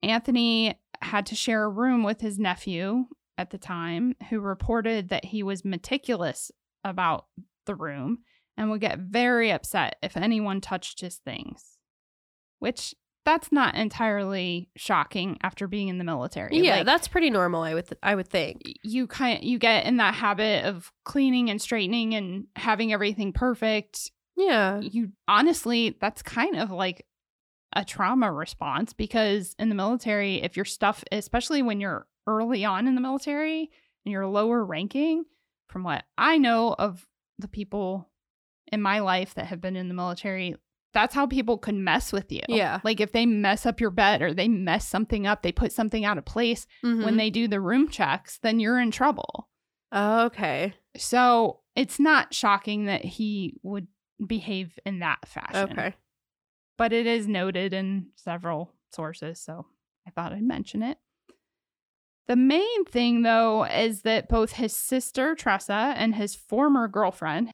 Anthony 0.02 0.78
had 1.00 1.26
to 1.26 1.34
share 1.34 1.64
a 1.64 1.68
room 1.68 2.02
with 2.02 2.20
his 2.20 2.38
nephew 2.38 3.06
at 3.36 3.50
the 3.50 3.58
time, 3.58 4.14
who 4.30 4.38
reported 4.40 5.08
that 5.08 5.24
he 5.26 5.42
was 5.42 5.64
meticulous 5.64 6.50
about 6.84 7.26
the 7.66 7.74
room 7.74 8.18
and 8.56 8.70
would 8.70 8.80
get 8.80 8.98
very 8.98 9.50
upset 9.50 9.96
if 10.02 10.16
anyone 10.16 10.60
touched 10.60 11.00
his 11.00 11.16
things. 11.16 11.78
Which 12.58 12.94
that's 13.24 13.50
not 13.50 13.74
entirely 13.74 14.68
shocking 14.76 15.38
after 15.42 15.66
being 15.66 15.88
in 15.88 15.96
the 15.98 16.04
military. 16.04 16.58
Yeah, 16.58 16.76
Like, 16.76 16.86
that's 16.86 17.08
pretty 17.08 17.30
normal. 17.30 17.62
I 17.62 17.74
would 17.74 17.88
I 18.02 18.14
would 18.14 18.28
think. 18.28 18.60
you 18.82 19.06
kind 19.06 19.42
you 19.42 19.58
get 19.58 19.86
in 19.86 19.96
that 19.96 20.14
habit 20.14 20.64
of 20.66 20.92
cleaning 21.04 21.48
and 21.50 21.60
straightening 21.60 22.14
and 22.14 22.46
having 22.56 22.92
everything 22.92 23.32
perfect 23.32 24.10
Yeah. 24.36 24.80
you 24.80 25.12
honestly 25.26 25.96
that's 26.00 26.22
kind 26.22 26.56
of 26.56 26.70
like 26.70 27.06
a 27.76 27.84
trauma 27.84 28.30
response 28.30 28.92
because 28.92 29.54
in 29.58 29.68
the 29.68 29.74
military 29.74 30.42
if 30.42 30.54
your 30.56 30.64
stuff 30.66 31.02
especially 31.10 31.60
when 31.62 31.80
you're 31.80 32.06
early 32.26 32.64
on 32.64 32.86
in 32.86 32.94
the 32.94 33.00
military 33.00 33.70
and 34.04 34.12
you're 34.12 34.26
lower 34.26 34.64
ranking 34.64 35.24
from 35.68 35.82
what 35.84 36.04
i 36.18 36.38
know 36.38 36.74
of 36.78 37.06
the 37.38 37.48
people 37.48 38.08
in 38.72 38.80
my 38.80 39.00
life 39.00 39.34
that 39.34 39.46
have 39.46 39.60
been 39.60 39.76
in 39.76 39.88
the 39.88 39.94
military 39.94 40.54
that's 40.92 41.14
how 41.14 41.26
people 41.26 41.58
could 41.58 41.74
mess 41.74 42.12
with 42.12 42.30
you 42.30 42.42
Yeah. 42.48 42.80
like 42.84 43.00
if 43.00 43.10
they 43.12 43.26
mess 43.26 43.66
up 43.66 43.80
your 43.80 43.90
bed 43.90 44.22
or 44.22 44.32
they 44.32 44.46
mess 44.48 44.86
something 44.86 45.26
up 45.26 45.42
they 45.42 45.50
put 45.52 45.72
something 45.72 46.04
out 46.04 46.18
of 46.18 46.24
place 46.24 46.66
when 46.82 47.00
Mhm. 47.00 47.16
they 47.16 47.30
do 47.30 47.48
the 47.48 47.60
room 47.60 47.88
checks 47.88 48.38
then 48.38 48.60
you're 48.60 48.78
in 48.80 48.90
trouble 48.92 49.48
okay. 49.94 50.74
so 50.96 51.60
it's 51.74 51.98
not 51.98 52.32
shocking 52.32 52.84
that 52.86 53.04
he 53.04 53.54
would 53.62 53.88
behave 54.24 54.78
in 54.86 55.00
that 55.00 55.26
fashion 55.26 55.72
Okay. 55.78 55.94
but 56.78 56.92
it 56.92 57.06
is 57.06 57.26
noted 57.26 57.72
in 57.72 58.10
several 58.14 58.72
sources, 58.92 59.40
so 59.40 59.66
I 60.06 60.10
thought 60.10 60.32
I'd 60.32 60.42
mention 60.42 60.82
it. 60.84 60.98
The 62.26 62.36
main 62.36 62.84
thing, 62.86 63.22
though, 63.22 63.64
is 63.64 64.02
that 64.02 64.28
both 64.28 64.52
his 64.52 64.74
sister, 64.74 65.34
Tressa, 65.34 65.92
and 65.96 66.14
his 66.14 66.34
former 66.34 66.88
girlfriend 66.88 67.50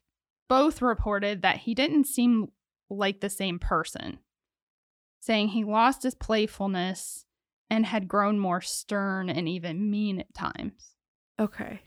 both 0.48 0.80
reported 0.80 1.42
that 1.42 1.58
he 1.58 1.74
didn't 1.74 2.04
seem 2.04 2.48
like 2.88 3.20
the 3.20 3.30
same 3.30 3.58
person, 3.58 4.18
saying 5.20 5.48
he 5.48 5.64
lost 5.64 6.02
his 6.04 6.14
playfulness 6.14 7.24
and 7.68 7.86
had 7.86 8.08
grown 8.08 8.38
more 8.38 8.60
stern 8.60 9.28
and 9.28 9.48
even 9.48 9.90
mean 9.90 10.20
at 10.20 10.34
times. 10.34 10.94
Okay. 11.38 11.80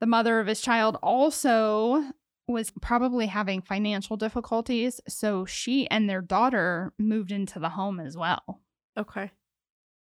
The 0.00 0.06
mother 0.06 0.40
of 0.40 0.46
his 0.46 0.60
child 0.60 0.96
also 1.02 2.12
was 2.48 2.70
probably 2.82 3.26
having 3.26 3.60
financial 3.62 4.16
difficulties, 4.16 5.00
so 5.06 5.44
she 5.44 5.86
and 5.88 6.08
their 6.08 6.22
daughter 6.22 6.92
moved 6.98 7.30
into 7.32 7.58
the 7.58 7.70
home 7.70 8.00
as 8.00 8.16
well, 8.16 8.60
Okay. 8.96 9.30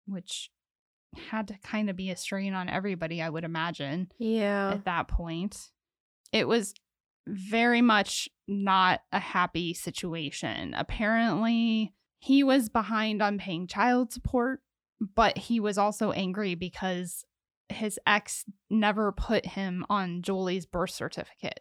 which 0.06 0.50
had 1.30 1.48
to 1.48 1.58
kind 1.62 1.88
of 1.90 1.96
be 1.96 2.10
a 2.10 2.16
strain 2.16 2.54
on 2.54 2.68
everybody, 2.68 3.22
I 3.22 3.30
would 3.30 3.44
imagine, 3.44 4.10
Yeah. 4.18 4.72
at 4.72 4.84
that 4.84 5.08
point. 5.08 5.70
It 6.32 6.46
was 6.48 6.74
very 7.26 7.80
much 7.82 8.28
not 8.46 9.00
a 9.12 9.18
happy 9.18 9.74
situation. 9.74 10.74
Apparently, 10.74 11.94
he 12.18 12.42
was 12.44 12.68
behind 12.68 13.22
on 13.22 13.38
paying 13.38 13.66
child 13.66 14.12
support, 14.12 14.60
but 15.00 15.36
he 15.38 15.58
was 15.60 15.78
also 15.78 16.12
angry 16.12 16.54
because 16.54 17.24
his 17.68 17.98
ex 18.06 18.44
never 18.70 19.10
put 19.12 19.44
him 19.46 19.84
on 19.90 20.22
Julie's 20.22 20.66
birth 20.66 20.90
certificate. 20.90 21.60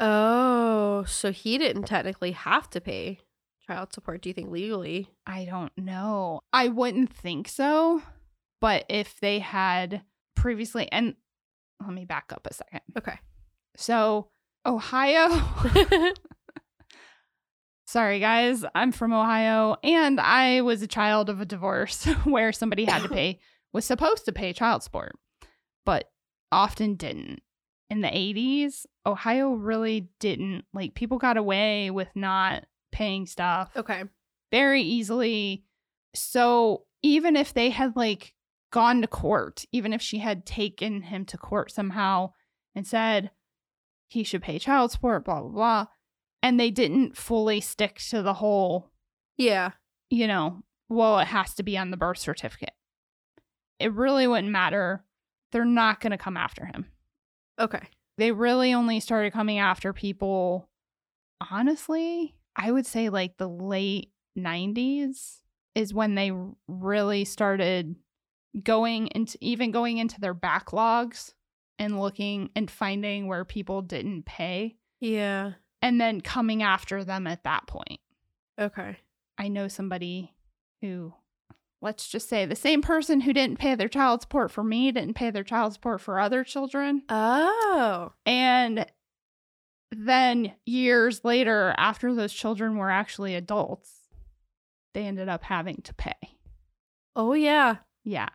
Oh, 0.00 1.04
so 1.06 1.32
he 1.32 1.58
didn't 1.58 1.84
technically 1.84 2.32
have 2.32 2.68
to 2.70 2.80
pay 2.80 3.20
child 3.66 3.92
support, 3.92 4.20
do 4.22 4.28
you 4.28 4.34
think 4.34 4.50
legally? 4.50 5.08
I 5.26 5.44
don't 5.44 5.76
know. 5.78 6.40
I 6.52 6.68
wouldn't 6.68 7.12
think 7.14 7.48
so. 7.48 8.02
But 8.62 8.86
if 8.88 9.20
they 9.20 9.40
had 9.40 10.02
previously, 10.36 10.90
and 10.90 11.14
let 11.80 11.92
me 11.92 12.06
back 12.06 12.32
up 12.32 12.46
a 12.50 12.54
second. 12.54 12.80
Okay. 12.96 13.18
So, 13.76 14.28
Ohio, 14.64 15.28
sorry 17.86 18.20
guys, 18.20 18.64
I'm 18.74 18.92
from 18.92 19.12
Ohio, 19.12 19.76
and 19.82 20.20
I 20.20 20.60
was 20.62 20.82
a 20.82 20.86
child 20.86 21.28
of 21.28 21.40
a 21.40 21.44
divorce 21.44 22.04
where 22.24 22.52
somebody 22.52 22.84
had 22.84 23.02
to 23.02 23.08
pay, 23.10 23.40
was 23.72 23.84
supposed 23.84 24.24
to 24.26 24.32
pay 24.32 24.52
child 24.52 24.82
support, 24.82 25.12
but 25.84 26.10
often 26.50 26.94
didn't. 26.94 27.42
in 27.90 28.00
the 28.00 28.08
80s, 28.08 28.86
Ohio 29.04 29.50
really 29.52 30.08
didn't 30.20 30.64
like 30.72 30.94
people 30.94 31.18
got 31.18 31.36
away 31.36 31.90
with 31.90 32.08
not 32.14 32.64
paying 32.92 33.26
stuff 33.26 33.70
Okay. 33.76 34.04
very 34.50 34.82
easily. 34.82 35.64
So 36.14 36.84
even 37.02 37.36
if 37.36 37.52
they 37.54 37.70
had 37.70 37.96
like 37.96 38.34
gone 38.72 39.00
to 39.02 39.06
court, 39.06 39.64
even 39.70 39.92
if 39.92 40.02
she 40.02 40.18
had 40.18 40.44
taken 40.44 41.02
him 41.02 41.24
to 41.26 41.38
court 41.38 41.70
somehow 41.70 42.32
and 42.74 42.84
said 42.86 43.30
he 44.08 44.24
should 44.24 44.42
pay 44.42 44.58
child 44.58 44.90
support, 44.90 45.24
blah, 45.24 45.40
blah, 45.40 45.48
blah, 45.50 45.86
and 46.42 46.58
they 46.58 46.70
didn't 46.72 47.16
fully 47.16 47.60
stick 47.60 47.98
to 48.10 48.20
the 48.22 48.34
whole, 48.34 48.90
Yeah. 49.38 49.70
you 50.10 50.26
know, 50.26 50.62
well, 50.88 51.18
it 51.20 51.26
has 51.28 51.54
to 51.54 51.62
be 51.62 51.78
on 51.78 51.90
the 51.92 51.96
birth 51.96 52.18
certificate. 52.18 52.74
It 53.78 53.92
really 53.92 54.26
wouldn't 54.26 54.52
matter. 54.52 55.04
They're 55.52 55.64
not 55.64 56.00
going 56.00 56.10
to 56.10 56.18
come 56.18 56.36
after 56.36 56.66
him. 56.66 56.86
Okay. 57.58 57.88
They 58.18 58.32
really 58.32 58.74
only 58.74 59.00
started 59.00 59.32
coming 59.32 59.58
after 59.58 59.92
people, 59.92 60.68
honestly, 61.50 62.34
I 62.56 62.70
would 62.70 62.86
say 62.86 63.08
like 63.08 63.36
the 63.36 63.48
late 63.48 64.10
90s 64.38 65.40
is 65.74 65.94
when 65.94 66.14
they 66.14 66.32
really 66.68 67.24
started 67.24 67.96
going 68.62 69.08
into 69.14 69.38
even 69.40 69.70
going 69.70 69.98
into 69.98 70.20
their 70.20 70.34
backlogs 70.34 71.32
and 71.78 72.00
looking 72.00 72.50
and 72.54 72.70
finding 72.70 73.26
where 73.26 73.44
people 73.44 73.82
didn't 73.82 74.24
pay 74.26 74.76
Yeah. 75.00 75.52
and 75.80 76.00
then 76.00 76.20
coming 76.20 76.62
after 76.62 77.02
them 77.04 77.26
at 77.26 77.44
that 77.44 77.66
point. 77.66 78.00
Okay. 78.60 78.98
I 79.38 79.48
know 79.48 79.68
somebody 79.68 80.34
who, 80.82 81.14
let's 81.80 82.08
just 82.08 82.28
say, 82.28 82.44
the 82.44 82.54
same 82.54 82.82
person 82.82 83.22
who 83.22 83.32
didn't 83.32 83.58
pay 83.58 83.74
their 83.74 83.88
child 83.88 84.20
support 84.20 84.50
for 84.50 84.62
me 84.62 84.92
didn't 84.92 85.14
pay 85.14 85.30
their 85.30 85.42
child 85.44 85.72
support 85.72 86.00
for 86.00 86.20
other 86.20 86.44
children. 86.44 87.02
Oh. 87.08 88.12
And 88.26 88.86
then 89.90 90.52
years 90.66 91.24
later, 91.24 91.74
after 91.78 92.14
those 92.14 92.32
children 92.32 92.76
were 92.76 92.90
actually 92.90 93.34
adults, 93.34 93.90
they 94.94 95.04
ended 95.06 95.28
up 95.28 95.42
having 95.44 95.76
to 95.84 95.94
pay. 95.94 96.12
Oh 97.16 97.32
yeah. 97.32 97.76
Yeah. 98.04 98.28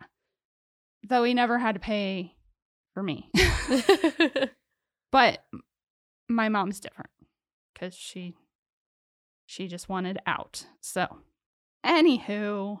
Though 1.08 1.24
he 1.24 1.34
never 1.34 1.58
had 1.58 1.74
to 1.74 1.80
pay 1.80 2.34
for 2.94 3.02
me. 3.02 3.30
but 5.12 5.44
my 6.28 6.48
mom's 6.48 6.80
different 6.80 7.10
because 7.72 7.94
she 7.94 8.34
she 9.46 9.66
just 9.66 9.88
wanted 9.88 10.18
out. 10.26 10.66
So, 10.80 11.06
anywho, 11.84 12.80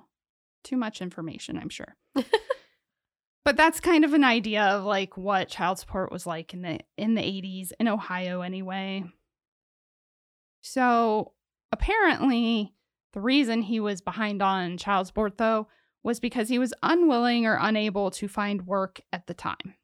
too 0.64 0.76
much 0.76 1.00
information, 1.00 1.56
I'm 1.58 1.70
sure. 1.70 1.96
but 2.14 3.56
that's 3.56 3.80
kind 3.80 4.04
of 4.04 4.12
an 4.12 4.24
idea 4.24 4.62
of 4.62 4.84
like 4.84 5.16
what 5.16 5.48
child 5.48 5.78
support 5.78 6.12
was 6.12 6.26
like 6.26 6.52
in 6.52 6.62
the 6.62 6.80
in 6.96 7.14
the 7.14 7.22
80s 7.22 7.72
in 7.80 7.88
Ohio 7.88 8.42
anyway. 8.42 9.04
So, 10.60 11.32
apparently 11.72 12.74
the 13.14 13.20
reason 13.20 13.62
he 13.62 13.80
was 13.80 14.00
behind 14.00 14.42
on 14.42 14.76
child 14.76 15.06
support 15.06 15.38
though 15.38 15.68
was 16.02 16.20
because 16.20 16.48
he 16.48 16.58
was 16.58 16.74
unwilling 16.82 17.46
or 17.46 17.58
unable 17.60 18.10
to 18.12 18.28
find 18.28 18.66
work 18.66 19.00
at 19.12 19.26
the 19.26 19.34
time. 19.34 19.74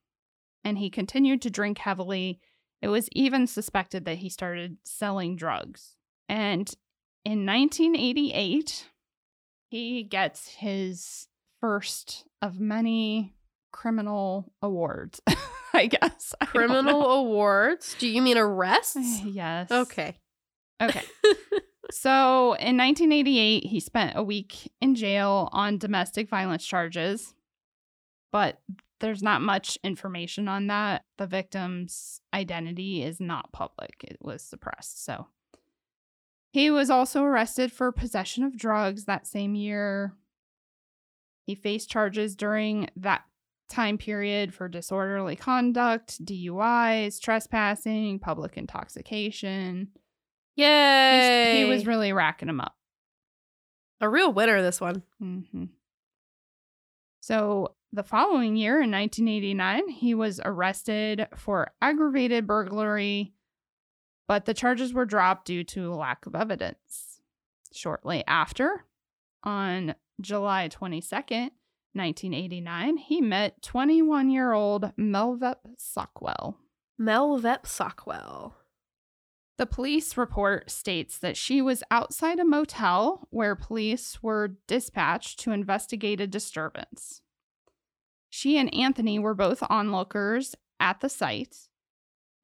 And 0.65 0.79
he 0.79 0.91
continued 0.91 1.43
to 1.43 1.51
drink 1.51 1.79
heavily. 1.79 2.41
It 2.81 2.89
was 2.89 3.09
even 3.13 3.47
suspected 3.47 4.05
that 4.05 4.19
he 4.19 4.29
started 4.29 4.79
selling 4.85 5.37
drugs. 5.37 5.97
And 6.29 6.73
in 7.25 7.45
1988, 7.47 8.87
he 9.69 10.03
gets 10.03 10.49
his 10.49 11.29
first 11.61 12.25
of 12.41 12.61
many 12.61 13.35
criminal 13.73 14.53
awards, 14.63 15.21
I 15.75 15.87
guess. 15.87 16.35
Criminal 16.47 17.01
know. 17.01 17.11
awards? 17.11 17.97
Do 17.99 18.07
you 18.07 18.23
mean 18.23 18.39
arrests? 18.39 19.21
Yes. 19.25 19.71
Okay. 19.71 20.17
Okay. 20.81 21.03
So 21.95 22.55
in 22.55 22.77
1988, 22.77 23.67
he 23.67 23.79
spent 23.79 24.17
a 24.17 24.23
week 24.23 24.73
in 24.81 24.97
jail 24.97 25.49
on 25.53 25.79
domestic 25.79 26.29
violence 26.29 26.67
charges, 26.67 27.35
but 28.33 28.61
there's 28.99 29.23
not 29.23 29.43
much 29.43 29.79
information 29.85 30.49
on 30.49 30.67
that. 30.67 31.05
The 31.19 31.29
victim's 31.29 32.21
identity 32.35 33.05
is 33.05 33.21
not 33.21 33.53
public, 33.53 34.03
it 34.03 34.17
was 34.21 34.43
suppressed. 34.43 35.05
So 35.05 35.29
he 36.51 36.69
was 36.69 36.91
also 36.91 37.23
arrested 37.23 37.71
for 37.71 37.93
possession 37.93 38.43
of 38.43 38.59
drugs 38.59 39.05
that 39.05 39.29
same 39.29 39.55
year. 39.55 40.15
He 41.47 41.55
faced 41.55 41.91
charges 41.91 42.35
during 42.35 42.91
that 42.97 43.23
time 43.71 43.99
period 43.99 44.53
for 44.53 44.69
disorderly 44.69 45.37
conduct, 45.37 46.25
DUIs, 46.25 47.21
trespassing, 47.21 48.19
public 48.19 48.57
intoxication. 48.57 49.91
He's- 50.57 50.67
Yay. 50.67 51.65
He 51.65 51.65
was 51.71 51.87
really 51.87 52.13
racking 52.13 52.47
them 52.49 52.61
up. 52.61 52.77
a 54.01 54.09
real 54.09 54.33
winner, 54.33 54.61
this 54.61 54.81
one. 54.81 55.03
hmm 55.19 55.65
So 57.21 57.75
the 57.93 58.03
following 58.03 58.57
year, 58.57 58.83
in 58.83 58.91
1989, 58.91 59.89
he 59.89 60.15
was 60.15 60.41
arrested 60.45 61.27
for 61.37 61.69
aggravated 61.81 62.47
burglary, 62.47 63.33
but 64.29 64.45
the 64.45 64.53
charges 64.55 64.93
were 64.93 65.07
dropped 65.07 65.47
due 65.47 65.65
to 65.65 65.95
lack 65.95 66.27
of 66.27 66.35
evidence. 66.35 67.21
Shortly 67.73 68.23
after, 68.27 68.85
on 69.43 69.95
July 70.21 70.69
22nd, 70.69 71.51
1989, 71.95 72.97
he 72.99 73.21
met 73.21 73.63
21 73.63 74.29
year 74.31 74.53
old 74.53 74.93
Melvetta 74.99 75.77
Sockwell. 75.79 76.57
Melvetta 77.01 77.65
Sockwell. 77.67 78.53
The 79.57 79.67
police 79.67 80.17
report 80.17 80.71
states 80.71 81.19
that 81.19 81.37
she 81.37 81.63
was 81.63 81.85
outside 81.91 82.41
a 82.41 82.45
motel 82.45 83.29
where 83.31 83.55
police 83.55 84.21
were 84.21 84.57
dispatched 84.67 85.39
to 85.41 85.53
investigate 85.53 86.21
a 86.21 86.27
disturbance. 86.27 87.21
She 88.31 88.59
and 88.59 88.73
Anthony 88.75 89.19
were 89.19 89.35
both 89.35 89.63
onlookers 89.71 90.57
at 90.81 91.01
the 91.01 91.09
site, 91.09 91.69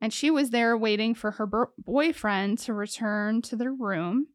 and 0.00 0.12
she 0.12 0.30
was 0.30 0.50
there 0.50 0.76
waiting 0.76 1.14
for 1.16 1.32
her 1.32 1.48
boyfriend 1.78 2.58
to 2.60 2.72
return 2.72 3.42
to 3.42 3.56
their 3.56 3.72
room, 3.72 4.28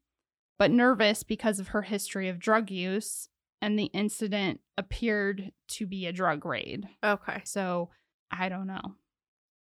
but 0.59 0.69
nervous 0.69 1.23
because 1.23 1.59
of 1.59 1.69
her 1.69 1.83
history 1.83 2.27
of 2.27 2.39
drug 2.39 2.69
use, 2.69 3.29
and 3.61 3.79
the 3.79 3.85
incident 3.85 4.59
appeared 4.77 5.53
to 5.69 5.87
be 5.87 6.05
a 6.05 6.11
drug 6.11 6.45
raid. 6.45 6.89
Okay. 7.01 7.41
So 7.45 7.89
I 8.29 8.49
don't 8.49 8.67
know. 8.67 8.95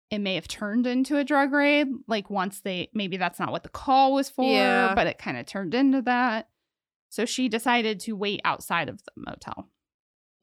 It 0.09 0.19
may 0.19 0.35
have 0.35 0.47
turned 0.47 0.85
into 0.85 1.17
a 1.17 1.23
drug 1.23 1.51
raid. 1.53 1.87
Like 2.07 2.29
once 2.29 2.61
they, 2.61 2.89
maybe 2.93 3.17
that's 3.17 3.39
not 3.39 3.51
what 3.51 3.63
the 3.63 3.69
call 3.69 4.13
was 4.13 4.29
for, 4.29 4.45
Yeah. 4.51 4.93
but 4.93 5.07
it 5.07 5.17
kind 5.17 5.37
of 5.37 5.45
turned 5.45 5.73
into 5.73 6.01
that. 6.03 6.49
So 7.09 7.25
she 7.25 7.49
decided 7.49 7.99
to 8.01 8.13
wait 8.15 8.41
outside 8.43 8.89
of 8.89 9.01
the 9.03 9.11
motel. 9.15 9.69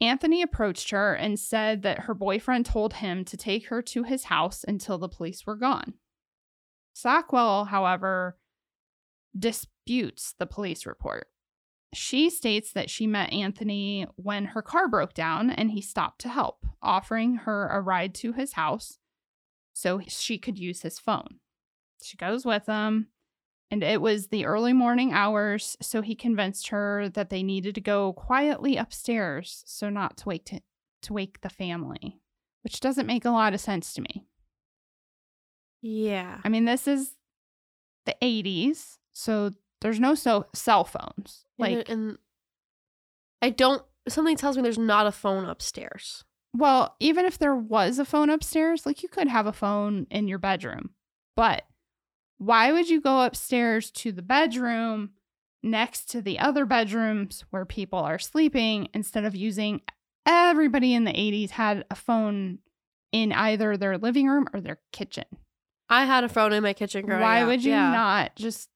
Anthony 0.01 0.41
approached 0.43 0.91
her 0.91 1.15
and 1.15 1.39
said 1.39 1.83
that 1.83 2.01
her 2.01 2.15
boyfriend 2.15 2.65
told 2.67 2.95
him 2.95 3.25
to 3.27 3.37
take 3.37 3.67
her 3.69 3.83
to 3.83 4.03
his 4.05 4.25
house 4.25 4.65
until 4.67 4.97
the 4.99 5.09
police 5.09 5.45
were 5.47 5.57
gone. 5.57 5.95
Sockwell, 6.95 7.67
however, 7.67 8.39
disputes 9.39 10.35
the 10.39 10.47
police 10.47 10.87
report. 10.87 11.29
She 11.93 12.31
states 12.31 12.73
that 12.73 12.89
she 12.89 13.07
met 13.07 13.33
Anthony 13.33 14.07
when 14.17 14.47
her 14.47 14.63
car 14.63 14.89
broke 14.89 15.13
down 15.13 15.51
and 15.51 15.73
he 15.73 15.83
stopped 15.83 16.21
to 16.23 16.29
help, 16.29 16.65
offering 16.81 17.35
her 17.37 17.69
a 17.69 17.81
ride 17.81 18.15
to 18.17 18.33
his 18.33 18.53
house 18.53 18.99
so 19.81 20.01
she 20.09 20.37
could 20.39 20.59
use 20.59 20.83
his 20.83 20.99
phone. 20.99 21.39
She 22.03 22.17
goes 22.17 22.45
with 22.45 22.67
him, 22.67 23.09
and 23.71 23.83
it 23.83 24.01
was 24.01 24.29
the 24.29 24.45
early 24.45 24.73
morning 24.73 25.13
hours, 25.13 25.77
so 25.81 26.03
he 26.03 26.15
convinced 26.15 26.69
her 26.69 27.09
that 27.11 27.31
they 27.31 27.43
needed 27.43 27.75
to 27.77 27.81
go 27.81 28.13
quietly 28.13 28.77
upstairs 28.77 29.63
so 29.67 29.89
not 29.91 30.17
to 30.19 30.29
wake 30.29 30.45
to, 30.47 30.61
to 31.03 31.13
wake 31.13 31.41
the 31.41 31.49
family, 31.51 32.21
which 32.63 32.81
doesn't 32.81 33.07
make 33.07 33.25
a 33.25 33.31
lot 33.31 33.55
of 33.55 33.61
sense 33.61 33.93
to 33.95 34.03
me. 34.03 34.27
Yeah. 35.83 36.41
I 36.45 36.49
mean, 36.49 36.65
this 36.67 36.87
is 36.87 37.17
the 38.07 38.17
80s, 38.23 38.99
so 39.13 39.51
there's 39.81 40.01
no 40.01 40.15
so 40.15 40.47
cell 40.55 40.85
phones. 40.85 41.45
And- 41.59 41.77
Like 41.77 41.89
and 41.89 42.19
I 43.43 43.51
don't 43.51 43.83
something 44.09 44.37
tells 44.37 44.57
me 44.57 44.63
there's 44.63 44.79
not 44.79 45.07
a 45.07 45.13
phone 45.13 45.45
upstairs. 45.47 46.25
Well, 46.55 46.97
even 46.99 47.27
if 47.27 47.39
there 47.39 47.55
was 47.55 47.99
a 47.99 48.05
phone 48.05 48.31
upstairs, 48.31 48.85
like 48.85 49.03
you 49.03 49.09
could 49.09 49.29
have 49.29 49.47
a 49.47 49.53
phone 49.53 50.07
in 50.11 50.29
your 50.29 50.39
bedroom. 50.39 50.91
But 51.37 51.65
why 52.39 52.73
would 52.73 52.89
you 52.89 53.01
go 53.01 53.23
upstairs 53.23 53.91
to 53.93 54.13
the 54.13 54.23
bedroom 54.23 55.11
next 55.63 56.11
to 56.11 56.23
the 56.23 56.39
other 56.39 56.65
bedrooms 56.65 57.45
where 57.51 57.65
people 57.65 57.99
are 57.99 58.19
sleeping 58.19 58.89
instead 58.95 59.25
of 59.25 59.37
using 59.37 59.81
everybody 60.27 60.95
in 60.95 61.05
the 61.05 61.13
80s 61.13 61.51
had 61.51 61.85
a 61.91 61.95
phone 61.95 62.59
in 63.13 63.33
either 63.33 63.77
their 63.77 63.99
living 63.99 64.29
room 64.29 64.47
or 64.53 64.61
their 64.61 64.79
kitchen. 64.93 65.25
I 65.89 66.05
had 66.05 66.25
a 66.25 66.29
phone 66.29 66.53
in 66.53 66.63
my 66.63 66.73
kitchen 66.73 67.05
growing 67.05 67.23
Why 67.23 67.43
up, 67.43 67.49
would 67.49 67.65
you 67.65 67.73
yeah. 67.73 67.91
not 67.91 68.37
just 68.37 68.69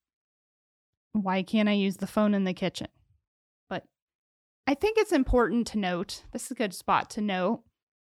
why 1.13 1.43
can't 1.43 1.69
I 1.69 1.73
use 1.73 1.99
the 1.99 2.09
phone 2.09 2.35
in 2.35 2.45
the 2.45 2.53
kitchen? 2.53 2.89
I 4.67 4.75
think 4.75 4.97
it's 4.99 5.13
important 5.13 5.67
to 5.69 5.79
note, 5.79 6.23
this 6.33 6.47
is 6.47 6.51
a 6.53 6.55
good 6.55 6.75
spot 6.75 7.11
to 7.11 7.21
note. 7.21 7.63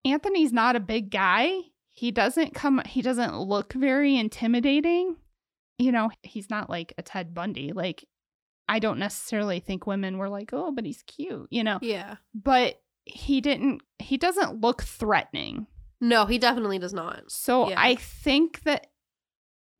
Anthony's 0.04 0.52
not 0.52 0.76
a 0.76 0.80
big 0.80 1.10
guy. 1.10 1.52
he 1.90 2.10
doesn't 2.10 2.54
come 2.54 2.82
he 2.86 3.00
doesn't 3.02 3.38
look 3.38 3.72
very 3.72 4.16
intimidating. 4.16 5.16
You 5.78 5.92
know, 5.92 6.10
he's 6.22 6.48
not 6.50 6.70
like 6.70 6.92
a 6.98 7.02
Ted 7.02 7.34
Bundy. 7.34 7.72
Like 7.72 8.04
I 8.68 8.78
don't 8.78 8.98
necessarily 8.98 9.60
think 9.60 9.86
women 9.86 10.18
were 10.18 10.28
like, 10.28 10.50
"Oh, 10.52 10.72
but 10.72 10.84
he's 10.84 11.02
cute," 11.02 11.46
you 11.50 11.62
know. 11.64 11.78
Yeah. 11.82 12.16
But 12.34 12.80
he 13.04 13.40
didn't 13.40 13.82
he 13.98 14.16
doesn't 14.16 14.60
look 14.60 14.82
threatening. 14.82 15.66
No, 16.00 16.26
he 16.26 16.38
definitely 16.38 16.78
does 16.78 16.92
not. 16.94 17.30
So 17.30 17.68
Yeah. 17.70 17.76
I 17.80 17.94
think 17.94 18.62
that 18.64 18.88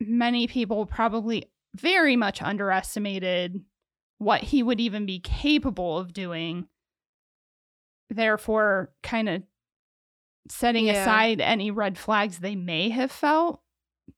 many 0.01 0.47
people 0.47 0.87
probably 0.87 1.51
very 1.75 2.17
much 2.17 2.41
underestimated 2.43 3.61
what 4.19 4.43
he 4.43 4.63
would 4.63 4.81
even 4.81 5.07
be 5.07 5.21
capable 5.21 5.99
of 5.99 6.13
doing. 6.13 6.67
Therefore, 8.11 8.93
kind 9.03 9.29
of 9.29 9.43
setting 10.49 10.87
Yeah. 10.87 11.03
aside 11.03 11.41
any 11.41 11.71
red 11.71 11.99
flags 11.99 12.39
they 12.39 12.55
may 12.55 12.89
have 12.91 13.11
felt, 13.11 13.61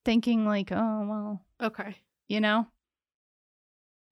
thinking 0.05 0.45
like, 0.47 0.71
oh, 0.73 1.07
well, 1.09 1.47
Okay. 1.61 1.97
you 2.29 2.41
know? 2.41 2.67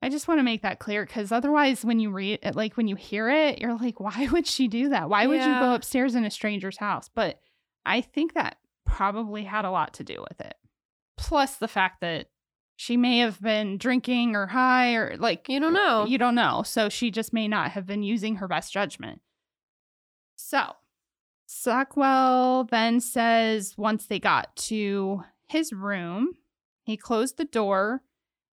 I 0.03 0.09
just 0.09 0.29
want 0.29 0.39
to 0.39 0.45
make 0.45 0.63
that 0.63 0.79
clear 0.79 1.05
because 1.05 1.33
otherwise, 1.33 1.85
when 1.85 1.99
you 2.01 2.11
read 2.11 2.39
it, 2.43 2.55
like 2.55 2.77
when 2.77 2.87
you 2.87 2.97
hear 2.97 3.29
it, 3.29 3.61
you're 3.61 3.75
like, 3.77 3.99
why 4.01 4.29
would 4.31 4.47
she 4.47 4.69
do 4.69 4.89
that? 4.91 5.09
Why 5.09 5.27
would 5.27 5.41
you 5.41 5.55
go 5.59 5.75
upstairs 5.75 6.15
in 6.15 6.25
a 6.25 6.31
stranger's 6.31 6.77
house? 6.79 7.09
But 7.15 7.41
I 7.85 8.01
think 8.01 8.35
that 8.35 8.59
probably 8.85 9.45
had 9.45 9.65
a 9.65 9.71
lot 9.71 9.95
to 9.95 10.05
do 10.05 10.25
with 10.29 10.41
it. 10.41 10.55
Plus 11.17 11.57
the 11.57 11.69
fact 11.69 12.01
that 12.03 12.29
she 12.77 12.97
may 12.97 13.19
have 13.19 13.41
been 13.41 13.79
drinking 13.79 14.37
or 14.37 14.47
high 14.47 14.95
or 14.95 15.17
like, 15.17 15.49
You 15.49 15.59
don't 15.61 15.73
know. 15.73 16.05
you 16.07 16.19
don't 16.19 16.35
know. 16.35 16.63
So 16.63 16.89
she 16.89 17.11
just 17.11 17.33
may 17.33 17.49
not 17.49 17.71
have 17.73 17.87
been 17.87 18.03
using 18.03 18.37
her 18.37 18.47
best 18.47 18.73
judgment. 18.73 19.23
So 20.37 20.73
Sockwell 21.49 22.69
then 22.71 23.01
says 23.01 23.75
once 23.77 24.07
they 24.07 24.19
got 24.19 24.55
to 24.57 25.25
his 25.49 25.73
room, 25.73 26.35
he 26.83 26.97
closed 26.97 27.37
the 27.39 27.45
door 27.45 28.03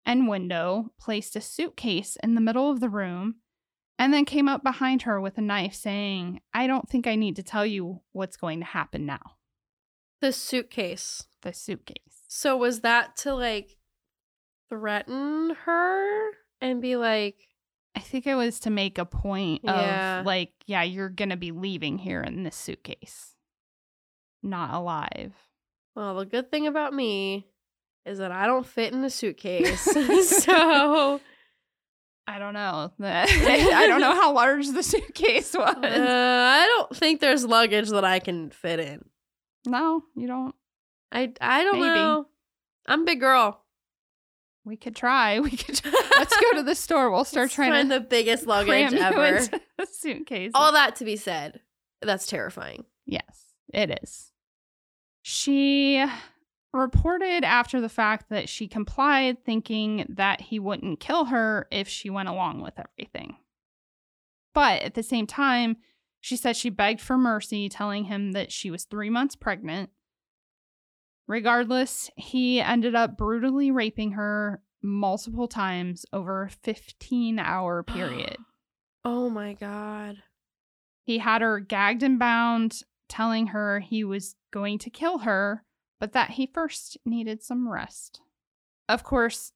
and 0.06 0.28
window, 0.28 0.92
placed 1.00 1.36
a 1.36 1.42
suitcase 1.42 2.18
in 2.24 2.36
the 2.36 2.42
middle 2.42 2.70
of 2.72 2.80
the 2.80 2.90
room, 2.90 3.36
and 4.00 4.14
then 4.14 4.26
came 4.26 4.48
up 4.48 4.64
behind 4.64 5.04
her 5.04 5.22
with 5.22 5.38
a 5.38 5.42
knife, 5.42 5.76
saying, 5.76 6.42
I 6.54 6.68
don't 6.68 6.90
think 6.90 7.06
I 7.08 7.16
need 7.16 7.36
to 7.36 7.44
tell 7.44 7.66
you 7.66 8.02
what's 8.12 8.38
going 8.38 8.60
to 8.60 8.66
happen 8.66 9.06
now. 9.06 9.38
The 10.22 10.32
suitcase. 10.32 11.26
The 11.42 11.54
suitcase. 11.54 12.24
So 12.28 12.56
was 12.58 12.82
that 12.82 13.16
to 13.18 13.34
like 13.36 13.78
threaten 14.72 15.56
her 15.66 16.30
and 16.62 16.82
be 16.82 16.96
like, 16.96 17.36
I 17.96 18.00
think 18.00 18.26
it 18.26 18.36
was 18.36 18.62
to 18.62 18.70
make 18.70 18.98
a 18.98 19.06
point 19.06 19.62
Yeah. 19.66 20.22
of 20.22 20.26
like, 20.26 20.54
yeah, 20.66 20.84
you're 20.84 21.10
to 21.30 21.36
be 21.38 21.52
leaving 21.52 21.98
here 21.98 22.22
in 22.22 22.44
this 22.44 22.56
suitcase, 22.56 23.36
not 24.42 24.74
alive. 24.74 25.34
well, 25.96 26.16
the 26.16 26.26
good 26.26 26.50
thing 26.50 26.68
about 26.68 26.94
me 26.94 27.48
is 28.06 28.18
that 28.20 28.32
I 28.32 28.48
don't 28.48 28.66
fit 28.66 28.94
in 28.94 29.04
a 29.04 29.10
suitcase. 29.10 29.82
so 30.44 31.20
I 32.28 32.40
don't 32.40 32.54
know. 32.54 32.92
I 33.04 33.86
don't 33.88 34.00
know 34.02 34.16
how 34.16 34.34
large 34.34 34.70
the 34.70 34.84
suitcase 34.84 35.54
was. 35.54 35.76
uh, 35.76 35.82
I 35.84 36.66
don't 36.78 36.96
think 36.96 37.20
there's 37.20 37.44
luggage 37.46 37.90
that 37.90 38.06
I 38.06 38.20
can 38.20 38.52
fit 38.52 38.80
in. 38.80 39.04
no, 39.66 40.02
you 40.16 40.28
don't. 40.28 40.56
I 41.12 41.34
I 41.42 41.64
don't 41.66 41.82
Maybe. 41.82 41.94
know. 41.94 42.26
I'm 42.88 43.02
a 43.02 43.06
big 43.06 43.20
girl. 43.20 43.61
We 44.64 44.78
could 44.78 44.96
try. 44.96 45.40
We 45.42 45.52
could. 45.52 45.82
Let's 46.18 46.38
go 46.38 46.54
to 46.54 46.64
the 46.64 46.76
store. 46.76 47.10
We'll 47.12 47.26
start 47.26 47.46
Let's 47.46 47.56
trying 47.56 47.88
to 47.88 47.94
the 47.94 48.00
biggest 48.00 48.46
luggage 48.46 48.94
ever. 48.94 49.40
a 49.80 49.86
suitcase. 49.86 50.52
All 50.54 50.72
that 50.74 50.96
to 50.98 51.06
be 51.06 51.16
said, 51.16 51.62
that's 52.02 52.28
terrifying. 52.28 52.86
Yes, 53.06 53.54
it 53.74 54.00
is. 54.04 54.32
She 55.24 56.04
reported 56.74 57.44
after 57.44 57.82
the 57.82 57.90
fact 57.90 58.30
that 58.30 58.48
she 58.50 58.68
complied, 58.68 59.44
thinking 59.44 60.06
that 60.10 60.42
he 60.42 60.60
wouldn't 60.60 61.00
kill 61.00 61.26
her 61.26 61.68
if 61.72 61.88
she 61.88 62.10
went 62.10 62.30
along 62.30 62.62
with 62.62 62.80
everything. 62.80 63.36
But 64.54 64.82
at 64.82 64.94
the 64.94 65.04
same 65.04 65.28
time, 65.28 65.78
she 66.20 66.36
said 66.36 66.56
she 66.56 66.70
begged 66.70 67.02
for 67.02 67.18
mercy, 67.18 67.68
telling 67.68 68.06
him 68.06 68.34
that 68.34 68.52
she 68.52 68.70
was 68.70 68.84
three 68.84 69.10
months 69.10 69.36
pregnant. 69.36 69.90
Regardless, 71.32 72.12
he 72.18 72.60
ended 72.60 72.94
up 72.94 73.16
brutally 73.18 73.72
raping 73.72 74.12
her 74.12 74.62
multiple 74.84 75.48
times 75.48 76.06
over 76.12 76.44
a 76.44 76.50
15 76.50 77.40
hour 77.40 77.84
period. 77.88 78.36
Oh 79.06 79.30
my 79.30 79.54
god. 79.54 80.18
He 81.06 81.20
had 81.20 81.42
her 81.42 81.62
gagged 81.62 82.04
and 82.04 82.20
bound, 82.20 82.82
telling 83.08 83.48
her 83.48 83.80
he 83.80 84.04
was 84.04 84.36
going 84.52 84.78
to 84.80 84.90
kill 84.90 85.20
her, 85.20 85.64
but 86.02 86.12
that 86.12 86.32
he 86.32 86.52
first 86.54 86.98
needed 87.06 87.42
some 87.42 87.72
rest. 87.72 88.20
Of 88.90 89.06
course, 89.06 89.54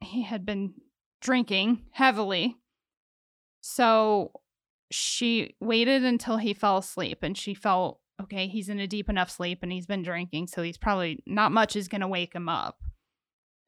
he 0.00 0.22
had 0.22 0.44
been 0.44 0.74
drinking 1.20 1.84
heavily. 1.92 2.56
So 3.60 4.32
she 4.90 5.54
waited 5.60 6.02
until 6.02 6.38
he 6.38 6.52
fell 6.52 6.78
asleep 6.78 7.18
and 7.22 7.38
she 7.38 7.54
felt 7.54 8.00
okay, 8.20 8.46
he's 8.48 8.68
in 8.68 8.78
a 8.80 8.86
deep 8.86 9.08
enough 9.08 9.30
sleep 9.30 9.60
and 9.62 9.70
he's 9.72 9.86
been 9.86 10.02
drinking, 10.02 10.46
so 10.48 10.62
he's 10.62 10.78
probably 10.78 11.22
not 11.26 11.52
much 11.52 11.76
is 11.76 11.88
going 11.88 12.00
to 12.02 12.08
wake 12.08 12.34
him 12.34 12.48
up. 12.48 12.78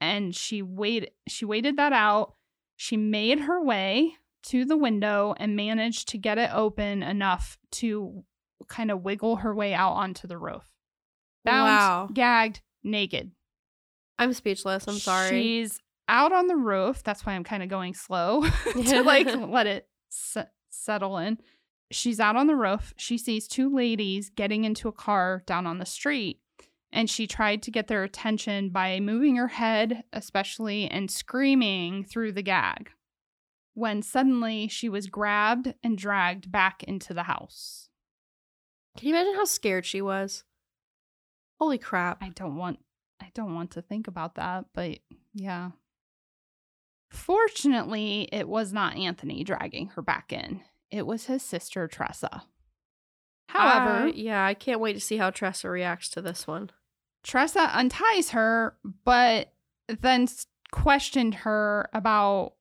And 0.00 0.34
she 0.34 0.60
waited 0.62 1.10
she 1.28 1.44
waited 1.44 1.76
that 1.76 1.92
out. 1.92 2.34
She 2.76 2.96
made 2.96 3.40
her 3.40 3.62
way 3.62 4.14
to 4.44 4.64
the 4.64 4.76
window 4.76 5.34
and 5.38 5.56
managed 5.56 6.08
to 6.08 6.18
get 6.18 6.36
it 6.38 6.50
open 6.52 7.02
enough 7.02 7.56
to 7.72 8.24
kind 8.68 8.90
of 8.90 9.02
wiggle 9.02 9.36
her 9.36 9.54
way 9.54 9.72
out 9.72 9.92
onto 9.92 10.26
the 10.26 10.36
roof. 10.36 10.64
Bound, 11.44 11.68
Wow. 11.68 12.08
gagged, 12.12 12.60
naked. 12.82 13.30
I'm 14.18 14.32
speechless. 14.32 14.86
I'm 14.88 14.98
sorry. 14.98 15.30
She's 15.30 15.80
out 16.08 16.32
on 16.32 16.46
the 16.48 16.56
roof. 16.56 17.02
That's 17.02 17.24
why 17.24 17.32
I'm 17.32 17.44
kind 17.44 17.62
of 17.62 17.68
going 17.68 17.94
slow 17.94 18.42
to 18.72 19.02
like 19.02 19.26
let 19.48 19.66
it 19.66 19.88
se- 20.10 20.48
settle 20.70 21.16
in. 21.18 21.38
She's 21.94 22.18
out 22.18 22.34
on 22.34 22.48
the 22.48 22.56
roof. 22.56 22.92
She 22.96 23.16
sees 23.16 23.46
two 23.46 23.72
ladies 23.72 24.28
getting 24.28 24.64
into 24.64 24.88
a 24.88 24.92
car 24.92 25.44
down 25.46 25.64
on 25.64 25.78
the 25.78 25.86
street. 25.86 26.40
And 26.92 27.08
she 27.08 27.26
tried 27.26 27.62
to 27.62 27.70
get 27.70 27.86
their 27.86 28.02
attention 28.02 28.70
by 28.70 28.98
moving 28.98 29.36
her 29.36 29.48
head, 29.48 30.02
especially, 30.12 30.88
and 30.88 31.10
screaming 31.10 32.04
through 32.04 32.32
the 32.32 32.42
gag. 32.42 32.90
When 33.74 34.02
suddenly 34.02 34.66
she 34.66 34.88
was 34.88 35.06
grabbed 35.06 35.74
and 35.84 35.96
dragged 35.96 36.50
back 36.50 36.82
into 36.82 37.14
the 37.14 37.24
house. 37.24 37.88
Can 38.96 39.08
you 39.08 39.14
imagine 39.14 39.34
how 39.34 39.44
scared 39.44 39.86
she 39.86 40.02
was? 40.02 40.44
Holy 41.60 41.78
crap. 41.78 42.22
I 42.22 42.30
don't 42.30 42.56
want 42.56 42.80
I 43.20 43.30
don't 43.34 43.54
want 43.54 43.70
to 43.72 43.82
think 43.82 44.08
about 44.08 44.34
that, 44.34 44.66
but 44.74 44.98
yeah. 45.32 45.70
Fortunately, 47.10 48.28
it 48.32 48.48
was 48.48 48.72
not 48.72 48.96
Anthony 48.96 49.44
dragging 49.44 49.88
her 49.90 50.02
back 50.02 50.32
in. 50.32 50.60
It 50.94 51.06
was 51.06 51.26
his 51.26 51.42
sister 51.42 51.88
Tressa. 51.88 52.44
However, 53.48 54.04
Uh, 54.04 54.12
yeah, 54.14 54.46
I 54.46 54.54
can't 54.54 54.78
wait 54.78 54.92
to 54.92 55.00
see 55.00 55.16
how 55.16 55.30
Tressa 55.30 55.68
reacts 55.68 56.08
to 56.10 56.22
this 56.22 56.46
one. 56.46 56.70
Tressa 57.24 57.76
unties 57.76 58.30
her, 58.30 58.76
but 59.04 59.52
then 59.88 60.28
questioned 60.70 61.34
her 61.36 61.90
about 61.92 62.54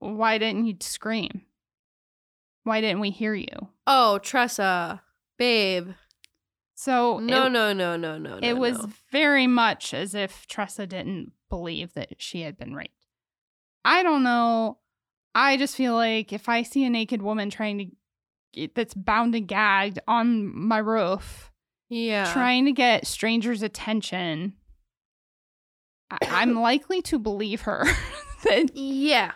why 0.00 0.38
didn't 0.38 0.66
you 0.66 0.76
scream? 0.80 1.42
Why 2.64 2.80
didn't 2.80 2.98
we 3.00 3.10
hear 3.10 3.34
you? 3.34 3.68
Oh, 3.86 4.18
Tressa, 4.18 5.02
babe. 5.38 5.90
So 6.74 7.18
No, 7.20 7.46
it, 7.46 7.50
no, 7.50 7.72
no, 7.72 7.96
no, 7.96 8.18
no. 8.18 8.38
it 8.38 8.54
no, 8.54 8.60
was 8.60 8.78
no. 8.78 8.90
very 9.12 9.46
much 9.46 9.94
as 9.94 10.16
if 10.16 10.48
Tressa 10.48 10.84
didn't 10.86 11.32
believe 11.48 11.94
that 11.94 12.20
she 12.20 12.40
had 12.40 12.56
been 12.56 12.74
raped. 12.74 13.06
I 13.84 14.02
don't 14.02 14.24
know. 14.24 14.78
I 15.34 15.56
just 15.56 15.76
feel 15.76 15.94
like 15.94 16.32
if 16.32 16.48
I 16.48 16.62
see 16.62 16.84
a 16.84 16.90
naked 16.90 17.22
woman 17.22 17.48
trying 17.50 17.78
to 17.78 17.86
get, 18.52 18.74
that's 18.74 18.94
bound 18.94 19.34
and 19.34 19.48
gagged 19.48 19.98
on 20.06 20.54
my 20.54 20.78
roof, 20.78 21.50
yeah. 21.88 22.30
trying 22.32 22.64
to 22.66 22.72
get 22.72 23.06
strangers' 23.06 23.62
attention, 23.62 24.54
I- 26.10 26.18
I'm 26.30 26.54
likely 26.54 27.00
to 27.02 27.18
believe 27.18 27.62
her 27.62 27.84
that 28.44 28.76
Yeah. 28.76 29.32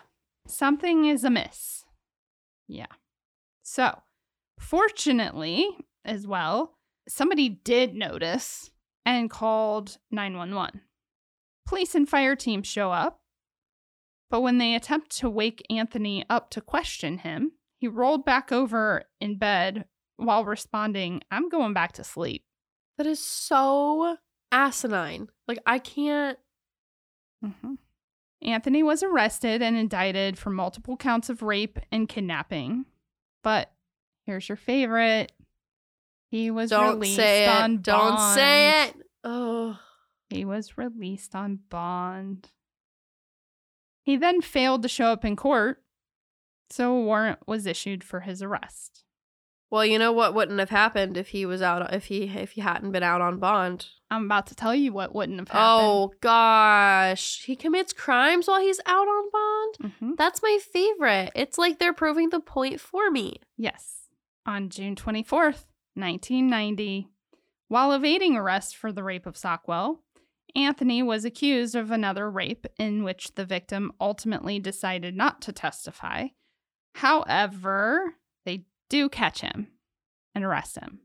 something 0.47 1.05
is 1.05 1.23
amiss. 1.23 1.83
Yeah. 2.67 2.87
So, 3.63 4.01
fortunately, 4.59 5.67
as 6.05 6.27
well, 6.27 6.77
somebody 7.07 7.49
did 7.49 7.95
notice 7.95 8.69
and 9.05 9.29
called 9.29 9.97
911. 10.11 10.81
Police 11.65 11.95
and 11.95 12.07
fire 12.07 12.35
teams 12.35 12.67
show 12.67 12.91
up, 12.91 13.19
but 14.29 14.41
when 14.41 14.57
they 14.57 14.75
attempt 14.75 15.15
to 15.17 15.29
wake 15.29 15.65
Anthony 15.69 16.25
up 16.29 16.49
to 16.51 16.61
question 16.61 17.19
him, 17.19 17.53
he 17.79 17.87
rolled 17.87 18.25
back 18.25 18.51
over 18.51 19.03
in 19.21 19.37
bed 19.37 19.85
while 20.17 20.43
responding, 20.43 21.21
I'm 21.31 21.49
going 21.49 21.73
back 21.73 21.93
to 21.93 22.03
sleep. 22.03 22.43
That 22.97 23.07
is 23.07 23.19
so 23.23 24.17
asinine. 24.51 25.27
Like, 25.47 25.59
I 25.65 25.79
can't. 25.79 26.39
Mm-hmm. 27.45 27.75
Anthony 28.41 28.83
was 28.83 29.03
arrested 29.03 29.61
and 29.61 29.77
indicted 29.77 30.37
for 30.37 30.49
multiple 30.49 30.97
counts 30.97 31.29
of 31.29 31.41
rape 31.41 31.79
and 31.91 32.09
kidnapping. 32.09 32.85
But 33.43 33.71
here's 34.25 34.49
your 34.49 34.55
favorite 34.55 35.31
He 36.31 36.51
was 36.51 36.71
Don't 36.71 36.95
released 36.95 37.15
say 37.15 37.45
it. 37.45 37.49
on 37.49 37.81
Don't 37.81 38.19
say 38.33 38.85
it. 38.85 38.95
Oh. 39.23 39.77
He 40.29 40.43
was 40.43 40.77
released 40.77 41.35
on 41.35 41.59
bond. 41.69 42.49
He 44.07 44.15
then 44.15 44.39
failed 44.39 44.83
to 44.83 44.87
show 44.87 45.07
up 45.07 45.25
in 45.25 45.35
court, 45.35 45.83
so 46.69 46.93
a 46.95 47.01
warrant 47.01 47.39
was 47.45 47.65
issued 47.65 48.05
for 48.05 48.21
his 48.21 48.41
arrest. 48.41 49.03
Well, 49.69 49.85
you 49.85 49.99
know 49.99 50.13
what 50.13 50.33
wouldn't 50.33 50.59
have 50.59 50.69
happened 50.69 51.17
if 51.17 51.27
he 51.27 51.45
was 51.45 51.61
out 51.61 51.93
if 51.93 52.05
he 52.05 52.23
if 52.23 52.51
he 52.53 52.61
hadn't 52.61 52.93
been 52.93 53.03
out 53.03 53.19
on 53.19 53.37
bond. 53.37 53.87
I'm 54.09 54.23
about 54.27 54.47
to 54.47 54.55
tell 54.55 54.73
you 54.73 54.93
what 54.93 55.13
wouldn't 55.13 55.39
have 55.39 55.49
happened. 55.49 55.87
Oh 55.89 56.13
gosh. 56.21 57.43
He 57.43 57.57
commits 57.57 57.91
crimes 57.91 58.47
while 58.47 58.61
he's 58.61 58.79
out 58.85 59.09
on 59.09 59.29
bond? 59.29 59.93
hmm 59.99 60.11
That's 60.17 60.41
my 60.41 60.57
favorite. 60.71 61.31
It's 61.35 61.57
like 61.57 61.77
they're 61.77 61.91
proving 61.91 62.29
the 62.29 62.39
point 62.39 62.79
for 62.79 63.11
me. 63.11 63.41
Yes. 63.57 64.07
On 64.45 64.69
June 64.69 64.95
24th, 64.95 65.65
1990, 65.95 67.09
while 67.67 67.91
evading 67.91 68.37
arrest 68.37 68.77
for 68.77 68.93
the 68.93 69.03
rape 69.03 69.25
of 69.25 69.35
Sockwell, 69.35 69.99
Anthony 70.55 71.03
was 71.03 71.25
accused 71.25 71.75
of 71.75 71.91
another 71.91 72.29
rape 72.29 72.65
in 72.77 73.03
which 73.03 73.35
the 73.35 73.45
victim 73.45 73.91
ultimately 73.99 74.59
decided 74.59 75.15
not 75.15 75.41
to 75.43 75.51
testify. 75.51 76.27
However, 76.95 78.15
they 78.45 78.65
do 78.89 79.09
catch 79.09 79.41
him 79.41 79.67
and 80.33 80.43
arrest 80.43 80.77
him. 80.77 81.01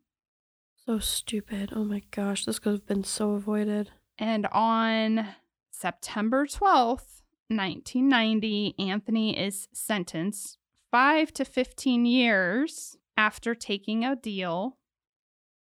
So 0.86 0.98
stupid. 0.98 1.72
Oh 1.74 1.84
my 1.84 2.02
gosh, 2.10 2.44
this 2.44 2.58
could 2.58 2.72
have 2.72 2.86
been 2.86 3.04
so 3.04 3.32
avoided. 3.32 3.90
And 4.18 4.46
on 4.52 5.28
September 5.70 6.46
12th, 6.46 7.22
1990, 7.48 8.74
Anthony 8.78 9.38
is 9.38 9.68
sentenced 9.72 10.58
5 10.90 11.32
to 11.34 11.44
15 11.44 12.06
years 12.06 12.96
after 13.16 13.54
taking 13.54 14.04
a 14.04 14.16
deal 14.16 14.78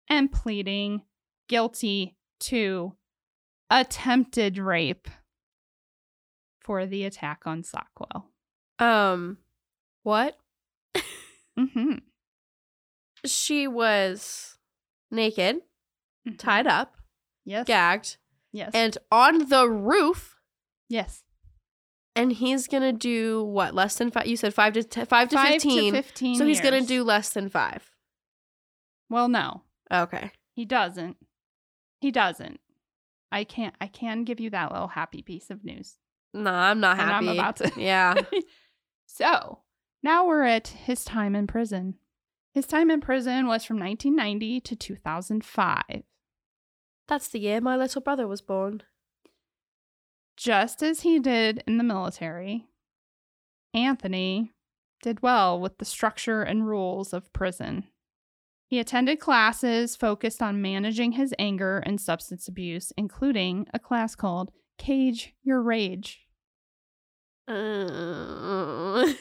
and 0.08 0.32
pleading 0.32 1.04
guilty 1.48 2.16
to 2.40 2.94
attempted 3.70 4.58
rape 4.58 5.08
for 6.62 6.86
the 6.86 7.04
attack 7.06 7.42
on 7.46 7.64
Sockwell. 7.64 8.26
Um 8.80 9.38
what? 10.04 10.38
hmm 11.58 11.96
She 13.26 13.68
was 13.68 14.58
naked, 15.12 15.58
Mm-hmm. 16.28 16.36
tied 16.36 16.68
up, 16.68 16.96
Yes. 17.46 17.66
gagged, 17.66 18.18
Yes. 18.52 18.72
and 18.74 18.98
on 19.12 19.50
the 19.50 19.70
roof. 19.70 20.38
yes. 20.90 21.24
And 22.16 22.34
he's 22.34 22.68
gonna 22.68 22.92
do 22.92 23.44
what? 23.44 23.74
Less 23.74 23.96
than 23.98 24.12
five? 24.12 24.28
You 24.28 24.36
said 24.36 24.54
five 24.54 24.74
to 24.74 24.84
te- 24.84 25.06
five 25.06 25.30
to 25.30 25.36
Five 25.38 25.54
fifteen. 25.54 25.94
to 25.94 26.02
15 26.02 26.36
so 26.38 26.46
he's 26.46 26.60
gonna 26.60 26.82
do 26.82 27.04
less 27.04 27.30
than 27.30 27.48
five. 27.50 27.90
Well, 29.10 29.30
no. 29.30 29.62
Okay. 29.92 30.32
He 30.56 30.66
doesn't. 30.66 31.16
He 32.02 32.12
doesn't. 32.12 32.60
I 33.32 33.44
can't 33.44 33.76
I 33.80 33.88
can 33.88 34.24
give 34.24 34.40
you 34.40 34.50
that 34.52 34.72
little 34.72 34.88
happy 34.88 35.22
piece 35.22 35.50
of 35.50 35.64
news. 35.64 35.98
No, 36.34 36.52
I'm 36.52 36.80
not 36.80 37.00
And 37.00 37.12
I'm 37.12 37.28
about 37.28 37.58
to. 37.58 37.72
Yeah. 37.78 38.16
so 39.06 39.60
now 40.04 40.26
we're 40.26 40.44
at 40.44 40.70
his 40.70 41.04
time 41.04 41.36
in 41.36 41.48
prison. 41.48 41.96
His 42.54 42.66
time 42.66 42.90
in 42.90 43.02
prison 43.02 43.48
was 43.48 43.64
from 43.64 43.80
1990 43.80 44.62
to 44.62 44.76
2005. 44.76 45.84
That's 47.08 47.28
the 47.28 47.40
year 47.40 47.62
my 47.62 47.76
little 47.76 48.02
brother 48.02 48.28
was 48.28 48.42
born. 48.42 48.84
Just 50.38 50.82
as 50.82 51.02
he 51.02 51.20
did 51.20 51.64
in 51.68 51.78
the 51.78 51.84
military, 51.84 52.68
Anthony 53.74 54.54
did 55.02 55.22
well 55.22 55.60
with 55.60 55.78
the 55.78 55.86
structure 55.86 56.42
and 56.44 56.68
rules 56.68 57.14
of 57.14 57.32
prison. 57.34 57.86
He 58.70 58.80
attended 58.80 59.20
classes 59.20 59.96
focused 59.96 60.44
on 60.44 60.62
managing 60.62 61.14
his 61.14 61.34
anger 61.40 61.80
and 61.80 62.00
substance 62.00 62.48
abuse, 62.48 62.94
including 62.96 63.66
a 63.74 63.80
class 63.80 64.14
called 64.14 64.52
Cage 64.78 65.34
Your 65.42 65.60
Rage. 65.60 66.28
Uh, 67.48 69.08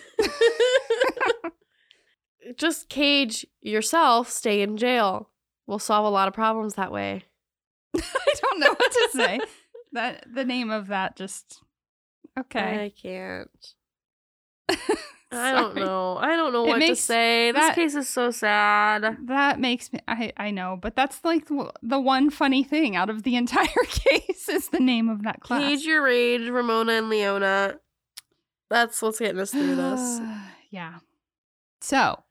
Just 2.59 2.91
cage 2.91 3.47
yourself, 3.63 4.29
stay 4.29 4.61
in 4.61 4.77
jail. 4.77 5.31
We'll 5.67 5.79
solve 5.79 6.05
a 6.05 6.11
lot 6.11 6.29
of 6.29 6.35
problems 6.35 6.75
that 6.75 6.93
way. 6.93 7.25
I 7.97 8.35
don't 8.43 8.61
know 8.61 8.69
what 8.71 8.93
to 8.93 9.09
say. 9.15 9.41
that 9.93 10.27
the 10.31 10.45
name 10.45 10.71
of 10.71 10.89
that 10.89 11.17
just 11.17 11.63
okay. 12.39 12.85
I 12.85 12.93
can't. 13.01 13.75
I 15.31 15.53
don't 15.53 15.75
know. 15.77 16.17
I 16.17 16.37
don't 16.37 16.53
know 16.55 16.65
It 16.65 16.69
what 16.69 16.79
to 16.81 16.97
say. 16.97 17.53
that- 17.53 17.75
This 17.75 17.75
case 17.75 17.95
is 17.95 18.09
so 18.09 18.31
sad. 18.31 19.19
That 19.27 19.61
makes 19.61 19.93
me 19.93 20.01
I 20.09 20.33
I 20.37 20.51
know, 20.51 20.79
but 20.81 20.97
that's 20.97 21.23
like 21.25 21.47
the 21.47 21.71
the 21.83 22.01
one 22.01 22.31
funny 22.31 22.65
thing 22.65 22.97
out 22.97 23.11
of 23.11 23.25
the 23.25 23.37
entire 23.43 23.67
case 23.89 24.49
is 24.49 24.69
the 24.71 24.81
name 24.81 25.09
of 25.09 25.23
that 25.25 25.41
class. 25.41 25.61
Cage 25.63 25.83
your 25.85 26.03
rage, 26.03 26.49
Ramona 26.49 26.93
and 26.93 27.11
Leona. 27.11 27.75
That's 28.71 29.01
what's 29.03 29.19
getting 29.19 29.41
us 29.41 29.51
through 29.51 29.77
this. 29.77 30.21
yeah. 30.71 30.99
So, 31.81 32.25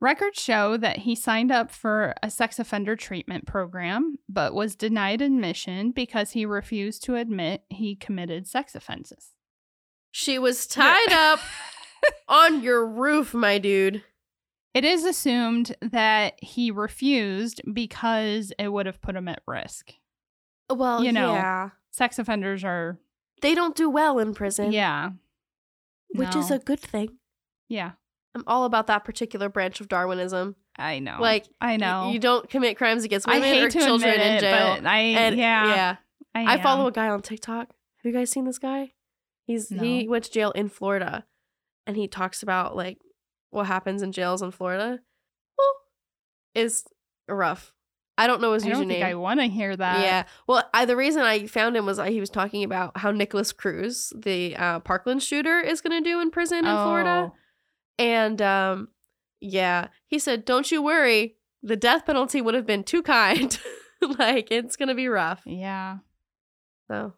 records 0.00 0.40
show 0.40 0.76
that 0.76 0.98
he 0.98 1.14
signed 1.14 1.50
up 1.52 1.70
for 1.70 2.14
a 2.22 2.30
sex 2.30 2.58
offender 2.58 2.96
treatment 2.96 3.46
program, 3.46 4.18
but 4.28 4.54
was 4.54 4.74
denied 4.74 5.20
admission 5.20 5.90
because 5.90 6.30
he 6.32 6.46
refused 6.46 7.02
to 7.04 7.16
admit 7.16 7.62
he 7.70 7.94
committed 7.94 8.46
sex 8.46 8.74
offenses. 8.74 9.32
She 10.12 10.38
was 10.38 10.66
tied 10.66 11.12
up 11.12 11.40
on 12.28 12.62
your 12.62 12.86
roof, 12.86 13.34
my 13.34 13.58
dude. 13.58 14.02
It 14.74 14.84
is 14.84 15.04
assumed 15.04 15.74
that 15.80 16.34
he 16.42 16.70
refused 16.70 17.62
because 17.72 18.52
it 18.58 18.68
would 18.68 18.86
have 18.86 19.00
put 19.00 19.16
him 19.16 19.26
at 19.28 19.42
risk. 19.46 19.92
Well, 20.70 21.02
You 21.02 21.12
know. 21.12 21.32
yeah. 21.32 21.70
Sex 21.92 22.18
offenders 22.18 22.62
are, 22.62 22.98
They 23.40 23.54
don't 23.54 23.74
do 23.74 23.88
well 23.88 24.18
in 24.18 24.34
prison. 24.34 24.72
yeah. 24.72 25.10
Which 26.10 26.36
is 26.36 26.50
a 26.50 26.58
good 26.58 26.80
thing. 26.80 27.18
yeah. 27.68 27.92
I'm 28.34 28.44
all 28.46 28.64
about 28.64 28.86
that 28.88 29.02
particular 29.04 29.48
branch 29.48 29.80
of 29.80 29.88
Darwinism. 29.88 30.56
I 30.78 30.98
know. 30.98 31.16
Like, 31.18 31.46
I 31.58 31.78
know. 31.78 32.10
You 32.12 32.18
don't 32.18 32.48
commit 32.50 32.76
crimes 32.76 33.02
against 33.02 33.26
I 33.26 33.36
women 33.36 33.48
hate 33.48 33.62
or 33.64 33.70
children 33.70 34.10
admit 34.12 34.34
in 34.34 34.40
jail. 34.40 34.78
I 34.86 34.98
and 34.98 35.38
yeah, 35.38 35.66
yeah. 35.74 35.96
I, 36.34 36.54
I 36.54 36.62
follow 36.62 36.86
a 36.86 36.92
guy 36.92 37.08
on 37.08 37.22
TikTok. 37.22 37.68
Have 37.68 38.04
you 38.04 38.12
guys 38.12 38.30
seen 38.30 38.44
this 38.44 38.58
guy? 38.58 38.92
He's 39.46 39.70
he 39.70 40.06
went 40.06 40.24
to 40.24 40.30
jail 40.30 40.50
in 40.50 40.68
Florida 40.68 41.24
and 41.86 41.96
he 41.96 42.08
talks 42.08 42.42
about 42.42 42.76
like 42.76 42.98
what 43.50 43.66
happens 43.66 44.02
in 44.02 44.12
jails 44.12 44.42
in 44.42 44.50
Florida. 44.50 45.00
Well, 45.58 45.74
is 46.54 46.84
rough. 47.28 47.72
I 48.18 48.26
don't 48.26 48.40
know 48.40 48.52
his 48.52 48.64
I 48.64 48.70
don't 48.70 48.88
think 48.88 49.04
I 49.04 49.14
want 49.14 49.40
to 49.40 49.46
hear 49.46 49.76
that. 49.76 50.00
yeah. 50.00 50.24
Well, 50.46 50.66
I, 50.72 50.86
the 50.86 50.96
reason 50.96 51.22
I 51.22 51.46
found 51.46 51.76
him 51.76 51.84
was 51.84 51.98
I, 51.98 52.10
he 52.10 52.20
was 52.20 52.30
talking 52.30 52.64
about 52.64 52.96
how 52.96 53.10
Nikolas 53.10 53.52
Cruz, 53.52 54.10
the 54.16 54.56
uh, 54.56 54.80
Parkland 54.80 55.22
shooter, 55.22 55.60
is 55.60 55.82
going 55.82 56.02
to 56.02 56.08
do 56.08 56.20
in 56.20 56.30
prison 56.30 56.58
in 56.58 56.64
Florida. 56.64 57.30
Oh, 57.30 57.34
And 57.98 58.40
um, 58.40 58.88
yeah, 59.40 59.88
he 60.06 60.18
said, 60.18 60.46
"Don't 60.46 60.70
you 60.70 60.82
worry, 60.82 61.36
the 61.62 61.76
death 61.76 62.06
penalty 62.06 62.40
would 62.40 62.54
have 62.54 62.64
been 62.66 62.84
too 62.84 63.02
kind. 63.02 63.58
like 64.18 64.50
it's 64.50 64.76
gonna 64.76 64.94
be 64.94 65.08
rough." 65.08 65.42
Yeah. 65.44 65.98
So 66.90 67.12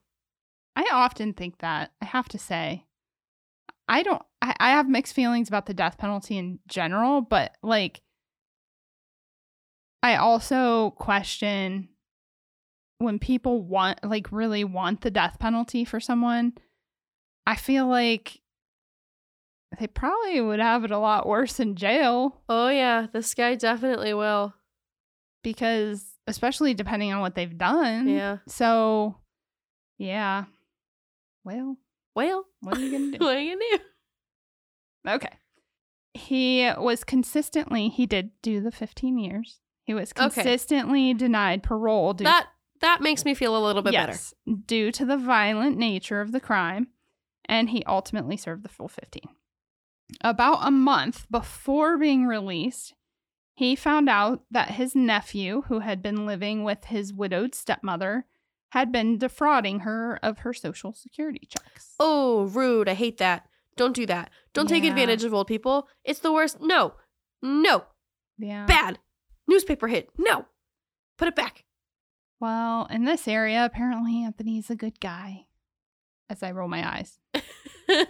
I 0.74 0.88
often 0.90 1.32
think 1.32 1.58
that. 1.58 1.92
I 2.02 2.06
have 2.06 2.28
to 2.30 2.38
say. 2.38 2.86
I 3.88 4.02
don't 4.02 4.22
I, 4.42 4.54
I 4.60 4.70
have 4.70 4.88
mixed 4.88 5.14
feelings 5.14 5.48
about 5.48 5.66
the 5.66 5.74
death 5.74 5.98
penalty 5.98 6.36
in 6.36 6.58
general, 6.68 7.20
but 7.22 7.56
like 7.62 8.00
I 10.02 10.16
also 10.16 10.90
question 10.90 11.88
when 12.98 13.18
people 13.18 13.62
want 13.62 14.02
like 14.04 14.30
really 14.32 14.64
want 14.64 15.00
the 15.00 15.10
death 15.10 15.38
penalty 15.38 15.84
for 15.84 16.00
someone, 16.00 16.52
I 17.46 17.56
feel 17.56 17.86
like 17.86 18.40
they 19.78 19.86
probably 19.86 20.40
would 20.40 20.60
have 20.60 20.84
it 20.84 20.90
a 20.90 20.98
lot 20.98 21.26
worse 21.26 21.60
in 21.60 21.76
jail 21.76 22.40
Oh 22.48 22.68
yeah, 22.68 23.06
this 23.12 23.34
guy 23.34 23.54
definitely 23.54 24.14
will. 24.14 24.54
because 25.42 26.04
especially 26.26 26.74
depending 26.74 27.12
on 27.12 27.20
what 27.20 27.34
they've 27.34 27.56
done. 27.56 28.08
Yeah. 28.08 28.38
So 28.46 29.16
yeah. 29.98 30.44
Well, 31.44 31.76
Well, 32.18 32.46
what 32.60 32.76
are 32.76 32.80
you 32.80 32.90
gonna 32.90 33.10
do? 33.18 33.24
what 33.24 33.36
are 33.36 33.40
you 33.40 33.52
gonna 33.56 33.78
do? 33.78 35.10
Okay. 35.10 35.38
He 36.14 36.68
was 36.76 37.04
consistently, 37.04 37.88
he 37.90 38.06
did 38.06 38.30
do 38.42 38.60
the 38.60 38.72
15 38.72 39.18
years. 39.18 39.60
He 39.84 39.94
was 39.94 40.10
Okay. 40.10 40.28
consistently 40.28 41.14
denied 41.14 41.62
parole 41.62 42.14
due, 42.14 42.24
That 42.24 42.48
that 42.80 43.00
makes 43.02 43.24
me 43.24 43.34
feel 43.34 43.56
a 43.56 43.64
little 43.64 43.82
bit 43.82 43.92
better. 43.92 44.16
due 44.66 44.90
to 44.92 45.04
the 45.04 45.16
violent 45.16 45.76
nature 45.78 46.20
of 46.20 46.32
the 46.32 46.40
crime, 46.40 46.88
and 47.44 47.70
he 47.70 47.84
ultimately 47.84 48.36
served 48.36 48.64
the 48.64 48.68
full 48.68 48.88
15. 48.88 49.22
About 50.22 50.58
a 50.66 50.70
month 50.72 51.26
before 51.30 51.96
being 51.98 52.26
released, 52.26 52.94
he 53.54 53.76
found 53.76 54.08
out 54.08 54.42
that 54.50 54.72
his 54.72 54.94
nephew, 54.96 55.62
who 55.68 55.80
had 55.80 56.02
been 56.02 56.26
living 56.26 56.64
with 56.64 56.86
his 56.86 57.12
widowed 57.12 57.54
stepmother, 57.54 58.26
had 58.70 58.92
been 58.92 59.18
defrauding 59.18 59.80
her 59.80 60.18
of 60.22 60.38
her 60.38 60.52
social 60.52 60.92
security 60.92 61.48
checks. 61.48 61.94
Oh, 61.98 62.44
rude. 62.44 62.88
I 62.88 62.94
hate 62.94 63.18
that. 63.18 63.48
Don't 63.76 63.94
do 63.94 64.06
that. 64.06 64.30
Don't 64.52 64.68
take 64.68 64.84
advantage 64.84 65.24
of 65.24 65.32
old 65.32 65.46
people. 65.46 65.88
It's 66.04 66.20
the 66.20 66.32
worst. 66.32 66.60
No. 66.60 66.94
No. 67.42 67.84
yeah. 68.38 68.66
Bad. 68.66 68.98
Newspaper 69.46 69.86
hit. 69.86 70.10
No. 70.18 70.46
Put 71.16 71.28
it 71.28 71.36
back. 71.36 71.64
Well, 72.40 72.86
in 72.90 73.04
this 73.04 73.26
area, 73.26 73.64
apparently 73.64 74.22
Anthony's 74.22 74.70
a 74.70 74.76
good 74.76 75.00
guy. 75.00 75.46
As 76.28 76.42
I 76.42 76.50
roll 76.50 76.68
my 76.68 76.86
eyes. 76.86 77.18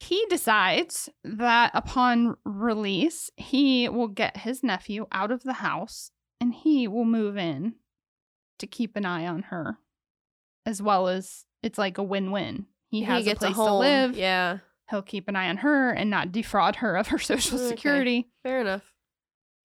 he 0.00 0.26
decides 0.28 1.08
that 1.22 1.70
upon 1.72 2.36
release, 2.44 3.30
he 3.36 3.88
will 3.88 4.08
get 4.08 4.38
his 4.38 4.62
nephew 4.62 5.06
out 5.12 5.30
of 5.30 5.44
the 5.44 5.54
house 5.54 6.10
and 6.40 6.52
he 6.52 6.88
will 6.88 7.04
move 7.04 7.36
in 7.36 7.74
to 8.62 8.66
keep 8.66 8.96
an 8.96 9.04
eye 9.04 9.26
on 9.26 9.42
her. 9.44 9.78
As 10.64 10.80
well 10.80 11.08
as 11.08 11.44
it's 11.62 11.78
like 11.78 11.98
a 11.98 12.02
win 12.02 12.30
win. 12.30 12.66
He 12.90 13.02
has 13.02 13.26
a 13.26 13.34
place 13.34 13.50
to 13.50 13.62
home. 13.62 13.80
live. 13.80 14.16
Yeah. 14.16 14.58
He'll 14.90 15.02
keep 15.02 15.28
an 15.28 15.36
eye 15.36 15.48
on 15.48 15.58
her 15.58 15.90
and 15.90 16.10
not 16.10 16.32
defraud 16.32 16.76
her 16.76 16.96
of 16.96 17.08
her 17.08 17.18
social 17.32 17.58
mm, 17.58 17.62
Okay. 17.62 17.76
security. 17.76 18.28
Fair 18.42 18.60
enough. 18.60 18.94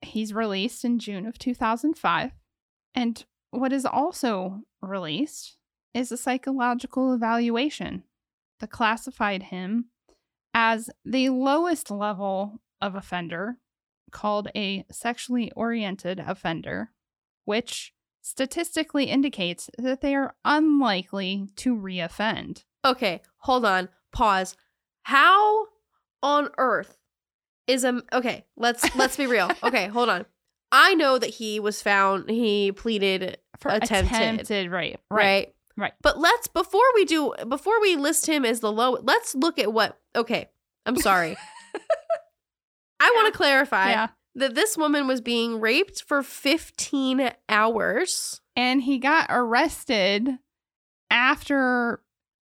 He's 0.02 0.34
released 0.34 0.84
in 0.86 1.00
June 1.00 1.26
of 1.26 1.38
2005. 1.38 2.32
And 2.96 3.26
what 3.52 3.74
is 3.74 3.86
also 3.86 4.62
released 4.82 5.58
is 5.94 6.12
a 6.12 6.18
psychological 6.18 7.14
evaluation 7.14 8.04
that 8.60 8.70
classified 8.72 9.44
him 9.44 9.86
as 10.54 10.90
the 11.06 11.30
lowest 11.30 11.92
level 11.92 12.60
of 12.82 12.96
offender, 12.96 13.58
called 14.12 14.48
a 14.56 14.86
sexually 14.92 15.52
oriented 15.52 16.20
offender, 16.20 16.92
which 17.46 17.94
statistically 18.28 19.06
indicates 19.06 19.70
that 19.78 20.02
they 20.02 20.14
are 20.16 20.36
unlikely 20.46 21.48
to 21.58 21.76
reoffend. 21.76 22.64
Okay, 22.86 23.22
hold 23.38 23.66
on. 23.66 23.90
Pause. 24.12 24.56
How 25.04 25.68
on 26.22 26.50
earth 26.58 26.98
is 27.68 27.84
a 27.84 28.02
okay, 28.12 28.46
let's 28.56 28.96
let's 28.96 29.18
be 29.18 29.26
real. 29.28 29.50
Okay, 29.64 29.88
hold 29.88 30.10
on. 30.10 30.26
I 30.72 30.96
know 30.96 31.18
that 31.18 31.30
he 31.30 31.60
was 31.60 31.82
found 31.82 32.30
he 32.30 32.72
pleaded 32.74 33.38
For 33.60 33.70
Attempted. 33.70 34.16
attempted 34.16 34.72
rape. 34.72 35.00
right? 35.10 35.18
right. 35.18 35.54
Right. 35.80 35.94
But 36.02 36.18
let's 36.20 36.48
before 36.48 36.82
we 36.96 37.06
do 37.06 37.34
before 37.48 37.80
we 37.82 37.96
list 37.96 38.26
him 38.28 38.44
as 38.46 38.60
the 38.62 38.72
low, 38.72 38.98
let's 39.04 39.36
look 39.36 39.60
at 39.60 39.72
what 39.72 39.98
okay, 40.16 40.50
I'm 40.86 40.98
sorry. 40.98 41.38
I 43.00 43.12
want 43.16 43.32
to 43.32 43.38
clarify 43.38 43.90
Yeah. 43.92 44.08
That 44.38 44.56
this 44.56 44.78
woman 44.78 45.08
was 45.08 45.20
being 45.20 45.60
raped 45.60 46.04
for 46.04 46.24
15 46.24 47.32
hours. 47.50 48.42
and 48.56 48.82
he 48.84 48.98
got 48.98 49.28
arrested 49.30 50.40
after 51.12 52.02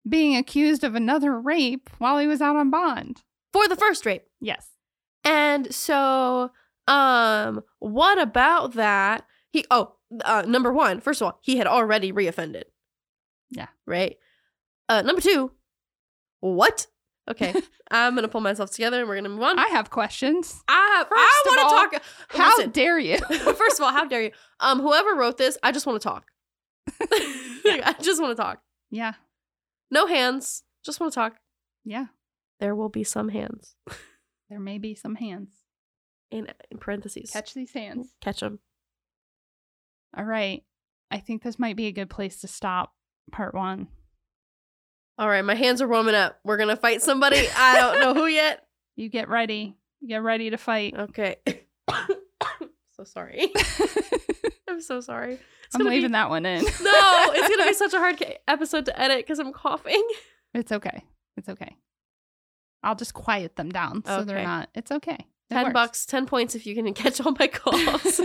being 0.08 0.36
accused 0.36 0.84
of 0.84 0.96
another 0.96 1.40
rape 1.40 1.90
while 1.98 2.18
he 2.18 2.28
was 2.28 2.42
out 2.42 2.56
on 2.58 2.70
bond. 2.70 3.22
For 3.54 3.68
the 3.68 3.76
first 3.76 4.06
rape. 4.06 4.26
Yes. 4.42 4.68
And 5.24 5.74
so, 5.74 6.52
um, 6.88 7.62
what 7.80 8.20
about 8.20 8.74
that? 8.74 9.26
He 9.52 9.66
oh, 9.72 9.96
uh, 10.26 10.44
number 10.46 10.74
one, 10.74 11.00
first 11.00 11.22
of 11.22 11.28
all, 11.28 11.40
he 11.42 11.58
had 11.58 11.68
already 11.68 12.12
reoffended. 12.12 12.64
Yeah. 13.50 13.68
Right. 13.86 14.18
Uh, 14.90 15.02
number 15.04 15.22
two, 15.22 15.52
what? 16.40 16.88
Okay, 17.30 17.54
I'm 17.92 18.16
gonna 18.16 18.28
pull 18.28 18.42
myself 18.42 18.72
together 18.72 19.00
and 19.00 19.08
we're 19.08 19.16
gonna 19.16 19.30
move 19.30 19.44
on. 19.44 19.58
I 19.58 19.68
have 19.68 19.90
questions. 19.90 20.62
I 20.68 21.06
I 21.10 21.44
want 21.46 21.92
to 21.92 21.98
talk. 22.00 22.04
How 22.30 22.58
Listen, 22.58 22.72
dare 22.72 23.00
you? 23.00 23.18
first 23.30 23.80
of 23.80 23.82
all, 23.82 23.92
how 23.92 24.06
dare 24.06 24.24
you? 24.24 24.32
Um, 24.60 24.82
whoever 24.82 25.16
wrote 25.16 25.38
this, 25.38 25.58
I 25.64 25.72
just 25.72 25.86
want 25.86 26.02
to 26.02 26.08
talk. 26.08 26.26
I 27.02 27.96
just 28.02 28.22
want 28.22 28.36
to 28.36 28.42
talk. 28.42 28.62
yeah. 28.92 29.14
No 29.90 30.06
hands. 30.08 30.64
Just 30.84 31.00
want 31.00 31.14
to 31.14 31.16
talk. 31.16 31.38
Yeah. 31.86 32.08
There 32.60 32.76
will 32.76 32.90
be 32.90 33.04
some 33.04 33.30
hands 33.30 33.76
There 34.50 34.60
may 34.60 34.78
be 34.78 34.96
some 34.96 35.16
hands. 35.16 35.52
in, 36.32 36.48
in 36.72 36.78
parentheses. 36.78 37.30
Catch 37.32 37.54
these 37.54 37.72
hands. 37.74 38.14
catch 38.22 38.40
them. 38.42 38.60
All 40.18 40.24
right. 40.26 40.64
I 41.12 41.20
think 41.20 41.44
this 41.44 41.60
might 41.60 41.76
be 41.76 41.88
a 41.88 41.92
good 41.92 42.10
place 42.10 42.42
to 42.42 42.48
stop 42.48 42.94
part 43.32 43.54
one. 43.54 43.88
All 45.18 45.28
right, 45.30 45.44
my 45.44 45.56
hands 45.56 45.82
are 45.82 45.88
warming 45.88 46.16
up. 46.16 46.40
We're 46.44 46.58
gonna 46.58 46.76
fight 46.76 47.02
somebody. 47.02 47.48
I 47.56 47.80
don't 47.80 48.00
know 48.00 48.14
who 48.14 48.28
yet. 48.28 48.66
You 48.96 49.10
get 49.10 49.28
ready. 49.28 49.76
You 50.02 50.08
get 50.08 50.22
ready 50.22 50.52
to 50.52 50.58
fight. 50.58 50.94
Okay. 50.96 51.38
so 52.92 53.04
sorry. 53.04 53.52
I'm 54.70 54.82
so 54.82 55.02
sorry. 55.02 55.34
It's 55.66 55.76
I'm 55.76 55.84
leaving 55.86 56.10
be- 56.10 56.14
that 56.14 56.30
one 56.30 56.46
in. 56.46 56.62
No, 56.64 56.70
it's 57.34 57.50
gonna 57.50 57.66
be 57.70 57.74
such 57.74 57.94
a 57.94 57.98
hard 57.98 58.20
ca- 58.20 58.38
episode 58.48 58.86
to 58.86 59.00
edit 59.00 59.18
because 59.18 59.40
I'm 59.40 59.52
coughing. 59.52 60.08
It's 60.54 60.72
okay. 60.72 61.04
It's 61.38 61.50
okay. 61.50 61.76
I'll 62.84 62.94
just 62.96 63.16
quiet 63.16 63.56
them 63.56 63.70
down 63.70 64.04
so 64.06 64.24
they're 64.24 64.44
not. 64.44 64.70
It's 64.76 64.92
okay. 64.92 65.14
It 65.50 65.54
Ten 65.56 65.64
works. 65.64 65.74
bucks, 65.74 66.06
ten 66.06 66.28
points 66.28 66.54
if 66.54 66.68
you 66.68 66.76
can 66.76 66.94
catch 66.94 67.20
all 67.20 67.36
my 67.40 67.48
coughs. 67.48 68.22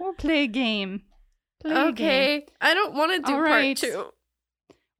we'll 0.00 0.14
play 0.14 0.44
a 0.44 0.46
game. 0.46 1.02
Play 1.60 1.72
a 1.72 1.92
game. 1.92 2.06
okay, 2.06 2.46
I 2.60 2.72
don't 2.72 2.94
want 2.94 3.12
to 3.12 3.18
do 3.18 3.32
All 3.34 3.38
part 3.40 3.50
right. 3.50 3.76
two. 3.76 4.06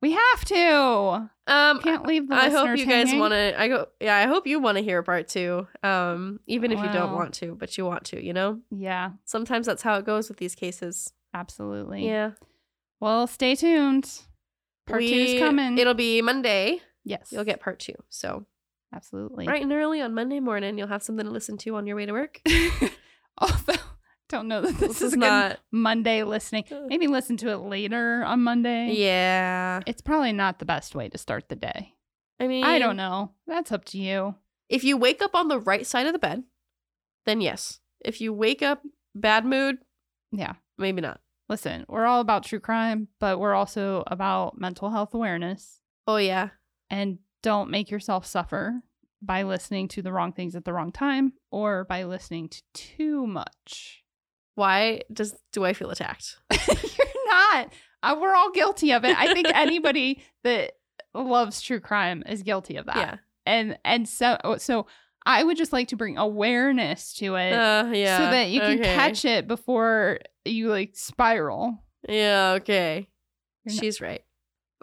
We 0.05 0.13
have 0.13 0.45
to. 0.45 1.31
Um, 1.47 1.81
Can't 1.81 2.05
leave 2.07 2.29
the 2.29 2.35
I 2.35 2.51
hope 2.51 2.77
you 2.77 2.85
guys 2.85 3.15
want 3.15 3.33
to. 3.33 3.59
I 3.59 3.69
go. 3.69 3.87
Yeah, 4.03 4.15
I 4.19 4.27
hope 4.27 4.47
you 4.47 4.61
want 4.61 4.77
to 4.77 4.85
hear 4.85 5.03
part 5.03 5.29
two. 5.29 5.67
Um, 5.83 6.41
even 6.47 6.73
if 6.73 6.79
you 6.79 6.93
don't 6.93 7.15
want 7.15 7.33
to, 7.37 7.55
but 7.55 7.79
you 7.79 7.87
want 7.87 8.05
to. 8.13 8.23
You 8.23 8.35
know, 8.35 8.61
Yeah, 8.71 9.13
sometimes 9.25 9.65
that's 9.65 9.81
how 9.81 9.95
it 9.97 10.05
goes 10.05 10.29
with 10.29 10.37
these 10.37 10.55
cases. 10.55 11.15
absolutely. 11.33 12.07
Yeah, 12.07 12.33
Well, 13.01 13.27
stay 13.27 13.55
tuned. 13.55 14.11
Part 14.87 15.01
We- 15.01 15.37
is 15.37 15.41
coming. 15.41 15.79
It'll 15.79 15.95
be 15.95 16.21
Monday. 16.21 16.81
yes, 17.03 17.33
You'll 17.33 17.45
get 17.45 17.61
part 17.61 17.79
two. 17.79 17.95
So 18.11 18.45
absolutely. 18.95 19.47
bright 19.47 19.63
and 19.63 19.73
early 19.73 20.03
on 20.03 20.13
Monday 20.13 20.39
morning, 20.41 20.77
you'll 20.77 20.89
have 20.89 21.03
something 21.03 21.25
to 21.25 21.33
listen 21.33 21.57
to 21.59 21.77
on 21.77 21.87
your 21.87 21.97
way 21.97 22.05
to 22.05 22.13
work. 22.13 22.43
Although, 23.39 23.73
don't 24.29 24.49
know 24.49 24.63
that 24.63 24.73
this, 24.79 24.89
This 24.89 25.03
is, 25.03 25.13
is 25.13 25.17
not. 25.19 25.61
Monday 25.71 26.23
listening. 26.23 26.65
Maybe 26.89 27.07
listen 27.07 27.37
to 27.39 27.51
it 27.51 27.59
later 27.59 28.23
on 28.25 28.43
Monday. 28.43 28.93
Yeah, 28.95 29.81
It's 29.87 30.01
probably 30.03 30.33
not 30.33 30.59
the 30.59 30.65
best 30.65 30.95
way 30.95 31.09
to 31.09 31.19
start 31.19 31.49
the 31.49 31.57
day. 31.57 31.95
I 32.41 32.47
mean, 32.49 32.65
I 32.65 32.79
don't 32.79 32.97
know. 32.97 33.33
That's 33.47 33.71
up 33.73 33.85
to 33.87 33.99
you. 33.99 34.35
If 34.69 34.83
you 34.83 34.97
wake 34.97 35.23
up 35.23 35.35
on 35.35 35.49
the 35.49 35.59
right 35.61 35.87
side 35.87 36.07
of 36.07 36.13
the 36.13 36.19
bed, 36.19 36.43
then 37.27 37.41
yes. 37.41 37.81
If 38.05 38.21
you 38.21 38.33
wake 38.33 38.63
up 38.63 38.83
bad 39.15 39.45
mood, 39.45 39.79
Yeah. 40.33 40.55
maybe 40.79 41.01
not. 41.01 41.21
Listen, 41.49 41.85
we're 41.89 42.07
all 42.07 42.21
about 42.21 42.45
true 42.45 42.61
crime, 42.61 43.09
but 43.21 43.39
we're 43.39 43.55
also 43.55 44.03
about 44.07 44.59
mental 44.59 44.91
health 44.91 45.13
awareness. 45.15 45.81
Oh 46.07 46.17
yeah, 46.17 46.51
And 46.91 47.19
don't 47.43 47.71
make 47.71 47.91
yourself 47.91 48.25
suffer 48.27 48.81
by 49.23 49.43
listening 49.43 49.89
to 49.89 50.03
the 50.03 50.13
wrong 50.13 50.33
things 50.33 50.55
at 50.57 50.65
the 50.65 50.73
wrong 50.73 50.93
time 50.93 51.35
or 51.51 51.85
by 51.85 52.05
listening 52.05 52.49
to 52.49 52.63
too 52.75 53.27
much. 53.27 54.03
Why 54.55 55.03
does 55.13 55.35
do 55.53 55.65
I 55.65 55.73
feel 55.73 55.91
attacked? 55.91 56.39
You're 56.53 57.27
not. 57.27 57.73
Uh, 58.03 58.17
we're 58.21 58.35
all 58.35 58.51
guilty 58.53 58.93
of 58.93 59.05
it. 59.05 59.17
I 59.17 59.33
think 59.33 59.49
anybody 59.55 60.23
that 60.43 60.73
loves 61.15 61.61
true 61.63 61.81
crime 61.81 62.23
is 62.29 62.43
guilty 62.43 62.77
of 62.77 62.87
that. 62.87 62.97
Yeah, 62.97 63.17
And 63.47 63.79
and 63.85 64.09
so 64.09 64.37
so 64.59 64.87
I 65.27 65.43
would 65.43 65.57
just 65.57 65.73
like 65.73 65.89
to 65.89 65.97
bring 65.97 66.19
awareness 66.19 67.15
to 67.15 67.37
it 67.37 67.53
uh, 67.53 67.91
yeah. 67.93 68.19
so 68.19 68.31
that 68.31 68.51
you 68.51 68.61
can 68.61 68.79
okay. 68.81 68.95
catch 68.95 69.25
it 69.25 69.49
before 69.49 70.19
you 70.45 70.69
like 70.69 70.91
spiral. 70.95 71.79
Yeah, 72.09 72.53
okay. 72.61 73.09
You're 73.65 73.75
not- 73.75 73.81
She's 73.83 74.01
right. 74.01 74.23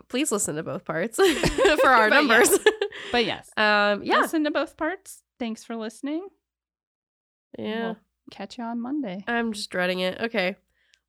Please 0.09 0.31
listen 0.31 0.55
to 0.55 0.63
both 0.63 0.83
parts 0.83 1.17
for 1.81 1.89
our 1.89 2.09
But 2.09 2.15
numbers. 2.15 2.49
But 3.11 3.25
yes, 3.25 3.49
um, 3.55 4.03
yeah, 4.03 4.19
listen 4.21 4.43
to 4.45 4.51
both 4.51 4.75
parts. 4.77 5.21
Thanks 5.37 5.63
for 5.63 5.75
listening. 5.75 6.27
yeah. 7.57 7.83
We'll 7.85 7.97
catch 8.31 8.57
you 8.57 8.63
on 8.63 8.81
Monday. 8.81 9.23
I'm 9.27 9.53
just 9.53 9.69
dreading 9.69 9.99
it. 9.99 10.19
Okay, 10.21 10.55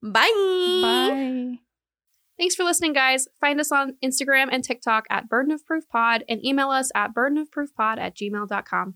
bye. 0.03 0.31
Bye. 0.83 1.59
Thanks 2.39 2.55
for 2.55 2.65
listening, 2.65 2.93
guys. 2.93 3.29
Find 3.41 3.61
us 3.61 3.71
on 3.71 3.95
Instagram 4.03 4.49
and 4.51 4.65
TikTok 4.65 5.07
at 5.11 5.29
Burden 5.29 5.53
of 5.53 5.65
Proof 5.65 5.89
Pod 5.89 6.25
and 6.29 6.45
email 6.45 6.71
us 6.71 6.91
at 6.95 7.15
burdenofproofpod 7.15 7.99
at 7.99 8.17
gmail.com. 8.17 8.95